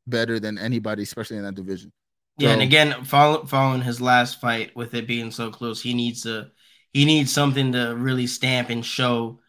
better 0.05 0.39
than 0.39 0.58
anybody, 0.58 1.03
especially 1.03 1.38
in 1.38 1.43
that 1.43 1.55
division. 1.55 1.91
Yeah, 2.38 2.49
and 2.49 2.62
again, 2.62 3.03
follow, 3.03 3.45
following 3.45 3.82
his 3.82 3.99
last 3.99 4.39
fight 4.39 4.76
with 4.76 4.93
it 4.93 5.08
being 5.08 5.32
so 5.32 5.49
close, 5.49 5.82
he 5.82 5.93
needs 5.93 6.22
to 6.24 6.51
he 6.93 7.05
needs 7.05 7.34
something 7.34 7.72
to 7.74 7.95
really 7.95 8.28
stamp 8.28 8.70
and 8.70 8.86
show 8.86 9.39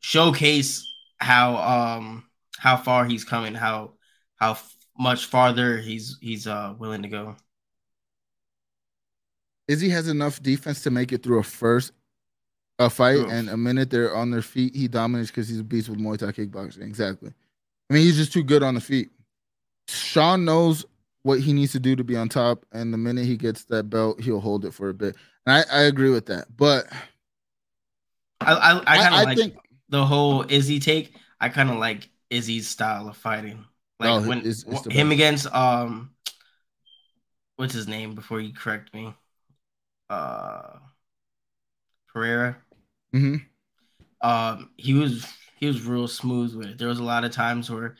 showcase 0.00 0.86
how 1.18 1.56
um 1.56 2.24
how 2.58 2.76
far 2.76 3.06
he's 3.06 3.24
coming, 3.24 3.54
how 3.54 3.94
how 4.36 4.52
f- 4.52 4.76
much 4.98 5.26
farther 5.26 5.78
he's 5.78 6.18
he's 6.20 6.46
uh 6.46 6.74
willing 6.78 7.02
to 7.02 7.08
go. 7.08 7.36
Izzy 9.68 9.90
has 9.90 10.08
enough 10.08 10.42
defense 10.42 10.82
to 10.82 10.90
make 10.90 11.12
it 11.12 11.22
through 11.22 11.38
a 11.38 11.42
first 11.42 11.92
a 12.80 12.88
fight, 12.88 13.16
Oof. 13.16 13.30
and 13.30 13.48
a 13.50 13.56
minute 13.56 13.90
they're 13.90 14.14
on 14.14 14.30
their 14.30 14.40
feet, 14.42 14.74
he 14.74 14.86
dominates 14.86 15.30
because 15.30 15.48
he's 15.48 15.58
a 15.58 15.64
beast 15.64 15.88
with 15.88 15.98
Muay 15.98 16.16
Thai 16.16 16.26
kickboxing. 16.32 16.82
Exactly. 16.82 17.32
I 17.90 17.94
mean, 17.94 18.04
he's 18.04 18.16
just 18.16 18.32
too 18.32 18.44
good 18.44 18.62
on 18.62 18.74
the 18.74 18.80
feet. 18.80 19.10
Sean 19.88 20.44
knows 20.44 20.84
what 21.22 21.40
he 21.40 21.52
needs 21.52 21.72
to 21.72 21.80
do 21.80 21.96
to 21.96 22.04
be 22.04 22.16
on 22.16 22.28
top, 22.28 22.64
and 22.72 22.92
the 22.92 22.98
minute 22.98 23.24
he 23.24 23.36
gets 23.36 23.64
that 23.64 23.90
belt, 23.90 24.20
he'll 24.20 24.40
hold 24.40 24.64
it 24.64 24.72
for 24.72 24.90
a 24.90 24.94
bit. 24.94 25.16
And 25.44 25.56
I, 25.56 25.78
I 25.78 25.82
agree 25.82 26.10
with 26.10 26.26
that. 26.26 26.46
But 26.56 26.86
I 28.40 28.52
I, 28.52 28.82
I 28.86 28.96
kind 28.98 29.14
of 29.14 29.22
like 29.24 29.36
think 29.38 29.56
the 29.88 30.06
whole 30.06 30.44
Izzy 30.48 30.78
take. 30.78 31.14
I 31.40 31.48
kind 31.48 31.70
of 31.70 31.78
like 31.78 32.08
Izzy's 32.30 32.68
style 32.68 33.08
of 33.08 33.16
fighting, 33.16 33.64
like 33.98 34.10
Oh, 34.10 34.20
when 34.28 34.38
it's- 34.38 34.64
it's 34.68 34.86
him 34.86 35.08
best. 35.08 35.14
against 35.14 35.46
um, 35.54 36.10
what's 37.56 37.74
his 37.74 37.88
name 37.88 38.14
before 38.14 38.40
you 38.40 38.52
correct 38.54 38.94
me, 38.94 39.14
uh, 40.10 40.78
Pereira. 42.12 42.56
mhm. 43.14 43.44
um 44.22 44.70
he 44.76 44.94
was 44.94 45.26
he 45.58 45.66
was 45.66 45.82
real 45.84 46.08
smooth 46.08 46.54
with 46.54 46.68
it. 46.68 46.78
There 46.78 46.88
was 46.88 46.98
a 47.00 47.04
lot 47.04 47.24
of 47.24 47.32
times 47.32 47.70
where 47.70 47.96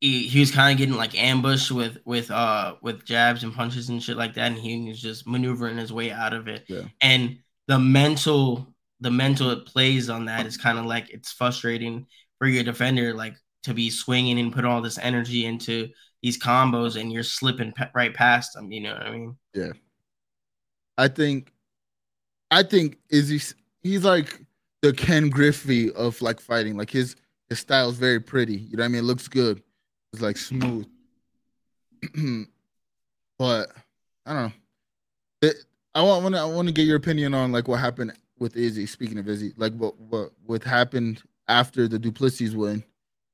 he, 0.00 0.26
he 0.28 0.40
was 0.40 0.50
kind 0.50 0.72
of 0.72 0.78
getting 0.78 0.96
like 0.96 1.14
ambushed 1.20 1.70
with 1.70 1.98
with 2.04 2.30
uh 2.30 2.76
with 2.82 3.04
jabs 3.04 3.42
and 3.42 3.54
punches 3.54 3.88
and 3.88 4.02
shit 4.02 4.16
like 4.16 4.34
that, 4.34 4.52
and 4.52 4.60
he 4.60 4.88
was 4.88 5.00
just 5.00 5.26
maneuvering 5.26 5.78
his 5.78 5.92
way 5.92 6.10
out 6.12 6.32
of 6.34 6.48
it. 6.48 6.64
Yeah. 6.68 6.82
And 7.00 7.38
the 7.68 7.78
mental 7.78 8.74
the 9.00 9.10
mental 9.10 9.50
it 9.50 9.66
plays 9.66 10.08
on 10.10 10.26
that 10.26 10.46
is 10.46 10.56
kind 10.56 10.78
of 10.78 10.86
like 10.86 11.10
it's 11.10 11.32
frustrating 11.32 12.06
for 12.38 12.46
your 12.46 12.64
defender, 12.64 13.14
like 13.14 13.36
to 13.64 13.74
be 13.74 13.90
swinging 13.90 14.38
and 14.38 14.52
put 14.52 14.64
all 14.64 14.82
this 14.82 14.98
energy 14.98 15.46
into 15.46 15.88
these 16.22 16.38
combos, 16.38 17.00
and 17.00 17.12
you're 17.12 17.22
slipping 17.22 17.72
pa- 17.72 17.90
right 17.94 18.14
past 18.14 18.54
them. 18.54 18.70
You 18.72 18.82
know 18.82 18.92
what 18.94 19.06
I 19.06 19.10
mean? 19.10 19.36
I 20.96 21.08
think, 21.08 21.52
I 22.50 22.62
think 22.62 22.98
Izzy, 23.10 23.40
he's 23.82 24.04
like 24.04 24.40
the 24.82 24.92
Ken 24.92 25.30
Griffey 25.30 25.90
of 25.92 26.20
like 26.20 26.40
fighting. 26.40 26.76
Like 26.76 26.90
his 26.90 27.16
his 27.48 27.58
style 27.58 27.88
is 27.90 27.96
very 27.96 28.20
pretty. 28.20 28.56
You 28.56 28.76
know 28.76 28.82
what 28.82 28.86
I 28.86 28.88
mean? 28.88 29.00
It 29.00 29.06
looks 29.06 29.28
good. 29.28 29.62
It's 30.12 30.22
like 30.22 30.36
smooth. 30.36 30.86
but 33.38 33.72
I 34.26 34.32
don't 34.32 34.42
know. 34.42 34.52
It, 35.42 35.56
I 35.94 36.02
want, 36.02 36.34
I 36.34 36.44
want 36.44 36.68
to 36.68 36.74
get 36.74 36.86
your 36.86 36.96
opinion 36.96 37.34
on 37.34 37.52
like 37.52 37.68
what 37.68 37.80
happened 37.80 38.12
with 38.38 38.56
Izzy. 38.56 38.86
Speaking 38.86 39.18
of 39.18 39.28
Izzy, 39.28 39.52
like 39.56 39.74
what 39.74 39.98
what 39.98 40.32
what 40.44 40.64
happened 40.64 41.22
after 41.48 41.88
the 41.88 41.98
Duplessis 41.98 42.54
win, 42.54 42.84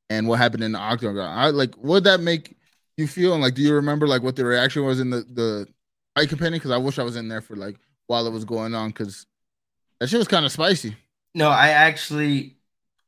and 0.08 0.28
what 0.28 0.38
happened 0.38 0.64
in 0.64 0.72
the 0.72 0.78
octagon. 0.78 1.18
I 1.18 1.50
like 1.50 1.74
what 1.76 2.04
that 2.04 2.20
make 2.20 2.56
you 2.96 3.06
feel, 3.06 3.32
and 3.32 3.42
like 3.42 3.54
do 3.54 3.62
you 3.62 3.74
remember 3.74 4.06
like 4.06 4.22
what 4.22 4.36
the 4.36 4.44
reaction 4.44 4.84
was 4.84 5.00
in 5.00 5.10
the 5.10 5.24
the 5.32 5.66
fight 6.16 6.28
companion? 6.28 6.58
Because 6.58 6.70
I 6.70 6.78
wish 6.78 6.98
I 6.98 7.02
was 7.02 7.16
in 7.16 7.28
there 7.28 7.40
for 7.40 7.56
like 7.56 7.76
while 8.06 8.26
it 8.26 8.32
was 8.32 8.44
going 8.44 8.74
on, 8.74 8.88
because 8.90 9.26
that 9.98 10.08
shit 10.08 10.18
was 10.18 10.28
kind 10.28 10.46
of 10.46 10.52
spicy. 10.52 10.96
No, 11.34 11.48
I 11.48 11.68
actually, 11.68 12.56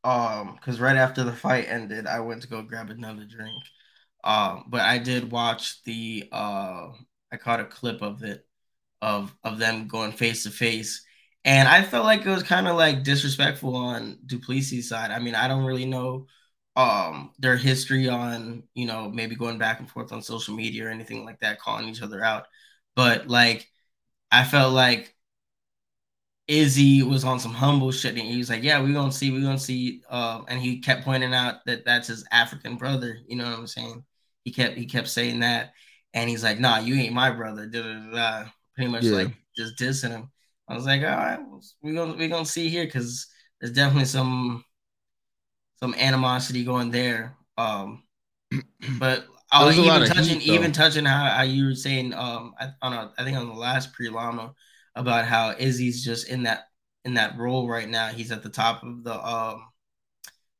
um, 0.04 0.54
because 0.54 0.80
right 0.80 0.96
after 0.96 1.24
the 1.24 1.32
fight 1.32 1.66
ended, 1.68 2.06
I 2.06 2.20
went 2.20 2.42
to 2.42 2.48
go 2.48 2.62
grab 2.62 2.90
another 2.90 3.24
drink. 3.24 3.62
Um, 4.24 4.66
but 4.68 4.82
I 4.82 4.98
did 4.98 5.32
watch 5.32 5.82
the, 5.82 6.28
uh, 6.30 6.92
I 7.32 7.36
caught 7.38 7.58
a 7.60 7.64
clip 7.64 8.02
of 8.02 8.22
it, 8.22 8.46
of 9.00 9.34
of 9.42 9.58
them 9.58 9.88
going 9.88 10.12
face 10.12 10.44
to 10.44 10.50
face, 10.50 11.04
and 11.44 11.66
I 11.66 11.82
felt 11.82 12.04
like 12.04 12.24
it 12.24 12.30
was 12.30 12.44
kind 12.44 12.68
of 12.68 12.76
like 12.76 13.02
disrespectful 13.02 13.74
on 13.74 14.18
Duplessis' 14.26 14.88
side. 14.88 15.10
I 15.10 15.18
mean, 15.18 15.34
I 15.34 15.48
don't 15.48 15.64
really 15.64 15.86
know, 15.86 16.26
um, 16.76 17.32
their 17.40 17.56
history 17.56 18.08
on, 18.08 18.62
you 18.74 18.86
know, 18.86 19.10
maybe 19.10 19.34
going 19.34 19.58
back 19.58 19.80
and 19.80 19.90
forth 19.90 20.12
on 20.12 20.22
social 20.22 20.54
media 20.54 20.86
or 20.86 20.90
anything 20.90 21.24
like 21.24 21.40
that, 21.40 21.58
calling 21.58 21.88
each 21.88 22.02
other 22.02 22.22
out, 22.22 22.46
but 22.96 23.28
like, 23.28 23.68
I 24.32 24.44
felt 24.44 24.74
like 24.74 25.14
Izzy 26.48 27.02
was 27.02 27.24
on 27.24 27.38
some 27.38 27.52
humble 27.52 27.92
shit, 27.92 28.16
and 28.16 28.26
he 28.26 28.36
was 28.36 28.50
like, 28.50 28.62
"Yeah, 28.62 28.80
we're 28.82 28.92
gonna 28.92 29.12
see, 29.12 29.30
we're 29.30 29.42
gonna 29.42 29.58
see," 29.58 30.02
um, 30.10 30.44
and 30.48 30.60
he 30.60 30.80
kept 30.80 31.04
pointing 31.04 31.32
out 31.34 31.64
that 31.66 31.84
that's 31.84 32.08
his 32.08 32.24
African 32.32 32.76
brother. 32.76 33.18
You 33.28 33.36
know 33.36 33.44
what 33.48 33.58
I'm 33.58 33.66
saying? 33.66 34.04
He 34.44 34.50
kept 34.52 34.76
he 34.76 34.86
kept 34.86 35.08
saying 35.08 35.40
that, 35.40 35.72
and 36.14 36.28
he's 36.28 36.42
like, 36.42 36.58
"Nah, 36.58 36.78
you 36.80 36.96
ain't 36.96 37.14
my 37.14 37.30
brother." 37.30 37.66
Da, 37.66 37.82
da, 37.82 37.94
da, 37.94 38.10
da. 38.44 38.50
Pretty 38.74 38.90
much 38.90 39.04
Yeah. 39.04 39.12
like 39.12 39.34
just 39.56 39.76
dissing 39.78 40.10
him. 40.10 40.30
I 40.68 40.74
was 40.74 40.84
like, 40.84 41.02
"All 41.02 41.08
right, 41.08 41.38
we're 41.80 41.94
gonna 41.94 42.14
we're 42.14 42.28
gonna 42.28 42.44
see 42.44 42.68
here 42.68 42.86
because 42.86 43.28
there's 43.60 43.72
definitely 43.72 44.06
some 44.06 44.64
some 45.76 45.94
animosity 45.94 46.64
going 46.64 46.90
there." 46.90 47.36
Um, 47.56 48.02
but 48.98 49.26
There's 49.58 49.78
lot 49.78 50.00
even 50.00 50.04
touching 50.04 50.40
heat, 50.40 50.40
even 50.40 50.72
touching 50.72 51.04
how, 51.04 51.26
how 51.26 51.42
you 51.42 51.66
were 51.66 51.74
saying 51.74 52.14
um 52.14 52.54
I, 52.58 52.70
on 52.82 52.92
a, 52.92 53.12
I 53.18 53.24
think 53.24 53.36
on 53.36 53.48
the 53.48 53.54
last 53.54 53.92
pre 53.92 54.08
llama 54.08 54.54
about 54.94 55.26
how 55.26 55.54
Izzy's 55.58 56.04
just 56.04 56.28
in 56.28 56.44
that 56.44 56.68
in 57.04 57.14
that 57.14 57.36
role 57.38 57.68
right 57.68 57.88
now. 57.88 58.08
He's 58.08 58.32
at 58.32 58.42
the 58.42 58.48
top 58.50 58.82
of 58.82 59.04
the 59.04 59.14
um 59.26 59.66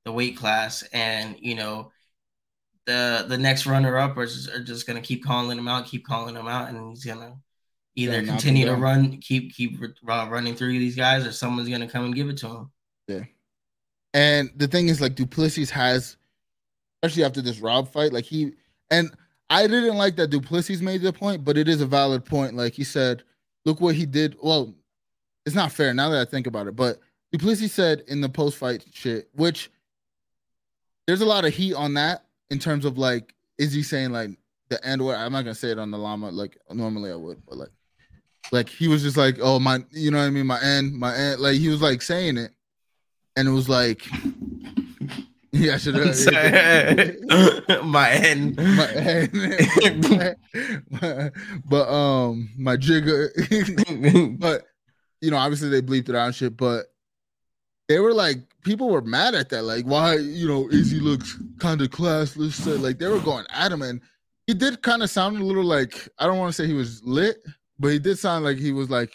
the 0.05 0.13
weight 0.13 0.37
class, 0.37 0.83
and 0.93 1.37
you 1.41 1.55
know 1.55 1.93
the 2.87 3.27
the 3.29 3.39
next 3.39 3.67
runner 3.67 3.99
up 3.99 4.17
are 4.17 4.27
just, 4.27 4.49
are 4.51 4.65
just 4.65 4.87
gonna 4.87 5.01
keep 5.03 5.25
calling 5.25 5.59
him 5.59 5.69
out, 5.69 5.87
keep 5.87 6.07
calling 6.07 6.37
him 6.37 6.49
out, 6.49 6.69
and 6.71 6.91
he's 6.91 7.05
gonna 7.05 7.37
either 7.97 8.23
Yeah, 8.23 8.23
continue 8.23 8.67
to 8.67 8.77
run, 8.77 9.19
keep 9.21 9.55
keep 9.55 9.79
uh, 10.09 10.29
running 10.31 10.57
through 10.57 10.79
these 10.79 10.97
guys, 10.97 11.27
or 11.27 11.33
someone's 11.33 11.69
gonna 11.69 11.89
come 11.89 12.07
and 12.07 12.15
give 12.17 12.29
it 12.31 12.39
to 12.39 12.49
him. 12.49 12.73
Yeah, 13.09 13.25
and 14.15 14.51
the 14.57 14.69
thing 14.69 14.89
is, 14.89 15.01
like 15.01 15.15
Duplessis 15.17 15.71
has, 15.71 16.17
especially 17.03 17.25
after 17.25 17.43
this 17.43 17.61
Rob 17.61 17.89
fight, 17.93 18.13
like 18.13 18.25
he 18.25 18.53
and 18.93 19.11
I 19.51 19.67
didn't 19.67 19.97
like 19.97 20.17
that 20.17 20.31
Duplessis 20.31 20.81
made 20.81 21.03
the 21.03 21.13
point, 21.13 21.45
but 21.45 21.59
it 21.59 21.69
is 21.69 21.81
a 21.81 21.87
valid 21.87 22.25
point. 22.25 22.55
Like 22.55 22.75
he 22.75 22.85
said, 22.85 23.25
look 23.65 23.81
what 23.81 23.95
he 23.95 24.07
did. 24.07 24.37
Well, 24.41 24.73
it's 25.45 25.57
not 25.57 25.73
fair 25.73 25.93
now 25.93 26.11
that 26.11 26.21
I 26.21 26.31
think 26.31 26.47
about 26.47 26.69
it, 26.69 26.77
but 26.77 27.01
Duplessis 27.33 27.73
said 27.73 28.05
in 28.07 28.21
the 28.21 28.29
post 28.29 28.59
fight 28.59 28.85
shit, 28.93 29.29
which 29.33 29.71
there's 31.07 31.23
a 31.23 31.27
lot 31.27 31.45
of 31.45 31.55
heat 31.55 31.75
on 31.75 31.95
that 31.95 32.27
in 32.51 32.59
terms 32.59 32.85
of 32.85 32.99
like, 32.99 33.35
is 33.59 33.73
he 33.73 33.83
saying 33.83 34.13
like 34.13 34.31
the 34.69 34.85
end 34.87 35.05
word? 35.05 35.17
I'm 35.17 35.33
not 35.33 35.43
gonna 35.43 35.55
say 35.55 35.71
it 35.71 35.79
on 35.79 35.91
the 35.91 35.99
llama 35.99 36.31
like 36.31 36.59
normally 36.71 37.11
I 37.11 37.17
would, 37.17 37.45
but 37.47 37.57
like, 37.57 37.73
like 38.53 38.69
he 38.69 38.89
was 38.89 39.03
just 39.03 39.17
like, 39.17 39.39
oh 39.41 39.59
my, 39.59 39.85
you 39.91 40.11
know 40.11 40.19
what 40.19 40.25
I 40.25 40.31
mean, 40.31 40.47
my 40.47 40.61
end, 40.63 40.95
my 40.95 41.15
end. 41.17 41.41
Like 41.41 41.57
he 41.57 41.69
was 41.69 41.81
like 41.81 42.03
saying 42.03 42.37
it, 42.37 42.53
and 43.37 43.49
it 43.49 43.53
was 43.53 43.69
like, 43.69 44.07
yeah, 45.67 45.75
I 45.75 45.77
should 45.79 45.95
have. 45.95 46.07
My 47.85 48.11
end. 48.11 48.57
my 48.57 48.89
end, 48.93 50.37
but 51.65 51.89
um, 51.89 52.51
my 52.59 52.77
jigger, 52.77 53.31
but 54.39 54.67
you 55.21 55.31
know, 55.31 55.37
obviously 55.37 55.69
they 55.69 55.81
bleeped 55.81 56.09
it 56.09 56.17
out 56.17 56.27
and 56.27 56.35
shit, 56.35 56.57
but 56.57 56.87
they 57.89 58.01
were 58.01 58.13
like, 58.13 58.39
people 58.65 58.91
were 58.91 59.03
mad 59.03 59.37
at 59.37 59.51
that, 59.51 59.63
like, 59.63 59.85
why, 59.85 60.17
you 60.17 60.49
know, 60.49 60.69
Izzy 60.71 60.99
looks 60.99 61.39
kind 61.61 61.81
of 61.81 61.91
classless, 61.91 62.53
so, 62.53 62.73
like 62.73 62.99
they 62.99 63.07
were 63.07 63.21
going 63.21 63.47
at 63.51 63.71
him, 63.71 63.83
and 63.83 64.01
he 64.49 64.55
did 64.55 64.83
kind 64.83 65.03
of 65.03 65.11
sound 65.11 65.39
a 65.39 65.45
little 65.45 65.65
like, 65.65 66.09
I 66.19 66.27
don't 66.27 66.39
want 66.39 66.53
to 66.53 66.61
say 66.61 66.67
he 66.67 66.75
was 66.75 67.05
lit, 67.05 67.37
but 67.79 67.89
he 67.89 68.01
did 68.01 68.19
sound 68.19 68.45
like 68.45 68.59
he 68.59 68.73
was 68.73 68.91
like 68.91 69.13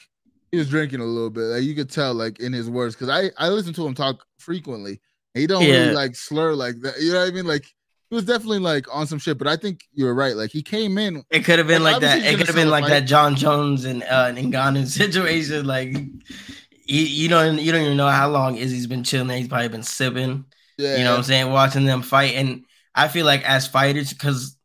he 0.51 0.57
was 0.57 0.69
drinking 0.69 1.01
a 1.01 1.05
little 1.05 1.29
bit, 1.29 1.41
like 1.41 1.63
you 1.63 1.75
could 1.75 1.91
tell, 1.91 2.13
like 2.13 2.39
in 2.39 2.53
his 2.53 2.69
words, 2.69 2.95
because 2.95 3.09
I 3.09 3.31
I 3.37 3.49
listen 3.49 3.73
to 3.73 3.85
him 3.85 3.93
talk 3.93 4.25
frequently. 4.37 5.01
And 5.37 5.41
He 5.41 5.47
don't 5.47 5.63
Yeah. 5.67 5.73
really 5.83 5.93
like 5.93 6.15
slur 6.15 6.53
like 6.55 6.79
that, 6.81 6.99
you 6.99 7.13
know 7.13 7.19
what 7.19 7.27
I 7.27 7.31
mean? 7.31 7.45
Like 7.45 7.65
he 8.09 8.15
was 8.15 8.25
definitely 8.25 8.59
like 8.59 8.93
on 8.93 9.05
some 9.05 9.19
shit, 9.19 9.37
but 9.37 9.47
I 9.47 9.55
think 9.55 9.81
you're 9.93 10.13
right. 10.15 10.35
Like 10.35 10.49
he 10.49 10.63
came 10.63 10.97
in 10.97 11.23
It 11.29 11.45
could 11.45 11.59
have 11.59 11.67
been 11.67 11.83
Like, 11.83 11.93
like 11.93 12.01
that. 12.01 12.25
It 12.25 12.37
could 12.37 12.47
have 12.47 12.55
been 12.55 12.69
like 12.71 12.85
fight. 12.85 12.89
that 12.89 13.01
Jon 13.01 13.35
Jones 13.35 13.85
and 13.85 14.01
uh 14.03 14.31
Ngannou 14.31 14.87
situation. 15.01 15.67
Like 15.67 15.89
you, 15.93 17.01
you 17.01 17.27
don't 17.29 17.59
you 17.59 17.71
don't 17.71 17.81
even 17.83 17.97
know 17.97 18.09
how 18.09 18.29
long 18.29 18.55
Izzy's 18.57 18.87
been 18.87 19.03
chilling. 19.03 19.37
He's 19.37 19.47
probably 19.47 19.67
been 19.67 19.83
sipping. 19.83 20.45
Yeah, 20.79 20.97
You 20.97 21.03
know 21.03 21.11
what 21.11 21.17
I'm 21.17 21.23
saying? 21.23 21.51
Watching 21.51 21.85
them 21.85 22.01
fight. 22.01 22.33
And 22.35 22.65
I 22.95 23.07
feel 23.09 23.25
like 23.25 23.43
as 23.47 23.67
fighters, 23.67 24.11
because 24.11 24.57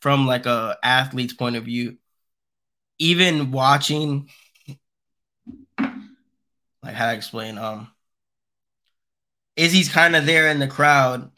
from 0.00 0.26
like 0.26 0.46
a 0.46 0.78
athlete's 0.82 1.34
point 1.34 1.56
of 1.56 1.64
view, 1.64 1.96
even 2.98 3.50
watching 3.50 4.28
like 5.78 6.94
how 6.94 7.10
to 7.10 7.16
explain, 7.16 7.58
um 7.58 7.88
Izzy's 9.56 9.88
kind 9.88 10.16
of 10.16 10.26
there 10.26 10.48
in 10.48 10.58
the 10.58 10.66
crowd, 10.68 11.30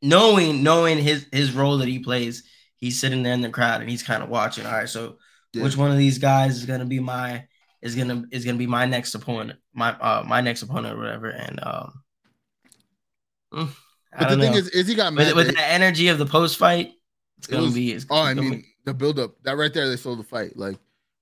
knowing 0.00 0.62
knowing 0.62 0.98
his 0.98 1.26
his 1.32 1.52
role 1.52 1.78
that 1.78 1.88
he 1.88 1.98
plays. 1.98 2.44
He's 2.76 2.98
sitting 3.00 3.22
there 3.22 3.34
in 3.34 3.42
the 3.42 3.48
crowd 3.50 3.80
and 3.80 3.88
he's 3.90 4.02
kind 4.02 4.22
of 4.22 4.28
watching. 4.28 4.66
All 4.66 4.72
right, 4.72 4.88
so 4.88 5.18
Yeah. 5.52 5.62
which 5.62 5.76
one 5.76 5.90
of 5.92 5.98
these 5.98 6.18
guys 6.18 6.56
is 6.56 6.66
gonna 6.66 6.84
be 6.84 6.98
my 7.00 7.46
is 7.80 7.94
gonna 7.96 8.24
is 8.32 8.44
gonna 8.44 8.58
be 8.58 8.66
my 8.66 8.86
next 8.86 9.14
opponent, 9.14 9.58
my 9.72 9.90
uh 9.92 10.24
my 10.26 10.40
next 10.40 10.62
opponent 10.62 10.96
or 10.96 11.00
whatever. 11.00 11.28
And 11.30 11.60
um, 11.62 12.02
mm, 13.52 13.68
I 14.12 14.18
But 14.18 14.18
the 14.20 14.24
don't 14.36 14.40
thing 14.40 14.52
know. 14.52 14.58
is, 14.58 14.68
is 14.70 14.86
he 14.88 14.94
got 14.94 15.12
mad. 15.12 15.28
with, 15.34 15.46
with 15.48 15.56
the 15.56 15.62
energy 15.68 16.08
of 16.08 16.18
the 16.18 16.26
post 16.26 16.56
fight, 16.58 16.92
It's 17.38 17.46
gonna 17.46 17.62
was- 17.64 17.74
be. 17.74 17.92
It's, 17.92 18.06
Oh, 18.10 18.16
I 18.16 18.30
it's 18.32 18.38
gonna 18.40 18.50
mean 18.50 18.64
the 18.84 18.94
build 18.94 19.18
up 19.18 19.34
that 19.44 19.56
right 19.56 19.72
there 19.72 19.88
they 19.88 19.96
sold 19.96 20.18
the 20.18 20.24
fight. 20.24 20.56
Like, 20.56 20.76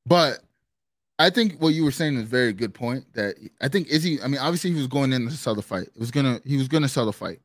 but 0.06 0.38
I 1.20 1.28
think 1.28 1.60
what 1.60 1.74
you 1.74 1.84
were 1.84 1.90
saying 1.90 2.16
is 2.16 2.22
a 2.22 2.26
very 2.26 2.54
good 2.54 2.72
point. 2.72 3.04
That 3.12 3.36
I 3.60 3.68
think 3.68 3.88
Izzy. 3.88 4.22
I 4.22 4.26
mean, 4.26 4.40
obviously 4.40 4.70
he 4.70 4.76
was 4.76 4.86
going 4.86 5.12
in 5.12 5.28
to 5.28 5.36
sell 5.36 5.54
the 5.54 5.62
fight. 5.62 5.88
It 5.94 5.98
was 5.98 6.10
gonna 6.10 6.40
he 6.46 6.56
was 6.56 6.66
gonna 6.66 6.88
sell 6.88 7.04
the 7.04 7.12
fight, 7.12 7.40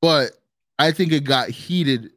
but 0.00 0.32
I 0.78 0.90
think 0.90 1.12
it 1.12 1.24
got 1.24 1.50
heated 1.50 2.12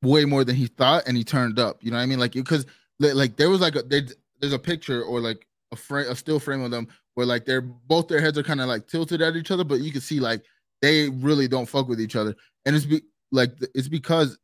way 0.00 0.24
more 0.24 0.44
than 0.44 0.54
he 0.54 0.68
thought, 0.68 1.08
and 1.08 1.16
he 1.16 1.24
turned 1.24 1.58
up. 1.58 1.78
You 1.82 1.90
know 1.90 1.96
what 1.96 2.04
I 2.04 2.06
mean? 2.06 2.20
Like 2.20 2.32
because 2.32 2.66
like 3.00 3.36
there 3.36 3.50
was 3.50 3.60
like 3.60 3.74
a 3.74 3.82
there, 3.82 4.02
there's 4.40 4.52
a 4.52 4.58
picture 4.58 5.02
or 5.02 5.18
like 5.18 5.44
a 5.72 5.76
frame 5.76 6.08
a 6.08 6.14
still 6.14 6.38
frame 6.38 6.62
of 6.62 6.70
them 6.70 6.86
where 7.14 7.26
like 7.26 7.46
they're 7.46 7.60
both 7.60 8.06
their 8.06 8.20
heads 8.20 8.38
are 8.38 8.44
kind 8.44 8.60
of 8.60 8.68
like 8.68 8.86
tilted 8.86 9.22
at 9.22 9.34
each 9.34 9.50
other, 9.50 9.64
but 9.64 9.80
you 9.80 9.90
can 9.90 10.00
see 10.00 10.20
like 10.20 10.44
they 10.80 11.08
really 11.08 11.48
don't 11.48 11.66
fuck 11.66 11.88
with 11.88 12.00
each 12.00 12.14
other, 12.14 12.32
and 12.64 12.76
it's 12.76 12.86
be, 12.86 13.02
like 13.32 13.50
it's 13.74 13.88
because 13.88 14.38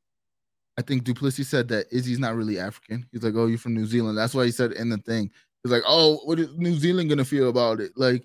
I 0.76 0.82
think 0.82 1.04
Duplessis 1.04 1.48
said 1.48 1.68
that 1.68 1.86
Izzy's 1.92 2.18
not 2.18 2.34
really 2.34 2.58
African. 2.58 3.06
He's 3.12 3.22
like, 3.22 3.34
oh, 3.36 3.46
you're 3.46 3.58
from 3.58 3.74
New 3.74 3.86
Zealand. 3.86 4.16
That's 4.16 4.34
why 4.34 4.46
he 4.46 4.50
said 4.50 4.72
in 4.72 4.88
the 4.88 4.98
thing. 4.98 5.30
He's 5.62 5.72
like, 5.72 5.82
oh, 5.86 6.20
what 6.24 6.38
is 6.38 6.48
New 6.56 6.74
Zealand 6.74 7.08
gonna 7.08 7.24
feel 7.24 7.48
about 7.48 7.80
it? 7.80 7.92
Like, 7.96 8.24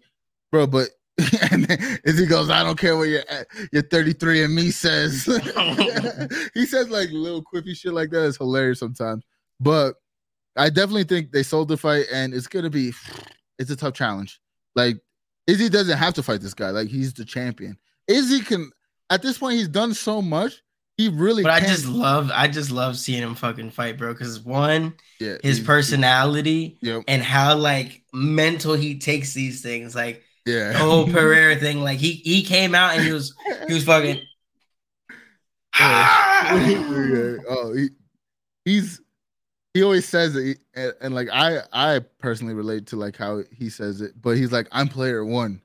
bro, 0.52 0.68
but 0.68 0.90
and 1.52 1.66
then 1.66 2.00
Izzy 2.04 2.26
goes, 2.26 2.50
I 2.50 2.64
don't 2.64 2.78
care 2.78 2.98
what 2.98 3.08
your 3.08 3.24
your 3.72 3.84
33 3.84 4.44
and 4.44 4.56
me 4.56 4.72
says. 4.72 5.26
he 6.54 6.66
says 6.66 6.90
like 6.90 7.10
little 7.12 7.44
quippy 7.44 7.76
shit 7.76 7.94
like 7.94 8.10
that. 8.12 8.28
It's 8.28 8.38
hilarious 8.38 8.80
sometimes. 8.80 9.24
But 9.60 9.96
I 10.58 10.70
definitely 10.70 11.06
think 11.06 11.32
they 11.32 11.44
sold 11.44 11.70
the 11.70 11.78
fight, 11.78 12.06
and 12.12 12.34
it's 12.34 12.48
gonna 12.48 12.70
be 12.70 12.94
it's 13.60 13.72
a 13.72 13.76
tough 13.76 13.94
challenge. 13.94 14.42
Like 14.76 14.98
Izzy 15.48 15.70
doesn't 15.70 15.98
have 15.98 16.14
to 16.16 16.24
fight 16.24 16.42
this 16.42 16.54
guy. 16.54 16.72
Like 16.72 16.90
he's 16.90 17.14
the 17.14 17.26
champion. 17.26 17.78
Izzy 18.08 18.42
can 18.42 18.72
at 19.10 19.22
this 19.22 19.38
point 19.38 19.58
he's 19.58 19.70
done 19.70 19.94
so 19.94 20.22
much. 20.22 20.62
He 20.98 21.10
really 21.10 21.44
But 21.44 21.52
I 21.52 21.60
can't- 21.60 21.72
just 21.72 21.86
love, 21.86 22.32
I 22.34 22.48
just 22.48 22.72
love 22.72 22.98
seeing 22.98 23.22
him 23.22 23.36
fucking 23.36 23.72
fight, 23.72 23.98
bro. 23.98 24.14
Because 24.14 24.40
one, 24.40 24.94
yeah, 25.20 25.38
his 25.44 25.60
personality 25.60 26.78
Yep. 26.82 27.04
and 27.08 27.22
how 27.22 27.58
like 27.58 28.04
mental 28.14 28.76
he 28.76 28.98
takes 28.98 29.34
these 29.34 29.62
things, 29.62 29.94
like 29.94 30.24
Yeah. 30.46 30.72
the 30.72 30.80
whole 30.80 31.06
Pereira 31.08 31.58
thing. 31.58 31.82
Like 31.82 32.00
he 32.00 32.14
he 32.14 32.44
came 32.44 32.74
out 32.74 32.96
and 32.96 33.04
he 33.06 33.12
was 33.12 33.34
he 33.68 33.74
was 33.74 33.84
fucking. 33.84 34.22
Yeah. 35.78 36.08
Ah! 36.08 37.38
Oh, 37.50 37.74
he, 37.76 37.90
he's 38.64 39.02
he 39.74 39.84
always 39.84 40.06
says 40.08 40.36
it, 40.38 40.60
and, 40.74 40.94
and 41.02 41.14
like 41.14 41.28
I 41.34 41.60
I 41.74 42.00
personally 42.20 42.54
relate 42.54 42.88
to 42.88 42.96
like 42.96 43.18
how 43.18 43.44
he 43.52 43.70
says 43.70 44.00
it, 44.00 44.14
but 44.22 44.38
he's 44.38 44.54
like 44.54 44.68
I'm 44.72 44.88
player 44.88 45.26
one. 45.26 45.62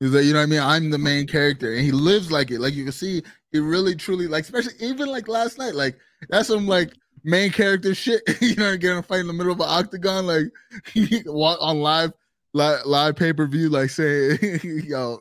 He's 0.00 0.10
like 0.10 0.24
you 0.24 0.32
know 0.32 0.38
what 0.38 0.44
I 0.44 0.46
mean. 0.46 0.60
I'm 0.60 0.90
the 0.90 0.98
main 0.98 1.26
character, 1.26 1.74
and 1.74 1.84
he 1.84 1.90
lives 1.90 2.30
like 2.30 2.50
it. 2.50 2.60
Like 2.60 2.74
you 2.74 2.84
can 2.84 2.92
see, 2.92 3.22
he 3.50 3.58
really 3.58 3.94
truly 3.96 4.28
like, 4.28 4.44
especially 4.44 4.74
even 4.80 5.08
like 5.08 5.26
last 5.26 5.58
night. 5.58 5.74
Like 5.74 5.98
that's 6.28 6.48
some 6.48 6.66
like 6.68 6.92
main 7.24 7.50
character 7.50 7.94
shit. 7.94 8.22
you 8.40 8.54
know, 8.56 8.76
getting 8.76 8.98
a 8.98 9.02
fight 9.02 9.20
in 9.20 9.26
the 9.26 9.32
middle 9.32 9.52
of 9.52 9.60
an 9.60 9.66
octagon, 9.68 10.26
like 10.26 10.46
he 10.92 11.22
walk 11.26 11.58
on 11.60 11.80
live. 11.80 12.12
Live, 12.54 12.86
live 12.86 13.14
pay 13.14 13.34
per 13.34 13.46
view, 13.46 13.68
like 13.68 13.90
saying, 13.90 14.38
"Yo, 14.86 15.18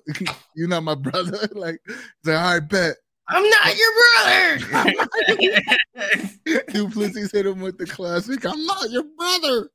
you're 0.56 0.70
not 0.70 0.84
my 0.84 0.96
brother." 0.96 1.38
like, 1.52 1.78
it's 1.86 1.98
like, 2.24 2.38
"All 2.38 2.54
right, 2.54 2.60
bet." 2.60 2.96
I'm 3.30 3.44
not 3.50 3.76
your 3.76 3.92
brother. 5.36 5.62
Duplessis 6.72 7.34
hit 7.34 7.46
him 7.46 7.60
with 7.60 7.78
the 7.78 7.86
classic. 7.86 8.46
I'm 8.46 8.66
not 8.66 8.90
your 8.90 9.04
brother. 9.18 9.70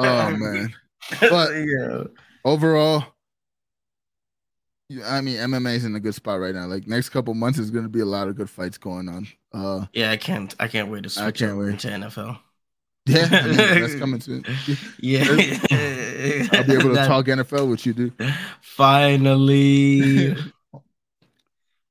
Oh 0.00 0.30
man. 0.36 0.74
But- 1.20 1.50
yeah. 1.52 2.04
Overall, 2.46 3.04
yeah, 4.88 5.14
I 5.14 5.20
mean 5.20 5.36
MMA 5.36 5.74
is 5.74 5.84
in 5.84 5.94
a 5.94 6.00
good 6.00 6.14
spot 6.14 6.40
right 6.40 6.54
now. 6.54 6.66
Like 6.66 6.86
next 6.86 7.10
couple 7.10 7.34
months 7.34 7.58
is 7.58 7.70
gonna 7.70 7.88
be 7.88 8.00
a 8.00 8.06
lot 8.06 8.28
of 8.28 8.36
good 8.36 8.48
fights 8.48 8.78
going 8.78 9.08
on. 9.08 9.26
Uh 9.52 9.86
yeah, 9.92 10.10
I 10.10 10.16
can't, 10.16 10.54
I 10.58 10.68
can't 10.68 10.90
wait 10.90 11.02
to 11.02 11.10
switch 11.10 11.24
I 11.24 11.30
can't 11.30 11.58
wait. 11.58 11.68
into 11.70 11.88
NFL. 11.88 12.38
yeah, 13.06 13.28
I 13.30 13.46
mean, 13.46 13.56
that's 13.56 13.94
coming 13.98 14.20
soon. 14.20 14.44
Yeah, 14.98 15.20
I'll 16.52 16.64
be 16.64 16.74
able 16.74 16.94
to 16.94 17.04
talk 17.06 17.26
NFL 17.26 17.70
with 17.70 17.86
you, 17.86 17.94
dude. 17.94 18.12
Finally, 18.60 20.36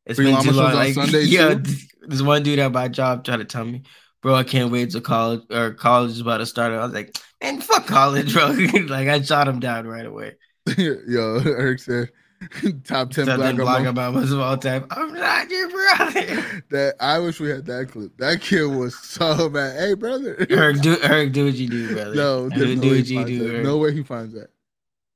it's 0.06 0.16
Free 0.16 0.32
been 0.32 0.44
too 0.44 0.52
long. 0.52 0.74
Like, 0.74 0.94
Sunday, 0.94 1.24
yeah, 1.24 1.56
too? 1.56 1.74
there's 2.02 2.22
one 2.22 2.44
dude 2.44 2.60
at 2.60 2.72
my 2.72 2.88
job 2.88 3.24
trying 3.24 3.40
to 3.40 3.46
tell 3.46 3.66
me, 3.66 3.82
bro, 4.22 4.36
I 4.36 4.44
can't 4.44 4.72
wait 4.72 4.92
to 4.92 5.02
college 5.02 5.42
or 5.50 5.74
college 5.74 6.12
is 6.12 6.22
about 6.22 6.38
to 6.38 6.46
start. 6.46 6.72
I 6.72 6.84
was 6.84 6.94
like, 6.94 7.18
man, 7.42 7.62
fuck 7.62 7.88
college, 7.88 8.34
bro. 8.34 8.50
like 8.88 9.08
I 9.08 9.20
shot 9.22 9.48
him 9.48 9.60
down 9.60 9.88
right 9.88 10.06
away. 10.06 10.36
Yo, 10.78 11.42
Eric 11.46 11.80
said 11.80 12.10
top 12.84 13.10
10 13.12 13.26
Something 13.26 13.56
black. 13.58 13.86
Obama's 13.86 14.32
of 14.32 14.40
all 14.40 14.58
time. 14.58 14.86
I'm 14.92 15.14
not 15.14 15.50
your 15.50 15.70
brother. 15.70 16.64
That 16.70 16.96
I 17.00 17.20
wish 17.20 17.40
we 17.40 17.50
had 17.50 17.66
that 17.66 17.90
clip. 17.90 18.16
That 18.18 18.42
kid 18.42 18.66
was 18.66 18.98
so 18.98 19.50
bad. 19.50 19.80
Hey 19.80 19.94
brother. 19.96 20.46
Eric, 20.50 20.82
do 20.82 20.98
Eric, 21.04 21.32
do 21.34 21.46
what 21.46 21.56
you 21.56 21.68
do, 21.68 21.94
brother. 21.94 22.14
No, 22.16 22.50
do, 22.50 22.76
no 22.76 22.88
what 22.88 23.08
you 23.08 23.26
do. 23.26 23.52
Eric. 23.52 23.64
No 23.64 23.78
way 23.78 23.94
he 23.94 24.04
finds 24.04 24.34
that. 24.34 24.50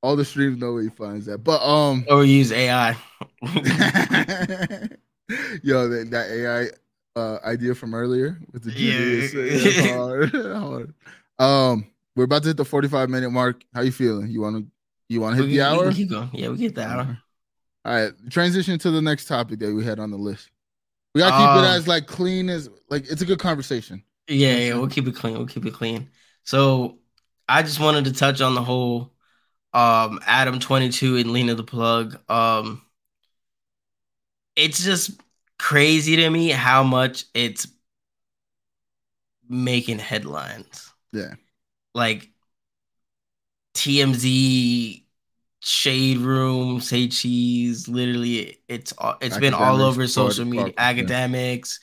All 0.02 0.16
the 0.16 0.26
streams 0.26 0.58
know 0.58 0.74
where 0.74 0.84
he 0.84 0.90
finds 0.90 1.28
that. 1.28 1.40
But 1.44 1.62
um 1.62 2.06
Or 2.10 2.26
use 2.26 2.52
AI. 2.52 2.98
Yo, 5.64 5.88
that, 5.88 6.08
that 6.12 6.30
AI 6.30 6.68
uh, 7.20 7.38
idea 7.46 7.74
from 7.76 7.94
earlier 7.94 8.38
with 8.52 8.64
the 8.64 8.72
Yeah. 8.72 8.92
genius. 9.28 9.34
it's 9.34 9.90
hard, 9.92 10.32
hard. 10.34 10.94
Um, 11.40 11.88
we're 12.16 12.26
about 12.26 12.42
to 12.44 12.50
hit 12.50 12.58
the 12.58 12.66
45 12.66 13.10
minute 13.10 13.30
mark. 13.30 13.64
How 13.74 13.82
you 13.82 13.92
feeling? 13.92 14.30
You 14.30 14.42
want 14.42 14.58
to 14.58 14.66
you 15.12 15.22
want 15.22 15.36
to 15.36 15.42
hit 15.44 15.50
We 15.50 15.58
the 15.58 15.64
can- 15.64 15.78
we 15.78 15.84
hour? 15.86 15.92
Keep 15.94 16.10
going. 16.10 16.30
Yeah, 16.34 16.50
we 16.50 16.58
get 16.58 16.76
the 16.76 16.86
hour. 16.88 17.18
All 17.84 17.94
right, 17.94 18.14
transition 18.30 18.78
to 18.80 18.92
the 18.92 19.02
next 19.02 19.26
topic 19.26 19.60
that 19.60 19.74
we 19.74 19.84
had 19.84 20.00
on 20.00 20.12
the 20.12 20.18
list. 20.18 20.50
We 21.14 21.20
gotta 21.20 21.36
keep 21.36 21.64
it 21.64 21.68
Um, 21.68 21.76
as 21.76 21.88
like 21.88 22.08
clean 22.08 22.50
as 22.50 22.70
like 22.90 23.06
it's 23.10 23.22
a 23.22 23.26
good 23.26 23.40
conversation. 23.40 24.04
Yeah, 24.28 24.56
yeah, 24.56 24.74
we'll 24.76 24.88
keep 24.88 25.08
it 25.08 25.16
clean. 25.16 25.36
We'll 25.38 25.48
keep 25.48 25.66
it 25.66 25.74
clean. 25.74 26.10
So 26.44 27.00
I 27.50 27.64
just 27.64 27.80
wanted 27.80 28.06
to 28.06 28.14
touch 28.14 28.40
on 28.40 28.56
the 28.56 28.64
whole 28.64 29.12
um 29.74 30.20
Adam 30.26 30.60
22 30.60 31.18
and 31.18 31.32
Lena 31.32 31.56
the 31.56 31.64
plug. 31.64 32.20
Um 32.30 32.82
it's 34.56 34.84
just 34.84 35.20
crazy 35.58 36.18
to 36.18 36.30
me 36.30 36.50
how 36.50 36.84
much 36.84 37.26
it's 37.34 37.68
making 39.50 40.00
headlines. 40.00 40.92
Yeah. 41.12 41.36
Like 41.94 42.30
TMZ 43.74 45.04
Shade 45.64 46.18
Room, 46.18 46.82
Say 46.82 47.08
Cheese, 47.08 47.88
literally 47.88 48.58
it's 48.68 48.94
all 48.98 49.16
it's 49.22 49.38
been 49.38 49.54
all 49.54 49.82
over 49.82 50.08
social 50.08 50.46
media. 50.46 50.64
Park, 50.66 50.74
yeah. 50.78 50.84
Academics, 50.90 51.80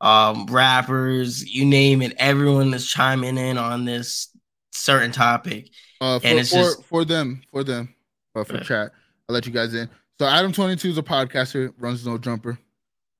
um, 0.00 0.46
rappers, 0.46 1.44
you 1.48 1.64
name 1.64 2.00
it, 2.02 2.14
everyone 2.18 2.72
is 2.74 2.86
chiming 2.88 3.36
in 3.36 3.58
on 3.58 3.84
this 3.84 4.28
certain 4.72 5.10
topic. 5.10 5.70
Uh, 6.00 6.20
for, 6.20 6.26
And 6.28 6.38
it's 6.38 6.50
for, 6.50 6.56
just- 6.56 6.84
for 6.84 7.04
them, 7.04 7.42
for 7.50 7.64
them, 7.64 7.92
uh, 8.36 8.44
for 8.44 8.54
Yeah. 8.58 8.62
chat. 8.62 8.92
I'll 9.28 9.34
let 9.34 9.46
you 9.46 9.52
guys 9.52 9.74
in. 9.74 9.90
So 10.20 10.26
Adam 10.26 10.52
Twenty 10.52 10.76
Two 10.76 10.90
is 10.90 10.98
a 10.98 11.02
podcaster, 11.02 11.72
runs 11.78 12.06
No 12.06 12.18
Jumper. 12.18 12.58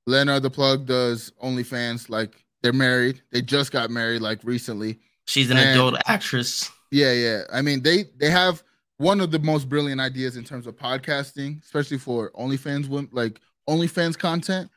Lena 0.07 0.39
the 0.39 0.49
Plug 0.49 0.85
does 0.85 1.31
OnlyFans. 1.43 2.09
Like 2.09 2.43
they're 2.63 2.73
married. 2.73 3.21
They 3.31 3.41
just 3.41 3.71
got 3.71 3.89
married 3.91 4.21
like 4.21 4.39
recently. 4.43 4.99
She's 5.25 5.49
an 5.51 5.57
And- 5.57 5.69
adult 5.71 5.95
actress. 6.07 6.71
Yeah, 6.91 7.13
yeah. 7.13 7.43
I 7.51 7.61
mean, 7.61 7.81
they 7.81 8.05
they 8.17 8.29
have 8.29 8.63
one 8.97 9.21
of 9.21 9.31
the 9.31 9.39
most 9.39 9.69
brilliant 9.69 10.01
ideas 10.01 10.35
in 10.37 10.43
terms 10.43 10.67
of 10.67 10.75
podcasting, 10.75 11.63
especially 11.63 11.97
for 11.97 12.31
OnlyFans, 12.31 13.09
like 13.11 13.39
OnlyFans 13.69 14.17
content, 14.17 14.69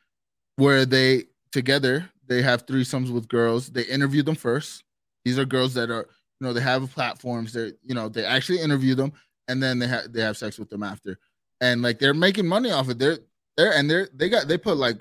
where 0.56 0.84
they 0.86 1.24
together 1.50 2.08
they 2.28 2.42
have 2.42 2.66
threesomes 2.66 3.10
with 3.10 3.28
girls. 3.28 3.68
They 3.68 3.82
interview 3.82 4.22
them 4.22 4.36
first. 4.36 4.84
These 5.24 5.38
are 5.38 5.44
girls 5.44 5.74
that 5.74 5.90
are, 5.90 6.08
you 6.40 6.46
know, 6.46 6.52
they 6.52 6.60
have 6.60 6.90
platforms. 6.92 7.52
They, 7.52 7.72
you 7.82 7.94
know, 7.94 8.08
they 8.08 8.24
actually 8.24 8.60
interview 8.60 8.94
them, 8.94 9.12
and 9.48 9.62
then 9.62 9.78
they 9.78 9.86
have 9.86 10.12
they 10.12 10.20
have 10.22 10.36
sex 10.36 10.58
with 10.58 10.70
them 10.70 10.82
after, 10.82 11.18
and 11.60 11.82
like 11.82 11.98
they're 11.98 12.14
making 12.14 12.46
money 12.46 12.70
off 12.70 12.88
it. 12.90 12.98
They're 12.98 13.18
they're 13.56 13.72
and 13.72 13.90
they're 13.90 14.08
they 14.14 14.28
got 14.28 14.48
they 14.48 14.58
put 14.58 14.76
like 14.76 14.98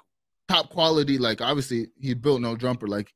top 0.48 0.70
quality. 0.70 1.18
Like 1.18 1.42
obviously 1.42 1.88
he 2.00 2.14
built 2.14 2.42
no 2.42 2.56
jumper. 2.56 2.88
Like 2.88 3.14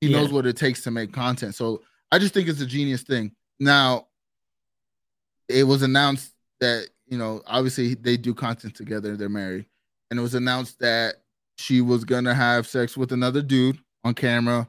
he 0.00 0.08
Yeah. 0.08 0.18
knows 0.20 0.32
what 0.32 0.46
it 0.46 0.56
takes 0.56 0.82
to 0.82 0.90
make 0.90 1.12
content. 1.12 1.54
So 1.54 1.82
I 2.12 2.18
just 2.18 2.34
think 2.34 2.48
it's 2.48 2.60
a 2.60 2.66
genius 2.66 3.02
thing. 3.02 3.32
Now, 3.58 4.06
it 5.48 5.64
was 5.64 5.82
announced 5.82 6.32
that 6.60 6.88
you 7.08 7.18
know 7.18 7.42
obviously 7.46 7.94
they 7.94 8.16
do 8.16 8.34
content 8.34 8.76
together. 8.76 9.16
They're 9.16 9.28
married, 9.28 9.66
and 10.10 10.20
it 10.20 10.22
was 10.22 10.34
announced 10.34 10.78
that 10.80 11.16
she 11.58 11.80
was 11.80 12.04
gonna 12.04 12.34
have 12.34 12.66
sex 12.66 12.96
with 12.96 13.12
another 13.12 13.42
dude 13.42 13.78
on 14.04 14.14
camera 14.14 14.68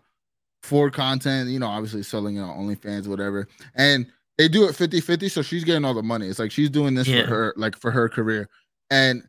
for 0.63 0.89
content. 0.89 1.49
You 1.49 1.59
know, 1.59 1.67
obviously 1.67 2.01
selling 2.03 2.37
it 2.37 2.41
on 2.41 2.57
OnlyFans, 2.57 3.07
whatever. 3.07 3.47
And 3.75 4.07
they 4.39 4.47
do 4.47 4.67
it 4.67 4.75
50-50, 4.75 5.29
so 5.29 5.43
she's 5.43 5.63
getting 5.63 5.85
all 5.85 5.93
the 5.93 6.01
money. 6.01 6.27
It's 6.27 6.39
like 6.39 6.51
she's 6.51 6.71
doing 6.71 6.95
this 6.95 7.07
Yeah. 7.07 7.21
for 7.23 7.27
her, 7.27 7.53
like 7.57 7.77
for 7.77 7.91
her 7.91 8.09
career, 8.09 8.49
and. 8.89 9.23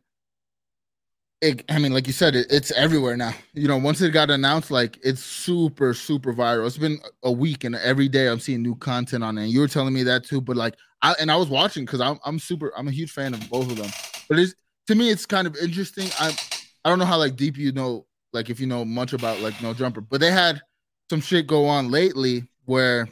It, 1.41 1.63
I 1.69 1.79
mean, 1.79 1.93
like 1.93 2.07
you 2.07 2.13
said, 2.13 2.35
it, 2.35 2.47
it's 2.49 2.71
everywhere 2.71 3.17
now. 3.17 3.33
You 3.53 3.67
know, 3.67 3.77
once 3.77 4.01
it 4.01 4.11
got 4.11 4.29
announced, 4.29 4.71
like 4.71 4.97
it's 5.03 5.21
super, 5.21 5.93
super 5.93 6.33
viral. 6.33 6.65
It's 6.65 6.77
been 6.77 6.99
a 7.23 7.31
week, 7.31 7.63
and 7.63 7.75
every 7.75 8.07
day 8.07 8.27
I'm 8.27 8.39
seeing 8.39 8.63
new 8.63 8.75
content 8.75 9.23
on 9.23 9.37
it. 9.37 9.43
And 9.43 9.51
you 9.51 9.59
were 9.59 9.67
telling 9.67 9.93
me 9.93 10.03
that 10.03 10.23
too, 10.23 10.41
but 10.41 10.55
like, 10.55 10.75
I 11.01 11.13
and 11.19 11.29
I 11.29 11.35
was 11.35 11.49
watching 11.49 11.85
because 11.85 12.01
I'm 12.01 12.19
I'm 12.25 12.39
super, 12.39 12.71
I'm 12.77 12.87
a 12.87 12.91
huge 12.91 13.11
fan 13.11 13.33
of 13.33 13.49
both 13.49 13.69
of 13.69 13.77
them. 13.77 13.91
But 14.29 14.39
it's 14.39 14.55
to 14.87 14.95
me, 14.95 15.09
it's 15.09 15.25
kind 15.25 15.45
of 15.45 15.55
interesting. 15.57 16.07
I 16.19 16.35
I 16.83 16.89
don't 16.89 16.99
know 16.99 17.05
how 17.05 17.17
like 17.17 17.35
deep 17.35 17.57
you 17.57 17.71
know 17.71 18.05
like 18.33 18.49
if 18.49 18.59
you 18.59 18.67
know 18.67 18.85
much 18.85 19.13
about 19.13 19.39
like 19.41 19.61
No 19.61 19.73
Jumper, 19.73 20.01
but 20.01 20.21
they 20.21 20.31
had 20.31 20.61
some 21.09 21.21
shit 21.21 21.47
go 21.47 21.65
on 21.67 21.91
lately 21.91 22.47
where 22.65 23.07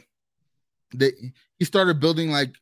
they 0.94 1.12
he 1.58 1.64
started 1.64 2.00
building 2.00 2.30
like 2.30 2.54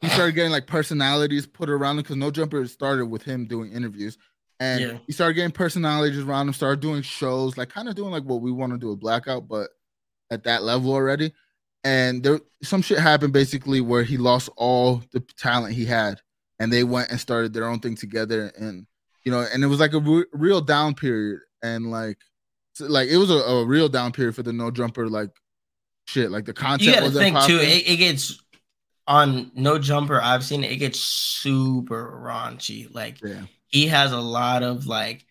he 0.00 0.08
started 0.08 0.32
getting 0.32 0.52
like 0.52 0.66
personalities 0.66 1.46
put 1.46 1.68
around 1.68 1.96
him 1.96 2.02
because 2.02 2.16
No 2.16 2.30
Jumper 2.30 2.66
started 2.66 3.06
with 3.06 3.22
him 3.22 3.46
doing 3.46 3.72
interviews. 3.72 4.16
And 4.60 4.80
Yeah. 4.80 4.98
he 5.06 5.12
started 5.12 5.34
getting 5.34 5.52
personalities 5.52 6.18
around 6.18 6.48
him, 6.48 6.54
started 6.54 6.80
doing 6.80 7.02
shows, 7.02 7.56
like 7.56 7.68
kind 7.68 7.88
of 7.88 7.94
doing 7.94 8.10
like 8.10 8.24
what 8.24 8.40
we 8.40 8.50
want 8.50 8.72
to 8.72 8.78
do 8.78 8.88
with 8.88 9.00
Blackout, 9.00 9.48
but 9.48 9.70
at 10.30 10.44
that 10.44 10.62
level 10.62 10.92
already. 10.92 11.32
And 11.84 12.22
there 12.22 12.40
some 12.62 12.82
shit 12.82 12.98
happened 12.98 13.32
basically 13.32 13.80
where 13.80 14.02
he 14.02 14.16
lost 14.16 14.48
all 14.56 15.02
the 15.12 15.20
talent 15.38 15.74
he 15.74 15.84
had, 15.84 16.20
and 16.58 16.72
they 16.72 16.82
went 16.82 17.10
and 17.10 17.20
started 17.20 17.52
their 17.52 17.66
own 17.66 17.78
thing 17.78 17.94
together. 17.94 18.52
And 18.58 18.86
you 19.24 19.30
know, 19.30 19.46
and 19.52 19.62
it 19.62 19.68
was 19.68 19.78
like 19.80 19.92
a 19.92 20.00
re- 20.00 20.24
real 20.32 20.60
down 20.60 20.94
period, 20.94 21.40
and 21.62 21.90
like, 21.90 22.18
like 22.80 23.08
it 23.08 23.16
was 23.16 23.30
a, 23.30 23.34
a 23.34 23.64
real 23.64 23.88
down 23.88 24.10
period 24.10 24.34
for 24.34 24.42
the 24.42 24.52
no 24.52 24.72
jumper, 24.72 25.08
like 25.08 25.30
shit, 26.08 26.32
like 26.32 26.46
the 26.46 26.52
content. 26.52 26.88
You 26.88 26.94
to 26.96 27.02
wasn't 27.02 27.22
think 27.36 27.46
too. 27.46 27.58
It, 27.58 27.86
it 27.88 27.96
gets 27.98 28.42
on 29.06 29.52
no 29.54 29.78
jumper. 29.78 30.20
I've 30.20 30.44
seen 30.44 30.64
it. 30.64 30.72
It 30.72 30.76
gets 30.76 30.98
super 30.98 32.20
raunchy. 32.24 32.92
Like 32.92 33.22
yeah, 33.22 33.44
he 33.68 33.88
has 33.88 34.12
a 34.12 34.20
lot 34.20 34.62
of 34.62 34.86
like 34.86 35.26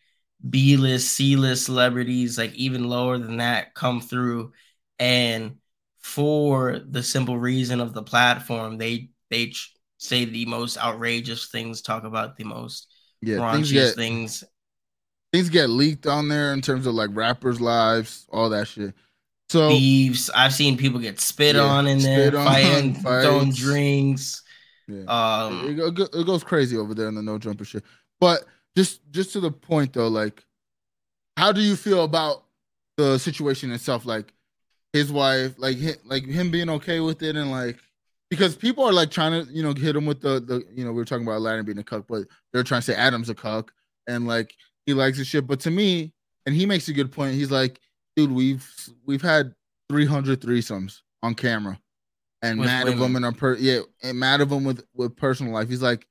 B 0.48 0.78
list, 0.78 1.10
C 1.14 1.36
list 1.36 1.66
celebrities, 1.66 2.38
like 2.38 2.54
even 2.54 2.88
lower 2.90 3.18
than 3.18 3.38
that, 3.38 3.74
come 3.74 4.02
through, 4.02 4.54
and 5.00 5.58
for 6.00 6.80
the 6.80 7.04
simple 7.04 7.38
reason 7.38 7.80
of 7.82 7.94
the 7.94 8.04
platform, 8.04 8.78
they 8.78 9.10
they 9.30 9.54
say 9.98 10.26
the 10.26 10.46
most 10.46 10.78
outrageous 10.78 11.48
things, 11.48 11.82
talk 11.82 12.04
about 12.04 12.38
the 12.38 12.44
most 12.44 12.88
yeah. 13.22 13.40
Things 13.52 13.72
things. 13.94 14.44
things 15.34 15.50
get 15.50 15.70
leaked 15.70 16.08
on 16.08 16.30
there 16.30 16.54
in 16.54 16.62
terms 16.62 16.86
of 16.88 16.94
like 16.94 17.10
rappers' 17.14 17.62
lives, 17.62 18.26
all 18.32 18.50
that 18.50 18.68
shit. 18.68 18.94
So 19.50 19.70
Thieves. 19.70 20.30
I've 20.30 20.54
seen 20.54 20.78
people 20.78 21.00
get 21.00 21.20
spit 21.20 21.56
Yeah, 21.56 21.64
on 21.64 21.88
in 21.88 22.02
there, 22.02 22.38
on, 22.38 22.46
fighting, 22.46 22.94
throwing 23.22 23.52
drinks. 23.52 24.44
yeah. 24.88 25.04
Um, 25.08 25.78
it, 25.78 26.00
it 26.14 26.26
goes 26.26 26.44
crazy 26.44 26.78
over 26.78 26.94
there 26.94 27.08
in 27.08 27.16
the 27.16 27.22
no 27.22 27.38
jumper 27.38 27.66
shit. 27.66 27.84
But 28.20 28.46
just 28.76 29.02
just 29.12 29.34
to 29.34 29.40
the 29.40 29.52
point 29.52 29.94
though, 29.94 30.08
like, 30.08 30.44
how 31.36 31.52
do 31.52 31.62
you 31.62 31.76
feel 31.76 32.04
about 32.04 32.44
the 32.98 33.18
situation 33.18 33.72
itself? 33.72 34.06
Like 34.06 34.34
his 34.94 35.12
wife, 35.12 35.54
like 35.58 35.78
like 36.06 36.26
him 36.26 36.52
being 36.52 36.70
okay 36.70 37.00
with 37.00 37.22
it, 37.24 37.36
and 37.36 37.52
like 37.52 37.78
because 38.30 38.56
people 38.56 38.84
are 38.84 38.94
like 38.94 39.12
trying 39.12 39.46
to 39.46 39.52
you 39.52 39.64
know 39.64 39.74
hit 39.74 39.96
him 39.96 40.06
with 40.06 40.22
the 40.22 40.40
the 40.40 40.66
you 40.74 40.84
know 40.84 40.92
we 40.92 40.98
were 40.98 41.06
talking 41.06 41.26
about 41.26 41.38
Aladdin 41.38 41.66
being 41.66 41.78
a 41.78 41.84
cuck, 41.84 42.06
but 42.08 42.24
they're 42.52 42.64
trying 42.64 42.82
to 42.82 42.86
say 42.86 42.96
Adam's 42.96 43.30
a 43.30 43.36
cuck, 43.36 43.72
and 44.08 44.28
like 44.28 44.54
he 44.86 44.94
likes 44.94 45.18
his 45.18 45.28
shit. 45.28 45.48
But 45.48 45.60
to 45.62 45.72
me, 45.72 46.14
and 46.46 46.56
he 46.56 46.66
makes 46.66 46.88
a 46.88 46.94
good 46.94 47.12
point. 47.12 47.36
He's 47.36 47.52
like, 47.52 47.80
dude, 48.16 48.32
we've 48.32 48.68
we've 49.06 49.22
had 49.22 49.54
300 49.90 50.42
threesomes 50.42 51.02
on 51.24 51.34
camera 51.36 51.80
and 52.42 52.60
With 52.60 52.68
mad 52.68 52.88
of 52.88 52.94
them 52.94 53.00
women. 53.00 53.18
in 53.18 53.24
our 53.26 53.32
per 53.32 53.56
yeah, 53.56 53.80
and 54.04 54.20
mad 54.20 54.42
of 54.42 54.50
them 54.50 54.64
with 54.64 54.84
with 54.94 55.16
personal 55.16 55.54
life. 55.54 55.70
He's 55.70 55.82
like, 55.82 56.08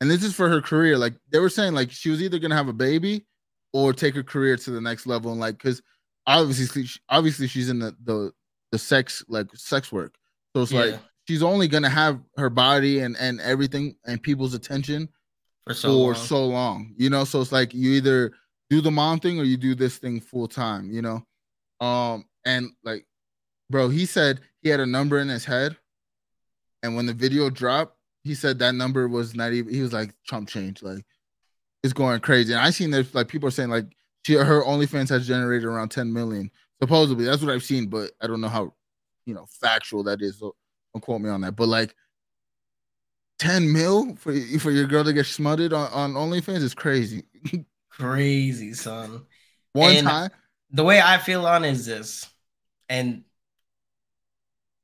and 0.00 0.10
this 0.10 0.24
is 0.24 0.34
for 0.34 0.48
her 0.48 0.60
career. 0.60 0.96
Like 0.96 1.14
they 1.30 1.38
were 1.38 1.48
saying, 1.48 1.74
like 1.74 1.90
she 1.90 2.10
was 2.10 2.22
either 2.22 2.38
gonna 2.38 2.56
have 2.56 2.68
a 2.68 2.72
baby 2.72 3.26
or 3.72 3.92
take 3.92 4.14
her 4.14 4.22
career 4.22 4.56
to 4.56 4.70
the 4.70 4.80
next 4.80 5.06
level. 5.06 5.30
And 5.30 5.40
like, 5.40 5.58
cause 5.58 5.82
obviously, 6.26 6.86
obviously 7.08 7.46
she's 7.46 7.68
in 7.68 7.78
the 7.78 7.94
the 8.04 8.32
the 8.72 8.78
sex 8.78 9.22
like 9.28 9.48
sex 9.54 9.92
work, 9.92 10.14
so 10.54 10.62
it's 10.62 10.72
like 10.72 10.98
she's 11.28 11.42
only 11.42 11.68
gonna 11.68 11.90
have 11.90 12.20
her 12.36 12.50
body 12.50 13.00
and 13.00 13.16
and 13.18 13.40
everything 13.40 13.96
and 14.06 14.22
people's 14.22 14.54
attention 14.54 15.08
for 15.66 15.74
so 15.74 15.88
for 15.88 15.96
long. 15.96 16.14
so 16.14 16.46
long. 16.46 16.94
You 16.96 17.10
know, 17.10 17.24
so 17.24 17.40
it's 17.40 17.52
like 17.52 17.74
you 17.74 17.92
either 17.92 18.32
do 18.70 18.80
the 18.80 18.90
mom 18.90 19.20
thing 19.20 19.38
or 19.38 19.44
you 19.44 19.56
do 19.56 19.74
this 19.74 19.98
thing 19.98 20.20
full 20.20 20.48
time. 20.48 20.90
You 20.90 21.02
know, 21.02 21.86
um, 21.86 22.24
and 22.46 22.70
like, 22.84 23.06
bro, 23.68 23.88
he 23.90 24.06
said 24.06 24.40
he 24.62 24.70
had 24.70 24.80
a 24.80 24.86
number 24.86 25.18
in 25.18 25.28
his 25.28 25.44
head, 25.44 25.76
and 26.82 26.96
when 26.96 27.06
the 27.06 27.14
video 27.14 27.50
dropped, 27.50 27.96
he 28.22 28.34
said 28.34 28.58
that 28.58 28.74
number 28.74 29.08
was 29.08 29.34
not 29.34 29.52
even. 29.52 29.72
He 29.72 29.80
was 29.82 29.92
like 29.92 30.14
Trump 30.26 30.48
change, 30.48 30.82
like 30.82 31.04
it's 31.82 31.92
going 31.92 32.20
crazy. 32.20 32.52
And 32.52 32.62
I 32.62 32.70
seen 32.70 32.90
there's 32.90 33.14
like 33.14 33.28
people 33.28 33.48
are 33.48 33.52
saying 33.52 33.70
like 33.70 33.86
she 34.26 34.34
her 34.34 34.62
OnlyFans 34.62 35.08
has 35.08 35.26
generated 35.26 35.64
around 35.64 35.90
10 35.90 36.12
million 36.12 36.50
supposedly. 36.82 37.24
That's 37.24 37.42
what 37.42 37.52
I've 37.52 37.62
seen, 37.62 37.86
but 37.88 38.10
I 38.20 38.26
don't 38.26 38.40
know 38.40 38.48
how 38.48 38.74
you 39.26 39.34
know 39.34 39.46
factual 39.60 40.02
that 40.04 40.20
is. 40.22 40.38
So 40.38 40.54
don't 40.94 41.00
quote 41.00 41.20
me 41.20 41.30
on 41.30 41.40
that. 41.42 41.56
But 41.56 41.68
like. 41.68 41.94
10 43.38 43.72
mil 43.72 44.14
for 44.16 44.34
for 44.58 44.70
your 44.70 44.86
girl 44.86 45.02
to 45.02 45.14
get 45.14 45.24
smutted 45.24 45.72
on, 45.72 45.90
on 45.92 46.12
OnlyFans 46.12 46.58
is 46.62 46.74
crazy. 46.74 47.22
Crazy, 47.90 48.74
son. 48.74 49.24
One 49.72 49.92
And- 49.96 50.06
time, 50.06 50.30
The 50.72 50.84
way 50.84 51.00
I 51.00 51.16
feel 51.16 51.46
on 51.46 51.64
is 51.64 51.86
this, 51.86 52.28
and 52.90 53.24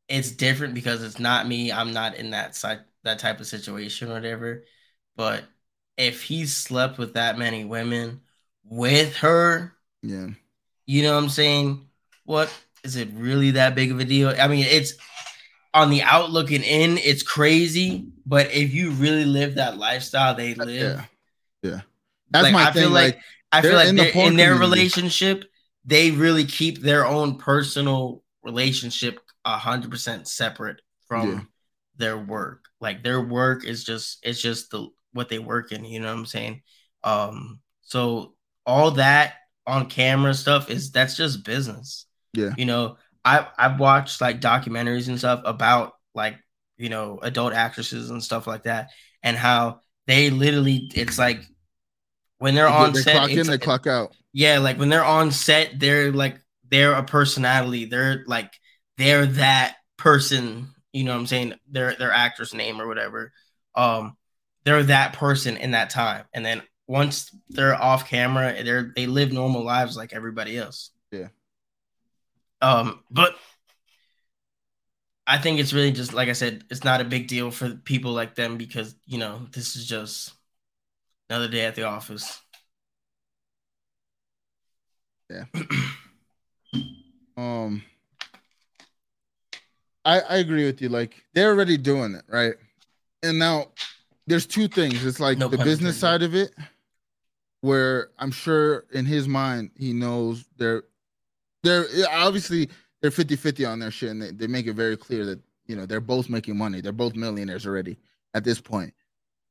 it's 0.09 0.30
different 0.30 0.72
because 0.72 1.03
it's 1.03 1.18
not 1.18 1.47
me. 1.47 1.70
I'm 1.70 1.93
not 1.93 2.14
in 2.16 2.30
that 2.30 2.55
side, 2.57 2.80
that 3.07 3.18
type 3.18 3.40
of 3.40 3.46
situation, 3.46 4.11
or 4.11 4.14
whatever. 4.14 4.64
But 5.16 5.44
if 5.96 6.22
he 6.22 6.44
slept 6.46 6.98
with 6.98 7.14
that 7.14 7.38
many 7.38 7.64
women 7.64 8.20
with 8.64 9.16
her, 9.18 9.72
yeah, 10.02 10.28
you 10.84 11.02
know 11.02 11.14
what 11.14 11.22
I'm 11.24 11.28
saying? 11.30 11.88
What 12.24 12.52
is 12.84 12.96
it 12.96 13.09
really 13.14 13.52
that 13.52 13.74
big 13.74 13.90
of 13.90 13.98
a 13.98 14.04
deal? 14.04 14.28
I 14.38 14.46
mean, 14.48 14.66
it's 14.68 14.94
on 15.72 15.90
the 15.90 16.02
out 16.02 16.30
looking 16.30 16.62
in, 16.62 16.98
it's 16.98 17.22
crazy. 17.22 18.09
But 18.26 18.52
if 18.52 18.74
you 18.74 18.90
really 18.90 19.24
live 19.24 19.54
that 19.54 19.78
lifestyle 19.78 20.34
they 20.34 20.52
uh, 20.54 20.64
live, 20.64 21.07
yeah, 21.62 21.70
yeah. 21.70 21.80
That's 22.30 22.44
Like, 22.44 22.52
my 22.52 22.68
I 22.68 22.72
thing. 22.72 22.82
feel 22.82 22.90
like- 22.90 23.14
like, 23.14 23.22
I 23.52 23.62
feel 23.62 23.74
like 23.74 23.88
in 23.88 23.96
the 23.96 24.18
in 24.18 24.36
their 24.36 24.57
relationship, 24.57 25.44
they 25.84 26.11
really 26.11 26.44
keep 26.44 26.80
their 26.80 27.07
own 27.07 27.38
personal 27.38 28.22
relationship 28.42 29.20
hundred 29.46 29.90
percent 29.92 30.26
separate 30.26 30.82
from 31.07 31.30
Yeah. 31.32 31.40
Their 31.99 32.18
work. 32.18 32.64
Like 32.80 33.03
their 33.03 33.20
work 33.20 33.64
is 33.64 33.84
just 33.84 34.18
it's 34.22 34.40
just 34.40 34.70
the 34.70 34.88
what 35.12 35.28
they 35.28 35.38
work 35.38 35.72
in. 35.72 35.84
You 35.84 36.01
know 36.01 36.12
what 36.12 36.18
I'm 36.20 36.26
saying? 36.26 36.62
Um, 37.05 37.61
so 37.82 38.34
all 38.64 38.92
that 38.92 39.34
on 39.66 39.88
camera 39.88 40.34
stuff 40.34 40.70
is 40.70 40.90
that's 40.92 41.16
just 41.16 41.44
business. 41.44 42.07
yeah, 42.32 42.51
You 42.57 42.66
know, 42.66 42.97
I 43.24 43.47
I've 43.59 43.80
watched 43.80 44.20
like 44.20 44.40
documentaries 44.40 45.09
and 45.09 45.18
stuff 45.18 45.42
about 45.44 45.94
like 46.14 46.36
you 46.76 46.88
know 46.88 47.18
adult 47.22 47.53
actresses 47.53 48.11
and 48.11 48.22
stuff 48.22 48.47
like 48.47 48.64
that, 48.64 48.90
and 49.22 49.36
how 49.36 49.80
they 50.07 50.30
literally 50.30 50.90
it's 50.94 51.18
like 51.18 51.40
when 52.38 52.55
they're 52.55 52.68
on 52.68 52.92
they 52.92 53.01
set, 53.01 53.12
clock 53.12 53.36
in, 53.36 53.47
they 53.47 53.59
clock 53.59 53.86
out. 53.86 54.14
yeah, 54.32 54.59
like 54.59 54.78
when 54.78 54.88
they're 54.88 55.05
on 55.05 55.30
set, 55.32 55.78
they're 55.78 56.12
like 56.12 56.38
they're 56.70 56.94
a 56.94 57.03
personality. 57.05 57.86
They're 57.86 58.24
like 58.26 58.53
they're 58.99 59.26
that 59.26 59.76
person. 59.97 60.72
You 60.97 61.05
know 61.05 61.12
what 61.12 61.20
I'm 61.20 61.26
saying? 61.26 61.55
Their 61.70 61.94
their 61.94 62.11
actor's 62.11 62.55
name 62.55 62.80
or 62.80 62.86
whatever. 62.86 63.32
Um, 63.74 64.16
they're 64.64 64.82
that 64.84 65.12
person 65.12 65.59
in 65.59 65.72
that 65.72 65.90
time, 65.90 66.24
and 66.32 66.44
then 66.44 66.62
once 66.86 67.30
they're 67.51 67.74
off 67.74 68.09
camera, 68.09 68.64
they're 68.64 68.92
they 68.97 69.07
live 69.07 69.30
normal 69.30 69.62
lives 69.62 69.94
like 69.94 70.14
everybody 70.14 70.57
else. 70.57 70.92
Yeah. 71.12 71.28
Um, 72.62 73.05
but 73.11 73.36
I 75.26 75.36
think 75.36 75.61
it's 75.61 75.74
really 75.74 75.92
just 75.92 76.14
like 76.14 76.30
I 76.30 76.32
said, 76.32 76.64
it's 76.70 76.82
not 76.82 77.03
a 77.03 77.05
big 77.05 77.28
deal 77.28 77.51
for 77.51 77.74
people 77.74 78.12
like 78.12 78.34
them 78.34 78.57
because 78.57 78.97
you 79.05 79.18
know 79.18 79.47
this 79.53 79.76
is 79.76 79.86
just 79.86 80.32
another 81.28 81.49
day 81.49 81.66
at 81.66 81.74
the 81.74 81.82
office. 81.82 82.40
Yeah. 85.28 85.44
um, 87.36 87.82
I 90.07 90.20
I 90.20 90.36
agree 90.36 90.64
with 90.64 90.80
you. 90.80 90.88
Like 90.88 91.22
they're 91.34 91.50
already 91.50 91.76
doing 91.76 92.14
it, 92.14 92.24
right? 92.28 92.54
And 93.22 93.38
now 93.38 93.66
there's 94.26 94.46
two 94.46 94.68
things. 94.68 95.04
It's 95.04 95.20
like 95.20 95.36
No 95.36 95.48
the 95.48 95.59
business 95.59 95.98
side 95.98 96.22
of 96.22 96.34
it, 96.34 96.54
where 97.61 98.11
I'm 98.18 98.30
sure 98.30 98.84
in 98.92 99.04
his 99.04 99.28
mind 99.28 99.72
he 99.76 99.92
knows 99.92 100.44
they're 100.57 100.84
they're 101.62 101.86
obviously 102.11 102.70
they're 103.02 103.11
50-50 103.11 103.68
on 103.68 103.78
their 103.78 103.90
shit, 103.90 104.11
and 104.11 104.22
they, 104.22 104.30
they 104.30 104.46
make 104.46 104.66
it 104.66 104.72
very 104.72 104.96
clear 104.96 105.26
that 105.26 105.40
you 105.66 105.76
know 105.76 105.84
they're 105.84 106.00
both 106.00 106.30
making 106.30 106.57
money. 106.57 106.80
They're 106.80 106.92
both 106.92 107.14
millionaires 107.14 107.66
already 107.66 107.98
at 108.32 108.44
this 108.44 108.61
point, 108.61 108.94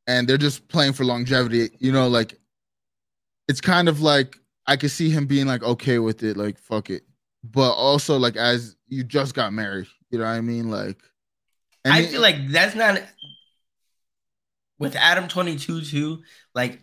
and 0.07 0.27
they're 0.27 0.37
just 0.37 0.67
playing 0.69 0.93
for 0.93 1.03
longevity. 1.03 1.69
You 1.79 1.91
know, 1.91 2.07
like 2.07 2.39
it's 3.49 3.61
kind 3.61 3.89
of 3.89 4.01
like 4.01 4.37
I 4.65 4.77
could 4.77 4.91
see 4.91 5.09
him 5.09 5.27
being 5.27 5.47
like 5.47 5.63
okay 5.63 5.99
with 5.99 6.23
it, 6.23 6.37
like 6.37 6.57
fuck 6.57 6.89
it 6.89 7.03
but 7.51 7.71
also 7.73 8.17
like 8.17 8.35
as 8.35 8.75
you 8.87 9.03
just 9.03 9.33
got 9.33 9.53
married, 9.53 9.87
you 10.11 10.19
know 10.19 10.25
what 10.25 10.31
I 10.31 10.41
mean? 10.41 10.69
Like, 10.69 11.01
I 11.85 12.01
it- 12.01 12.09
feel 12.09 12.21
like 12.21 12.47
that's 12.49 12.75
not 12.75 13.01
with 14.79 14.95
Adam 14.95 15.27
22 15.27 15.81
too. 15.81 16.23
Like 16.53 16.79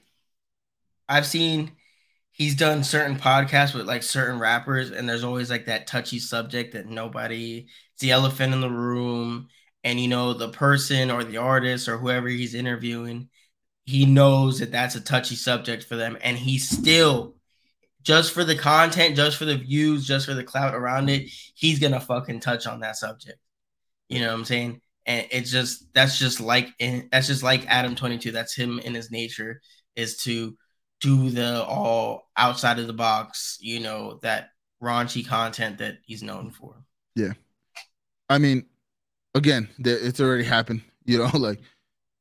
I've 1.09 1.27
seen 1.27 1.73
he's 2.33 2.57
done 2.57 2.85
certain 2.85 3.17
podcasts 3.17 3.75
with 3.75 3.87
like 3.87 4.03
certain 4.03 4.39
rappers, 4.39 4.91
and 4.91 5.09
there's 5.09 5.25
always 5.25 5.51
like 5.51 5.67
that 5.67 5.87
touchy 5.87 6.19
subject 6.19 6.73
that 6.75 6.87
nobody 6.87 7.67
it's 7.95 8.01
the 8.03 8.13
elephant 8.13 8.55
in 8.55 8.61
the 8.61 8.71
room, 8.71 9.49
and 9.85 10.01
you 10.01 10.09
know, 10.09 10.33
the 10.35 10.49
person 10.51 11.11
or 11.11 11.25
the 11.25 11.39
artist 11.39 11.89
or 11.89 11.99
whoever 11.99 12.29
he's 12.29 12.55
interviewing, 12.55 13.29
he 13.87 14.07
knows 14.07 14.61
that 14.61 14.73
that's 14.73 14.97
a 14.97 15.01
touchy 15.01 15.37
subject 15.37 15.85
for 15.85 15.97
them, 15.97 16.19
and 16.23 16.39
he 16.39 16.59
still 16.59 17.37
just 18.03 18.33
for 18.33 18.45
the 18.45 18.57
content, 18.57 19.17
just 19.17 19.37
for 19.37 19.45
the 19.45 19.57
views, 19.57 20.07
just 20.07 20.27
for 20.27 20.35
the 20.35 20.45
clout 20.45 20.75
around 20.75 21.09
it, 21.09 21.31
he's 21.55 21.79
gonna 21.79 22.01
fucking 22.01 22.41
touch 22.41 22.67
on 22.67 22.81
that 22.81 22.97
subject. 22.97 23.39
You 24.09 24.21
know 24.21 24.29
what 24.29 24.35
I'm 24.35 24.45
saying? 24.45 24.81
And 25.07 25.27
it's 25.31 25.51
just 25.51 25.93
that's 25.95 26.19
just 26.19 26.41
like 26.41 26.69
that's 27.11 27.27
just 27.27 27.43
like 27.43 27.67
Adam 27.67 27.95
22. 27.95 28.31
That's 28.33 28.55
him 28.55 28.79
in 28.79 28.95
his 28.95 29.11
nature 29.11 29.61
is 29.97 30.17
to 30.19 30.57
do 31.01 31.31
the 31.31 31.65
all 31.65 32.31
outside 32.37 32.79
of 32.79 32.87
the 32.87 32.93
box, 32.93 33.59
you 33.61 33.81
know, 33.81 34.19
that 34.23 34.51
raunchy 34.83 35.27
content 35.27 35.79
that 35.79 35.99
he's 36.05 36.23
known 36.23 36.51
for. 36.51 36.75
Yeah. 37.15 37.33
I 38.29 38.39
mean, 38.39 38.67
again, 39.35 39.69
it's 39.79 40.21
already 40.21 40.45
happened, 40.45 40.83
you 41.05 41.19
know, 41.19 41.31
like 41.35 41.61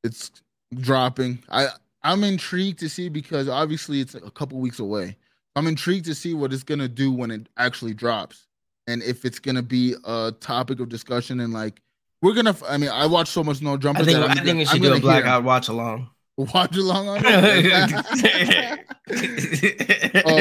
it's 0.03 0.31
dropping. 0.75 1.43
I 1.49 1.67
I'm 2.03 2.23
intrigued 2.23 2.79
to 2.79 2.89
see 2.89 3.09
because 3.09 3.47
obviously 3.47 4.01
it's 4.01 4.15
a 4.15 4.31
couple 4.31 4.59
weeks 4.59 4.79
away. 4.79 5.17
I'm 5.55 5.67
intrigued 5.67 6.05
to 6.05 6.15
see 6.15 6.33
what 6.33 6.53
it's 6.53 6.63
gonna 6.63 6.87
do 6.87 7.11
when 7.11 7.31
it 7.31 7.47
actually 7.57 7.93
drops, 7.93 8.47
and 8.87 9.03
if 9.03 9.25
it's 9.25 9.39
gonna 9.39 9.61
be 9.61 9.95
a 10.05 10.33
topic 10.39 10.79
of 10.79 10.89
discussion 10.89 11.39
and 11.39 11.53
like 11.53 11.81
we're 12.21 12.33
gonna. 12.33 12.55
I 12.67 12.77
mean, 12.77 12.89
I 12.89 13.07
watch 13.07 13.29
so 13.29 13.43
much 13.43 13.61
No 13.61 13.77
Jumper. 13.77 14.01
I 14.01 14.05
think 14.05 14.19
I 14.19 14.33
think 14.35 14.57
we 14.59 14.65
should 14.65 14.75
I'm 14.75 14.81
do 14.81 14.93
a 14.93 14.99
blackout 14.99 15.43
watch 15.43 15.69
along. 15.69 16.09
Watch 16.37 16.77
along 16.77 17.07
on 17.07 17.25
uh, 17.25 18.77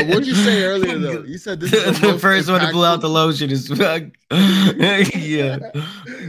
what'd 0.05 0.27
you 0.27 0.35
say 0.35 0.63
earlier 0.63 0.99
though? 0.99 1.25
You 1.25 1.37
said 1.37 1.61
this 1.61 1.73
is 1.73 2.01
the, 2.01 2.07
the 2.13 2.19
first 2.19 2.49
one 2.49 2.61
to 2.61 2.71
pull 2.71 2.85
out 2.85 3.01
the 3.01 3.09
lotion 3.09 3.51
is 3.51 3.69
yeah. 3.71 5.59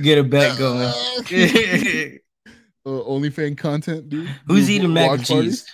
Get 0.01 0.17
a 0.17 0.23
bet 0.23 0.57
going. 0.57 0.88
uh, 0.88 0.93
OnlyFans 2.86 3.57
content, 3.57 4.09
dude. 4.09 4.29
Who's 4.47 4.69
you 4.69 4.77
eating 4.77 4.93
mac 4.93 5.11
and 5.11 5.25
cheese? 5.25 5.65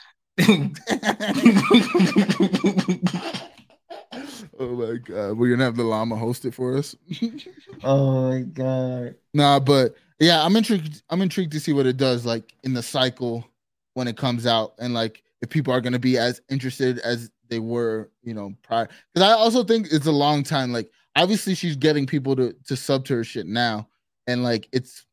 oh 4.59 4.75
my 4.75 4.97
god, 4.97 5.37
we're 5.37 5.49
gonna 5.49 5.63
have 5.63 5.75
the 5.75 5.83
llama 5.83 6.15
host 6.15 6.45
it 6.45 6.53
for 6.53 6.77
us. 6.77 6.95
oh 7.83 8.31
my 8.31 8.41
god. 8.41 9.15
Nah, 9.33 9.59
but 9.59 9.95
yeah, 10.19 10.43
I'm 10.43 10.55
intrigued. 10.55 11.03
I'm 11.09 11.21
intrigued 11.21 11.51
to 11.53 11.59
see 11.59 11.73
what 11.73 11.85
it 11.85 11.97
does, 11.97 12.25
like 12.25 12.53
in 12.63 12.73
the 12.73 12.83
cycle 12.83 13.47
when 13.93 14.07
it 14.07 14.17
comes 14.17 14.45
out, 14.45 14.73
and 14.79 14.93
like 14.93 15.23
if 15.41 15.49
people 15.49 15.73
are 15.73 15.81
gonna 15.81 15.99
be 15.99 16.17
as 16.17 16.41
interested 16.49 16.99
as 16.99 17.29
they 17.49 17.59
were, 17.59 18.09
you 18.23 18.33
know, 18.33 18.53
prior. 18.63 18.89
Because 19.13 19.29
I 19.29 19.33
also 19.33 19.63
think 19.63 19.87
it's 19.91 20.05
a 20.05 20.11
long 20.11 20.43
time. 20.43 20.71
Like, 20.71 20.91
obviously, 21.15 21.55
she's 21.55 21.75
getting 21.75 22.05
people 22.05 22.35
to 22.35 22.55
to 22.67 22.75
sub 22.75 23.05
to 23.05 23.15
her 23.15 23.23
shit 23.23 23.47
now, 23.47 23.87
and 24.27 24.43
like 24.43 24.67
it's 24.71 25.05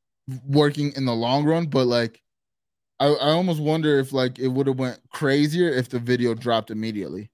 working 0.46 0.92
in 0.96 1.04
the 1.04 1.14
long 1.14 1.44
run. 1.44 1.66
But 1.66 1.86
like, 1.86 2.22
I, 3.00 3.06
I 3.06 3.30
almost 3.30 3.60
wonder 3.60 3.98
if 3.98 4.12
like 4.12 4.38
it 4.38 4.48
would 4.48 4.66
have 4.66 4.78
went 4.78 5.00
crazier 5.10 5.68
if 5.68 5.88
the 5.88 5.98
video 5.98 6.34
dropped 6.34 6.70
immediately. 6.70 7.30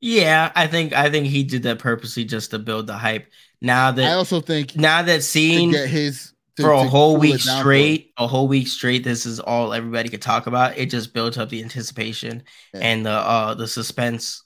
Yeah, 0.00 0.50
I 0.54 0.66
think 0.66 0.92
I 0.94 1.10
think 1.10 1.26
he 1.26 1.44
did 1.44 1.64
that 1.64 1.78
purposely 1.78 2.24
just 2.24 2.50
to 2.52 2.58
build 2.58 2.86
the 2.86 2.94
hype. 2.94 3.30
Now 3.60 3.90
that 3.92 4.10
I 4.10 4.14
also 4.14 4.40
think 4.40 4.76
now 4.76 5.02
that 5.02 5.22
seeing 5.22 5.72
his 5.72 6.32
to, 6.56 6.62
for 6.62 6.72
a 6.72 6.84
whole 6.84 7.18
week 7.18 7.40
straight, 7.40 8.12
a 8.16 8.26
whole 8.26 8.48
week 8.48 8.68
straight, 8.68 9.04
this 9.04 9.26
is 9.26 9.40
all 9.40 9.74
everybody 9.74 10.08
could 10.08 10.22
talk 10.22 10.46
about. 10.46 10.78
It 10.78 10.86
just 10.86 11.12
built 11.12 11.36
up 11.36 11.50
the 11.50 11.62
anticipation 11.62 12.44
yeah. 12.72 12.80
and 12.80 13.04
the 13.04 13.10
uh 13.10 13.54
the 13.54 13.68
suspense 13.68 14.42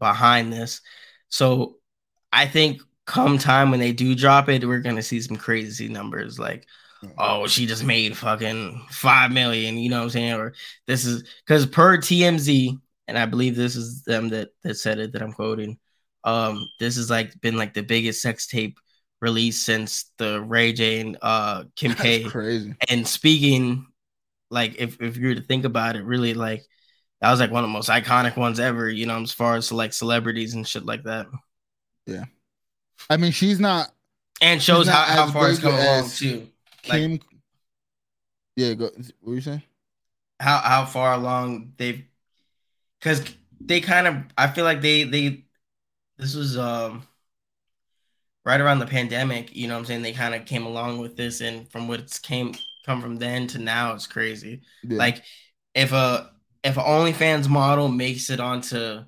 behind 0.00 0.52
this. 0.52 0.80
So 1.28 1.76
I 2.32 2.46
think 2.46 2.80
come 3.06 3.38
time 3.38 3.70
when 3.70 3.80
they 3.80 3.92
do 3.92 4.16
drop 4.16 4.48
it, 4.48 4.66
we're 4.66 4.80
gonna 4.80 5.02
see 5.02 5.20
some 5.20 5.36
crazy 5.36 5.88
numbers 5.88 6.38
like 6.38 6.66
oh 7.16 7.46
she 7.46 7.66
just 7.66 7.84
made 7.84 8.16
fucking 8.16 8.84
five 8.90 9.30
million, 9.30 9.78
you 9.78 9.90
know 9.90 9.98
what 9.98 10.04
I'm 10.04 10.10
saying? 10.10 10.34
Or 10.34 10.54
this 10.86 11.04
is 11.04 11.22
because 11.46 11.66
per 11.66 11.98
TMZ, 11.98 12.80
and 13.08 13.18
I 13.18 13.26
believe 13.26 13.56
this 13.56 13.74
is 13.74 14.02
them 14.02 14.28
that 14.28 14.50
that 14.62 14.74
said 14.76 14.98
it 14.98 15.12
that 15.12 15.22
I'm 15.22 15.32
quoting. 15.32 15.78
Um, 16.24 16.68
this 16.78 16.96
has 16.96 17.10
like 17.10 17.40
been 17.40 17.56
like 17.56 17.74
the 17.74 17.82
biggest 17.82 18.22
sex 18.22 18.46
tape 18.46 18.78
release 19.20 19.60
since 19.60 20.12
the 20.18 20.40
Ray 20.40 20.72
J 20.72 21.00
and 21.00 21.18
uh 21.22 21.64
Kim 21.74 21.94
K. 21.94 22.24
Crazy. 22.24 22.74
And 22.88 23.08
speaking, 23.08 23.86
like 24.50 24.76
if 24.78 25.00
if 25.00 25.16
you 25.16 25.28
were 25.28 25.34
to 25.34 25.42
think 25.42 25.64
about 25.64 25.96
it, 25.96 26.04
really 26.04 26.34
like 26.34 26.64
that 27.20 27.30
was 27.30 27.40
like 27.40 27.50
one 27.50 27.64
of 27.64 27.70
the 27.70 27.72
most 27.72 27.88
iconic 27.88 28.36
ones 28.36 28.60
ever. 28.60 28.88
You 28.88 29.06
know, 29.06 29.20
as 29.20 29.32
far 29.32 29.56
as 29.56 29.72
like 29.72 29.92
celebrities 29.92 30.54
and 30.54 30.68
shit 30.68 30.84
like 30.84 31.04
that. 31.04 31.26
Yeah, 32.06 32.24
I 33.10 33.16
mean, 33.16 33.32
she's 33.32 33.58
not, 33.58 33.90
and 34.40 34.62
shows 34.62 34.86
not 34.86 35.08
how, 35.08 35.26
how 35.26 35.32
far 35.32 35.50
it's 35.50 35.58
come 35.58 35.74
along 35.74 36.10
too. 36.10 36.48
Kim, 36.82 37.12
like, 37.12 37.22
yeah, 38.56 38.74
go. 38.74 38.84
What 38.84 39.12
were 39.22 39.34
you 39.34 39.40
saying? 39.40 39.62
How 40.40 40.58
how 40.58 40.84
far 40.84 41.14
along 41.14 41.72
they've, 41.76 42.04
because 43.00 43.22
they 43.60 43.80
kind 43.80 44.06
of, 44.06 44.16
I 44.36 44.48
feel 44.48 44.64
like 44.64 44.80
they 44.80 45.04
they, 45.04 45.44
this 46.16 46.34
was 46.34 46.58
um 46.58 47.06
right 48.44 48.60
around 48.60 48.78
the 48.78 48.86
pandemic, 48.86 49.54
you 49.54 49.68
know 49.68 49.74
what 49.74 49.80
I'm 49.80 49.84
saying? 49.84 50.02
They 50.02 50.12
kind 50.12 50.34
of 50.34 50.46
came 50.46 50.64
along 50.64 50.98
with 50.98 51.16
this 51.16 51.40
and 51.40 51.70
from 51.70 51.86
what 51.86 52.00
it's 52.00 52.18
came 52.18 52.54
come 52.86 53.02
from 53.02 53.16
then 53.16 53.46
to 53.48 53.58
now 53.58 53.92
it's 53.92 54.06
crazy. 54.06 54.62
Yeah. 54.82 54.96
Like 54.96 55.22
if 55.74 55.92
a 55.92 56.30
if 56.64 56.78
an 56.78 56.84
OnlyFans 56.84 57.48
model 57.48 57.88
makes 57.88 58.30
it 58.30 58.40
onto 58.40 59.04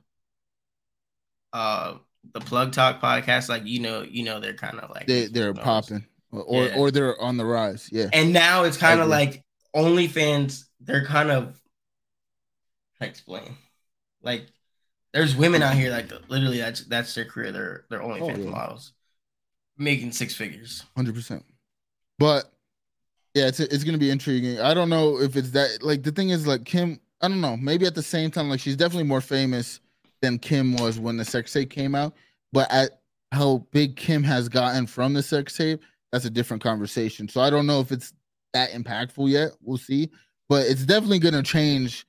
uh 1.52 1.94
the 2.34 2.40
Plug 2.40 2.72
Talk 2.72 3.00
podcast, 3.00 3.48
like 3.48 3.64
you 3.64 3.80
know, 3.80 4.02
you 4.02 4.24
know 4.24 4.40
they're 4.40 4.52
kind 4.52 4.78
of 4.78 4.90
like 4.90 5.06
they 5.06 5.26
they're 5.26 5.54
popping 5.54 6.04
or 6.30 6.64
yeah. 6.64 6.76
or 6.76 6.90
they're 6.90 7.18
on 7.20 7.38
the 7.38 7.46
rise. 7.46 7.88
Yeah. 7.90 8.10
And 8.12 8.32
now 8.32 8.64
it's 8.64 8.76
kind 8.76 9.00
of 9.00 9.08
like 9.08 9.42
OnlyFans, 9.74 10.64
they're 10.80 11.06
kind 11.06 11.30
of 11.30 11.58
I 13.00 13.06
explain. 13.06 13.56
Like 14.22 14.46
there's 15.12 15.34
women 15.34 15.62
out 15.62 15.74
here 15.74 15.90
like 15.90 16.10
literally 16.28 16.58
that's 16.58 16.84
that's 16.84 17.14
their 17.14 17.24
career. 17.24 17.52
They're 17.52 17.84
they're 17.88 18.00
OnlyFans 18.00 18.38
oh, 18.38 18.42
yeah. 18.44 18.50
models 18.50 18.92
making 19.80 20.12
six 20.12 20.34
figures. 20.34 20.84
Hundred 20.96 21.14
percent. 21.14 21.44
But 22.18 22.52
yeah, 23.34 23.48
it's 23.48 23.58
it's 23.58 23.82
gonna 23.82 23.98
be 23.98 24.10
intriguing. 24.10 24.60
I 24.60 24.74
don't 24.74 24.90
know 24.90 25.20
if 25.20 25.36
it's 25.36 25.50
that. 25.50 25.82
Like 25.82 26.02
the 26.02 26.12
thing 26.12 26.30
is, 26.30 26.46
like 26.46 26.64
Kim. 26.64 27.00
I 27.22 27.28
don't 27.28 27.40
know. 27.40 27.56
Maybe 27.56 27.86
at 27.86 27.94
the 27.94 28.02
same 28.02 28.30
time, 28.30 28.48
like 28.48 28.60
she's 28.60 28.76
definitely 28.76 29.04
more 29.04 29.20
famous 29.20 29.80
than 30.22 30.38
Kim 30.38 30.76
was 30.76 30.98
when 30.98 31.16
the 31.16 31.24
sex 31.24 31.52
tape 31.52 31.70
came 31.70 31.94
out. 31.94 32.14
But 32.52 32.70
at 32.70 33.00
how 33.32 33.66
big 33.72 33.96
Kim 33.96 34.22
has 34.22 34.48
gotten 34.48 34.86
from 34.86 35.14
the 35.14 35.22
sex 35.22 35.56
tape, 35.56 35.82
that's 36.12 36.24
a 36.24 36.30
different 36.30 36.62
conversation. 36.62 37.28
So 37.28 37.40
I 37.40 37.50
don't 37.50 37.66
know 37.66 37.80
if 37.80 37.92
it's 37.92 38.12
that 38.52 38.70
impactful 38.70 39.30
yet. 39.30 39.50
We'll 39.62 39.78
see. 39.78 40.10
But 40.48 40.66
it's 40.66 40.84
definitely 40.84 41.20
gonna 41.20 41.42
change. 41.42 42.06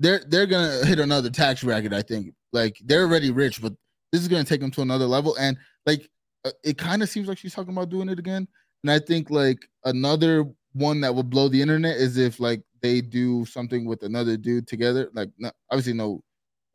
They're 0.00 0.22
they're 0.26 0.46
gonna 0.46 0.84
hit 0.84 0.98
another 0.98 1.30
tax 1.30 1.62
bracket. 1.62 1.92
I 1.92 2.02
think. 2.02 2.34
Like 2.52 2.78
they're 2.84 3.02
already 3.02 3.30
rich, 3.30 3.60
but 3.60 3.74
this 4.12 4.22
is 4.22 4.28
gonna 4.28 4.44
take 4.44 4.60
them 4.60 4.70
to 4.72 4.82
another 4.82 5.06
level. 5.06 5.36
And 5.36 5.56
like 5.86 6.08
uh, 6.44 6.50
it 6.64 6.78
kind 6.78 7.02
of 7.02 7.08
seems 7.08 7.28
like 7.28 7.38
she's 7.38 7.54
talking 7.54 7.72
about 7.72 7.90
doing 7.90 8.08
it 8.08 8.18
again. 8.18 8.48
And 8.82 8.90
I 8.90 8.98
think 8.98 9.30
like 9.30 9.58
another 9.84 10.44
one 10.72 11.00
that 11.00 11.14
would 11.14 11.30
blow 11.30 11.48
the 11.48 11.60
internet 11.60 11.96
is 11.96 12.16
if 12.16 12.40
like 12.40 12.62
they 12.80 13.00
do 13.00 13.44
something 13.44 13.84
with 13.84 14.02
another 14.02 14.36
dude 14.36 14.68
together. 14.68 15.10
Like 15.12 15.30
not, 15.38 15.54
obviously 15.70 15.94
no, 15.94 16.22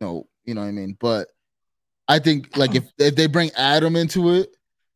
no, 0.01 0.27
you 0.45 0.53
know 0.53 0.61
what 0.61 0.67
I 0.67 0.71
mean. 0.71 0.97
But 0.99 1.29
I 2.07 2.19
think 2.19 2.55
like 2.57 2.75
if 2.75 2.83
if 2.97 3.15
they 3.15 3.27
bring 3.27 3.51
Adam 3.51 3.95
into 3.95 4.31
it, 4.31 4.55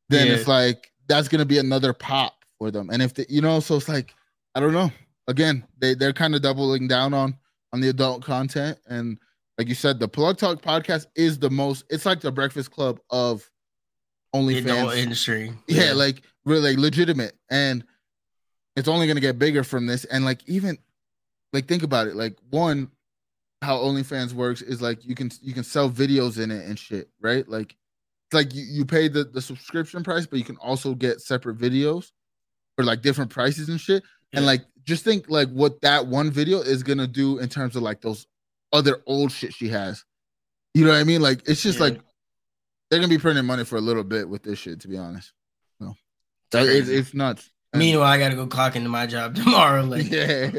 then 0.10 0.28
yeah. 0.28 0.34
it's 0.34 0.48
like 0.48 0.92
that's 1.08 1.28
gonna 1.28 1.46
be 1.46 1.58
another 1.58 1.94
pop 1.94 2.34
for 2.60 2.72
them. 2.72 2.90
And 2.92 3.02
if 3.02 3.14
they, 3.14 3.26
you 3.30 3.42
know, 3.42 3.60
so 3.60 3.76
it's 3.76 3.90
like 3.90 4.14
I 4.54 4.60
don't 4.60 4.74
know. 4.74 4.92
Again, 5.28 5.64
they 5.80 5.94
they're 5.94 6.14
kind 6.14 6.36
of 6.36 6.42
doubling 6.42 6.88
down 6.88 7.14
on 7.14 7.38
on 7.74 7.82
the 7.82 7.90
adult 7.90 8.24
content 8.24 8.78
and 8.88 9.18
like 9.58 9.68
you 9.68 9.76
said, 9.76 10.00
the 10.00 10.08
Plug 10.08 10.38
Talk 10.38 10.62
podcast 10.62 11.08
is 11.16 11.40
the 11.40 11.50
most. 11.50 11.86
It's 11.90 12.06
like 12.06 12.22
the 12.22 12.32
Breakfast 12.32 12.72
Club 12.72 13.00
of 13.10 13.50
OnlyFans 14.36 14.98
industry. 14.98 15.52
Yeah, 15.68 15.86
yeah, 15.86 15.94
like 15.94 16.22
really 16.46 16.78
legitimate, 16.78 17.34
and 17.50 17.84
it's 18.76 18.88
only 18.88 19.08
gonna 19.08 19.20
get 19.20 19.40
bigger 19.40 19.64
from 19.64 19.88
this. 19.88 20.06
And 20.06 20.24
like 20.24 20.48
even 20.48 20.78
like 21.54 21.68
think 21.68 21.84
about 21.84 22.08
it. 22.08 22.16
Like 22.16 22.38
one, 22.52 22.92
how 23.64 23.78
OnlyFans 23.78 24.34
works 24.34 24.62
is 24.62 24.82
like 24.82 25.04
you 25.04 25.16
can 25.16 25.32
you 25.42 25.54
can 25.54 25.64
sell 25.64 25.90
videos 25.90 26.42
in 26.42 26.52
it 26.52 26.66
and 26.66 26.78
shit, 26.78 27.10
right? 27.20 27.48
Like 27.50 27.76
it's 28.28 28.34
like 28.34 28.54
you, 28.54 28.64
you 28.64 28.86
pay 28.86 29.08
the 29.08 29.24
the 29.24 29.42
subscription 29.42 30.04
price, 30.04 30.28
but 30.28 30.38
you 30.38 30.46
can 30.46 30.58
also 30.58 30.94
get 30.94 31.20
separate 31.20 31.58
videos 31.58 32.12
for 32.76 32.86
like 32.86 33.02
different 33.02 33.32
prices 33.32 33.70
and 33.70 33.82
shit. 33.82 34.04
Yeah. 34.32 34.40
And 34.40 34.46
like 34.46 34.62
just 34.88 35.04
think 35.04 35.26
like 35.30 35.50
what 35.50 35.82
that 35.82 36.08
one 36.08 36.32
video 36.32 36.60
is 36.62 36.82
gonna 36.82 37.08
do 37.08 37.38
in 37.40 37.50
terms 37.50 37.76
of 37.76 37.84
like 37.84 38.02
those 38.02 38.26
other 38.72 39.04
old 39.06 39.32
shit 39.32 39.54
she 39.54 39.68
has. 39.68 40.04
You 40.74 40.86
know 40.86 40.92
what 40.92 41.00
I 41.00 41.04
mean? 41.04 41.22
Like 41.22 41.48
it's 41.48 41.62
just 41.62 41.80
like 41.80 42.00
they're 42.90 43.00
gonna 43.00 43.10
be 43.10 43.18
printing 43.18 43.46
money 43.46 43.66
for 43.66 43.76
a 43.76 43.82
little 43.82 44.06
bit 44.06 44.28
with 44.28 44.44
this 44.44 44.58
shit. 44.58 44.80
To 44.82 44.88
be 44.88 44.98
honest, 44.98 45.34
no, 45.82 45.94
it's, 46.54 46.88
it's 46.88 47.14
nuts. 47.14 47.52
Meanwhile, 47.76 48.08
I 48.08 48.18
gotta 48.18 48.36
go 48.36 48.48
clock 48.48 48.78
into 48.78 48.90
my 48.90 49.06
job 49.06 49.36
tomorrow. 49.36 49.84
Like, 49.88 50.10
yeah, 50.10 50.52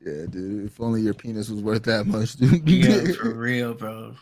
yeah, 0.00 0.26
dude. 0.30 0.66
If 0.66 0.80
only 0.80 1.02
your 1.02 1.14
penis 1.14 1.50
was 1.50 1.62
worth 1.62 1.84
that 1.84 2.06
much, 2.06 2.34
dude. 2.36 2.68
yeah, 2.68 3.12
for 3.20 3.34
real, 3.34 3.74
bro. 3.74 4.14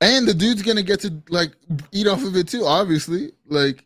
And 0.00 0.26
the 0.26 0.34
dude's 0.34 0.62
gonna 0.62 0.82
get 0.82 1.00
to 1.00 1.20
like 1.28 1.52
eat 1.90 2.06
off 2.06 2.24
of 2.24 2.36
it 2.36 2.46
too. 2.46 2.64
Obviously, 2.64 3.32
like 3.46 3.84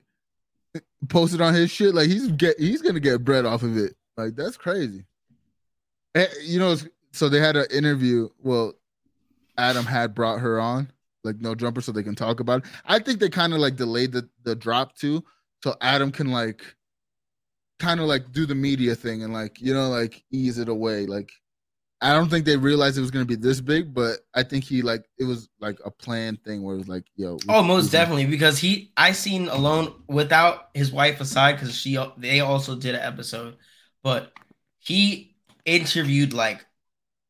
post 1.09 1.35
it 1.35 1.41
on 1.41 1.55
his 1.55 1.71
shit. 1.71 1.95
Like 1.95 2.09
he's 2.09 2.29
get 2.33 2.61
he's 2.61 2.83
gonna 2.83 3.01
get 3.01 3.25
bread 3.25 3.47
off 3.47 3.63
of 3.63 3.79
it. 3.79 3.97
Like 4.17 4.37
that's 4.37 4.57
crazy. 4.57 5.05
And, 6.15 6.29
you 6.43 6.59
know, 6.59 6.77
so 7.13 7.29
they 7.29 7.41
had 7.41 7.57
an 7.57 7.67
interview. 7.71 8.29
Well, 8.43 8.75
Adam 9.59 9.85
had 9.85 10.15
brought 10.15 10.41
her 10.41 10.61
on, 10.61 10.91
like 11.23 11.41
no 11.41 11.55
jumper, 11.55 11.81
so 11.81 11.93
they 11.93 12.03
can 12.03 12.15
talk 12.15 12.41
about 12.41 12.65
it. 12.65 12.71
I 12.85 12.99
think 12.99 13.21
they 13.21 13.29
kind 13.29 13.53
of 13.53 13.61
like 13.61 13.77
delayed 13.77 14.13
the 14.13 14.29
the 14.45 14.55
drop 14.55 14.97
too, 14.97 15.25
so 15.63 15.77
Adam 15.81 16.11
can 16.13 16.31
like 16.31 16.63
kind 17.79 18.01
of 18.01 18.07
like 18.07 18.33
do 18.33 18.47
the 18.47 18.55
media 18.55 18.95
thing 18.95 19.23
and 19.25 19.33
like 19.33 19.61
you 19.61 19.75
know 19.75 19.89
like 19.89 20.25
ease 20.31 20.59
it 20.59 20.69
away. 20.69 21.07
Like 21.07 21.31
I 22.01 22.13
don't 22.13 22.29
think 22.29 22.45
they 22.45 22.57
realized 22.57 22.99
it 22.99 23.03
was 23.03 23.11
gonna 23.11 23.25
be 23.25 23.35
this 23.35 23.61
big, 23.61 23.95
but 23.95 24.21
I 24.35 24.43
think 24.43 24.65
he 24.65 24.83
like 24.83 25.05
it 25.19 25.25
was 25.25 25.49
like 25.61 25.79
a 25.85 25.91
planned 25.91 26.43
thing 26.45 26.63
where 26.63 26.75
it 26.75 26.79
was 26.79 26.89
like, 26.89 27.05
yo. 27.17 27.39
Oh, 27.49 27.63
most 27.63 27.91
definitely 27.91 28.27
because 28.27 28.59
he 28.59 28.93
I 28.97 29.13
seen 29.13 29.49
alone 29.49 29.95
without 30.09 30.69
his 30.75 30.93
wife 30.93 31.21
aside 31.21 31.53
because 31.53 31.75
she 31.75 31.99
they 32.19 32.41
also 32.41 32.77
did 32.77 32.95
an 32.95 33.01
episode, 33.01 33.57
but 34.05 34.33
he 34.79 35.35
interviewed 35.65 36.33
like 36.33 36.65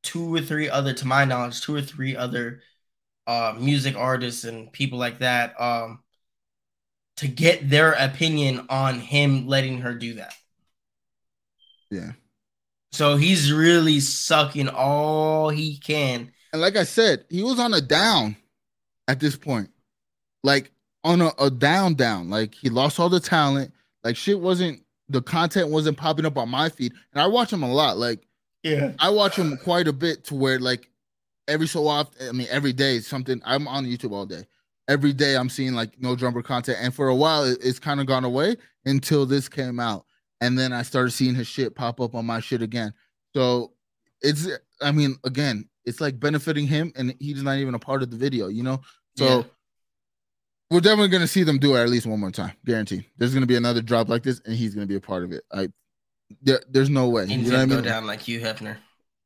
two 0.03 0.35
or 0.35 0.43
three 0.43 0.69
other, 0.69 0.93
to 0.93 1.07
my 1.07 1.25
knowledge, 1.25 1.63
two 1.63 1.75
or 1.75 1.81
three 1.81 2.15
other 2.15 2.61
uh 3.27 3.55
music 3.59 3.97
artists 3.97 4.45
and 4.45 4.71
people 4.71 4.99
like 4.99 5.21
that 5.21 5.59
um 5.59 6.01
to 7.17 7.27
get 7.27 7.71
their 7.71 7.93
opinion 7.93 8.67
on 8.69 9.01
him 9.01 9.47
letting 9.47 9.81
her 9.81 9.95
do 9.95 10.15
that. 10.15 10.35
Yeah. 11.91 12.13
So 12.93 13.17
he's 13.17 13.53
really 13.53 14.01
sucking 14.01 14.69
all 14.69 15.49
he 15.49 15.79
can. 15.79 16.33
And 16.53 16.61
like 16.61 16.77
I 16.77 16.85
said, 16.85 17.25
he 17.31 17.43
was 17.43 17.59
on 17.59 17.73
a 17.73 17.81
down 17.81 18.37
at 19.09 19.21
this 19.21 19.37
point. 19.37 19.71
Like 20.43 20.71
on 21.03 21.21
a, 21.23 21.33
a 21.39 21.51
down 21.51 21.95
down. 21.95 22.31
Like 22.31 22.55
he 22.55 22.69
lost 22.69 23.01
all 23.01 23.09
the 23.09 23.21
talent. 23.21 23.73
Like 24.03 24.17
shit 24.17 24.39
wasn't 24.39 24.84
the 25.09 25.23
content 25.23 25.69
wasn't 25.69 25.97
popping 25.97 26.25
up 26.27 26.39
on 26.39 26.49
my 26.49 26.69
feed. 26.69 26.93
And 27.13 27.23
I 27.23 27.27
watch 27.27 27.53
him 27.53 27.63
a 27.63 27.73
lot. 27.73 27.99
Like 27.99 28.27
Yeah. 28.63 28.93
I 28.99 29.11
watch 29.11 29.37
him 29.37 29.57
quite 29.59 29.89
a 29.89 29.93
bit 29.93 30.25
to 30.25 30.35
where 30.35 30.59
like 30.59 30.91
every 31.49 31.67
so 31.67 31.87
often, 31.87 32.29
I 32.29 32.33
mean 32.33 32.47
every 32.51 32.73
day 32.73 33.01
something 33.01 33.41
I'm 33.45 33.69
on 33.69 33.85
YouTube 33.85 34.13
all 34.13 34.27
day. 34.27 34.47
Every 34.89 35.13
day 35.13 35.37
I'm 35.37 35.49
seeing 35.51 35.75
like 35.75 36.01
no 36.01 36.17
jumper 36.17 36.43
content. 36.43 36.79
And 36.81 36.95
for 36.95 37.09
a 37.09 37.15
while 37.15 37.45
it- 37.45 37.59
it's 37.63 37.79
kind 37.79 38.01
of 38.01 38.07
gone 38.07 38.25
away 38.25 38.57
until 38.87 39.27
this 39.27 39.49
came 39.49 39.79
out. 39.81 40.07
And 40.41 40.59
then 40.59 40.73
I 40.73 40.83
started 40.83 41.11
seeing 41.13 41.35
his 41.35 41.47
shit 41.47 41.75
pop 41.75 42.01
up 42.01 42.15
on 42.15 42.27
my 42.27 42.41
shit 42.41 42.63
again. 42.63 42.93
So 43.35 43.73
it's 44.23 44.49
I 44.81 44.91
mean, 44.93 45.17
again, 45.25 45.69
it's 45.85 46.01
like 46.01 46.19
benefiting 46.19 46.67
him 46.67 46.93
and 46.97 47.15
he's 47.21 47.43
not 47.43 47.59
even 47.59 47.75
a 47.75 47.79
part 47.79 48.03
of 48.03 48.11
the 48.11 48.17
video, 48.17 48.49
you 48.49 48.63
know? 48.63 48.81
So 49.19 49.25
Yeah. 49.41 49.43
We're 50.71 50.81
definitely 50.81 51.09
gonna 51.09 51.27
see 51.27 51.43
them 51.43 51.59
do 51.59 51.75
it 51.77 51.83
at 51.83 51.89
least 51.89 52.07
one 52.07 52.21
more 52.21 52.31
time, 52.31 52.53
guaranteed. 52.65 53.05
There's 53.19 53.35
gonna 53.35 53.47
be 53.47 53.57
another 53.57 53.83
drop 53.83 54.09
like 54.09 54.23
this, 54.23 54.41
and 54.45 54.55
he's 54.55 54.75
gonna 54.75 54.87
be 54.87 54.97
a 54.97 55.01
part 55.01 55.25
of 55.25 55.33
it. 55.33 55.45
I 55.53 55.69
there, 56.43 56.61
there's 56.71 56.91
no 56.91 57.09
way. 57.09 57.27
He's 57.27 57.47
You 57.47 57.53
know 57.53 57.55
what 57.55 57.55
I 57.55 57.67
gonna 57.67 57.75
mean? 57.75 57.85
go 57.85 57.91
down 57.91 58.07
like 58.07 58.21
Hugh 58.21 58.41
Hefner. 58.41 58.77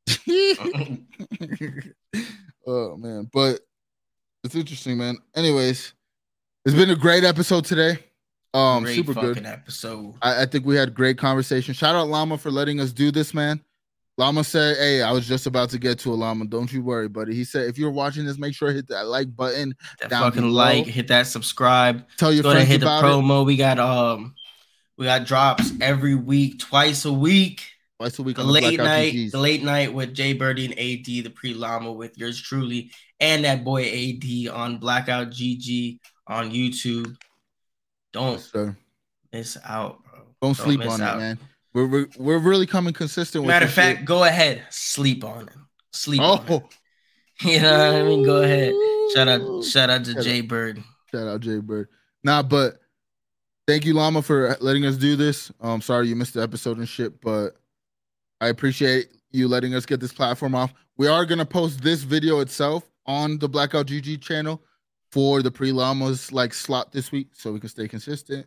oh 2.66 2.96
man, 2.96 3.28
but 3.32 3.60
it's 4.44 4.54
interesting, 4.54 4.98
man. 4.98 5.16
Anyways, 5.34 5.92
it's 6.64 6.76
been 6.76 6.90
a 6.90 6.96
great 6.96 7.24
episode 7.24 7.64
today. 7.64 7.98
Um, 8.54 8.84
Great 8.84 8.96
super 8.96 9.12
fucking 9.12 9.34
good. 9.34 9.46
episode. 9.46 10.14
I, 10.22 10.42
I 10.42 10.46
think 10.46 10.64
we 10.64 10.74
had 10.74 10.94
great 10.94 11.18
conversation. 11.18 11.74
Shout 11.74 11.94
out 11.94 12.08
Llama 12.08 12.38
for 12.38 12.50
letting 12.50 12.80
us 12.80 12.92
do 12.92 13.10
this, 13.10 13.34
man. 13.34 13.60
Llama 14.18 14.42
said, 14.42 14.76
"Hey, 14.76 15.00
I 15.00 15.12
was 15.12 15.26
just 15.28 15.46
about 15.46 15.70
to 15.70 15.78
get 15.78 15.98
to 16.00 16.12
a 16.12 16.16
llama. 16.16 16.44
Don't 16.46 16.72
you 16.72 16.82
worry, 16.82 17.08
buddy." 17.08 17.34
He 17.34 17.44
said, 17.44 17.68
"If 17.68 17.78
you're 17.78 17.90
watching 17.92 18.26
this, 18.26 18.36
make 18.36 18.52
sure 18.54 18.68
to 18.68 18.74
hit 18.74 18.88
that 18.88 19.06
like 19.06 19.34
button. 19.34 19.74
That 20.00 20.10
fucking 20.10 20.42
below. 20.42 20.52
like, 20.54 20.86
hit 20.86 21.06
that 21.08 21.28
subscribe. 21.28 22.04
Tell 22.16 22.32
your 22.32 22.42
Go 22.42 22.50
ahead, 22.50 22.66
friends 22.66 22.70
hit 22.72 22.80
the 22.80 22.86
about 22.86 23.04
it." 23.04 23.06
promo. 23.06 23.46
We 23.46 23.56
got 23.56 23.78
um, 23.78 24.34
we 24.96 25.04
got 25.06 25.24
drops 25.24 25.70
every 25.80 26.16
week, 26.16 26.58
twice 26.58 27.04
a 27.04 27.12
week. 27.12 27.62
Twice 28.00 28.18
a 28.18 28.22
week 28.24 28.36
The 28.36 28.42
on 28.42 28.48
late 28.48 28.76
night, 28.78 29.30
the 29.32 29.38
late 29.38 29.62
night 29.62 29.94
with 29.94 30.14
Jay 30.14 30.32
Birdie 30.32 30.64
and 30.66 30.74
AD, 30.74 31.04
the 31.24 31.30
pre 31.30 31.54
llama 31.54 31.92
with 31.92 32.18
yours 32.18 32.40
truly, 32.42 32.90
and 33.20 33.44
that 33.44 33.62
boy 33.64 33.84
AD 33.84 34.48
on 34.52 34.78
Blackout 34.78 35.30
GG 35.30 36.00
on 36.26 36.50
YouTube. 36.50 37.16
Don't 38.12 38.32
Yes, 38.32 38.50
sir. 38.50 38.76
miss 39.32 39.58
out, 39.64 40.02
bro. 40.04 40.20
Don't 40.42 40.54
sleep 40.56 40.80
on 40.86 41.00
out. 41.02 41.16
it, 41.16 41.20
man. 41.20 41.38
We're, 41.74 41.86
we're 41.86 42.06
we're 42.18 42.38
really 42.38 42.66
coming 42.66 42.94
consistent 42.94 43.44
with 43.44 43.48
Matter 43.48 43.66
of 43.66 43.72
fact, 43.72 43.98
shit. 44.00 44.06
go 44.06 44.24
ahead, 44.24 44.64
sleep 44.70 45.24
on 45.24 45.48
it. 45.48 45.54
Sleep 45.92 46.20
on 46.20 46.38
it. 46.38 46.50
Oh, 46.50 46.68
You 47.42 47.60
know 47.60 47.70
what 47.78 47.94
I 47.96 48.02
mean? 48.02 48.24
Go 48.24 48.42
ahead. 48.42 48.74
Shout 49.14 49.28
out, 49.28 49.64
shout 49.64 49.90
out 49.90 50.04
to 50.06 50.12
Shout 50.14 50.22
Jay 50.24 50.40
Bird. 50.40 50.82
Shout 51.12 51.28
out 51.28 51.40
Jay 51.40 51.60
Bird. 51.60 51.88
Nah, 52.24 52.42
but 52.42 52.78
thank 53.66 53.84
you, 53.84 53.94
Llama, 53.94 54.22
for 54.22 54.56
letting 54.60 54.84
us 54.84 54.96
do 54.96 55.14
this. 55.14 55.52
Um, 55.60 55.80
sorry 55.80 56.08
you 56.08 56.16
missed 56.16 56.34
the 56.34 56.42
episode 56.42 56.78
and 56.78 56.88
shit, 56.88 57.20
but 57.20 57.50
I 58.40 58.48
appreciate 58.48 59.08
you 59.30 59.46
letting 59.46 59.74
us 59.74 59.86
get 59.86 60.00
this 60.00 60.12
platform 60.12 60.54
off. 60.54 60.72
We 60.96 61.06
are 61.06 61.24
gonna 61.24 61.46
post 61.46 61.80
this 61.80 62.02
video 62.02 62.40
itself 62.40 62.90
on 63.06 63.38
the 63.38 63.48
Blackout 63.48 63.86
GG 63.86 64.20
channel 64.20 64.60
for 65.12 65.40
the 65.42 65.50
pre 65.50 65.70
llamas 65.70 66.32
like 66.32 66.52
slot 66.52 66.92
this 66.92 67.12
week, 67.12 67.28
so 67.34 67.52
we 67.52 67.60
can 67.60 67.68
stay 67.68 67.86
consistent. 67.86 68.46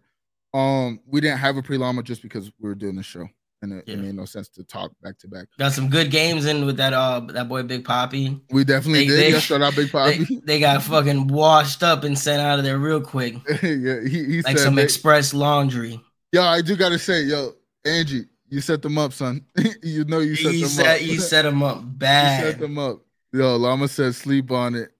Um, 0.53 0.99
we 1.05 1.21
didn't 1.21 1.39
have 1.39 1.57
a 1.57 1.61
pre 1.61 1.77
llama 1.77 2.03
just 2.03 2.21
because 2.21 2.51
we 2.59 2.67
were 2.69 2.75
doing 2.75 2.95
the 2.95 3.03
show, 3.03 3.25
and 3.61 3.73
it, 3.73 3.83
Yeah. 3.87 3.93
it 3.95 3.99
made 3.99 4.15
no 4.15 4.25
sense 4.25 4.49
to 4.49 4.63
talk 4.63 4.91
back 5.01 5.17
to 5.19 5.27
back. 5.27 5.47
Got 5.57 5.71
some 5.71 5.89
good 5.89 6.11
games 6.11 6.45
in 6.45 6.65
with 6.65 6.77
that 6.77 6.91
uh 6.93 7.21
that 7.29 7.47
boy 7.47 7.63
Big 7.63 7.85
Poppy. 7.85 8.39
We 8.51 8.63
definitely 8.65 9.07
They- 9.07 9.07
did. 9.07 9.19
they- 9.19 9.31
yeah, 9.31 9.39
shout 9.39 9.61
out 9.61 9.75
Big 9.75 9.91
Poppy. 9.93 10.41
they 10.43 10.59
got 10.59 10.83
fucking 10.83 11.27
washed 11.27 11.83
up 11.83 12.03
and 12.03 12.17
sent 12.19 12.41
out 12.41 12.59
of 12.59 12.65
there 12.65 12.77
real 12.77 12.99
quick. 13.01 13.35
yeah, 13.63 14.01
he, 14.01 14.25
he 14.25 14.41
Like 14.41 14.57
some 14.57 14.75
they- 14.75 14.83
express 14.83 15.33
laundry. 15.33 16.01
Yo, 16.33 16.41
I 16.43 16.61
do 16.61 16.75
gotta 16.75 16.99
say, 16.99 17.23
yo, 17.23 17.53
Angie, 17.85 18.25
you 18.49 18.59
set 18.61 18.81
them 18.81 18.97
up, 18.97 19.13
son. 19.13 19.45
you 19.83 20.03
know 20.05 20.19
you 20.19 20.35
set 20.35 20.53
You 20.53 20.61
them 20.61 20.69
set 20.69 20.95
up. 20.97 21.01
you 21.07 21.19
set 21.19 21.41
them 21.43 21.63
up 21.63 21.77
You 21.81 21.87
bad. 21.87 22.43
set 22.43 22.59
them 22.59 22.77
up. 22.77 22.99
Yo, 23.33 23.55
Llama 23.55 23.87
said 23.87 24.13
sleep 24.15 24.51
on 24.51 24.75
it. 24.75 24.91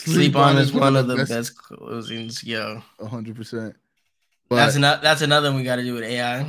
Sleep 0.00 0.34
on 0.36 0.56
is 0.58 0.72
one 0.72 0.96
of 0.96 1.06
the 1.08 1.16
best 1.16 1.54
closings, 1.56 2.44
yo. 2.44 2.82
hundred 3.06 3.36
percent. 3.36 3.76
That's 4.56 4.76
another. 4.76 5.00
That's 5.02 5.22
another 5.22 5.50
one 5.50 5.58
we 5.58 5.64
got 5.64 5.76
to 5.76 5.82
do 5.82 5.94
with 5.94 6.04
AI. 6.04 6.44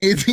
it's 0.00 0.24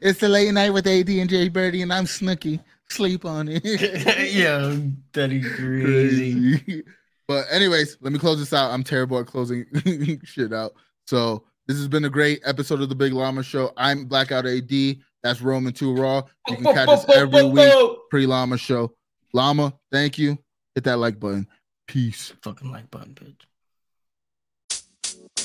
it's 0.00 0.20
the 0.20 0.28
late 0.28 0.52
night 0.52 0.70
with 0.70 0.86
AD 0.86 1.08
and 1.08 1.28
Jay 1.28 1.48
Birdie, 1.48 1.82
and 1.82 1.92
I'm 1.92 2.06
Snooky. 2.06 2.60
Sleep 2.90 3.24
on 3.24 3.48
it. 3.48 3.64
yo, 4.32 4.90
that 5.12 5.32
is 5.32 5.46
crazy. 5.54 6.58
Crazy. 6.58 6.84
But 7.26 7.44
anyways, 7.50 7.98
let 8.00 8.12
me 8.12 8.18
close 8.18 8.38
this 8.38 8.54
out. 8.54 8.70
I'm 8.70 8.82
terrible 8.82 9.18
at 9.18 9.26
closing 9.26 9.66
shit 10.24 10.52
out. 10.52 10.72
So 11.06 11.44
this 11.66 11.76
has 11.76 11.88
been 11.88 12.06
a 12.06 12.10
great 12.10 12.40
episode 12.44 12.80
of 12.80 12.88
the 12.88 12.94
Big 12.94 13.12
Llama 13.12 13.42
Show. 13.42 13.72
I'm 13.76 14.06
Blackout 14.06 14.46
AD. 14.46 14.96
That's 15.22 15.42
Roman 15.42 15.74
2 15.74 15.94
Raw. 15.94 16.22
You 16.48 16.56
can 16.56 16.64
catch 16.64 16.88
us 16.88 17.04
every 17.10 17.44
week 17.44 17.74
pre 18.08 18.26
Llama 18.26 18.56
Show. 18.56 18.94
Llama, 19.34 19.74
thank 19.92 20.18
you. 20.18 20.38
Hit 20.74 20.84
that 20.84 20.98
like 20.98 21.20
button. 21.20 21.46
Peace. 21.86 22.32
Fucking 22.42 22.70
like 22.70 22.90
button, 22.90 23.14
bitch. 23.14 23.47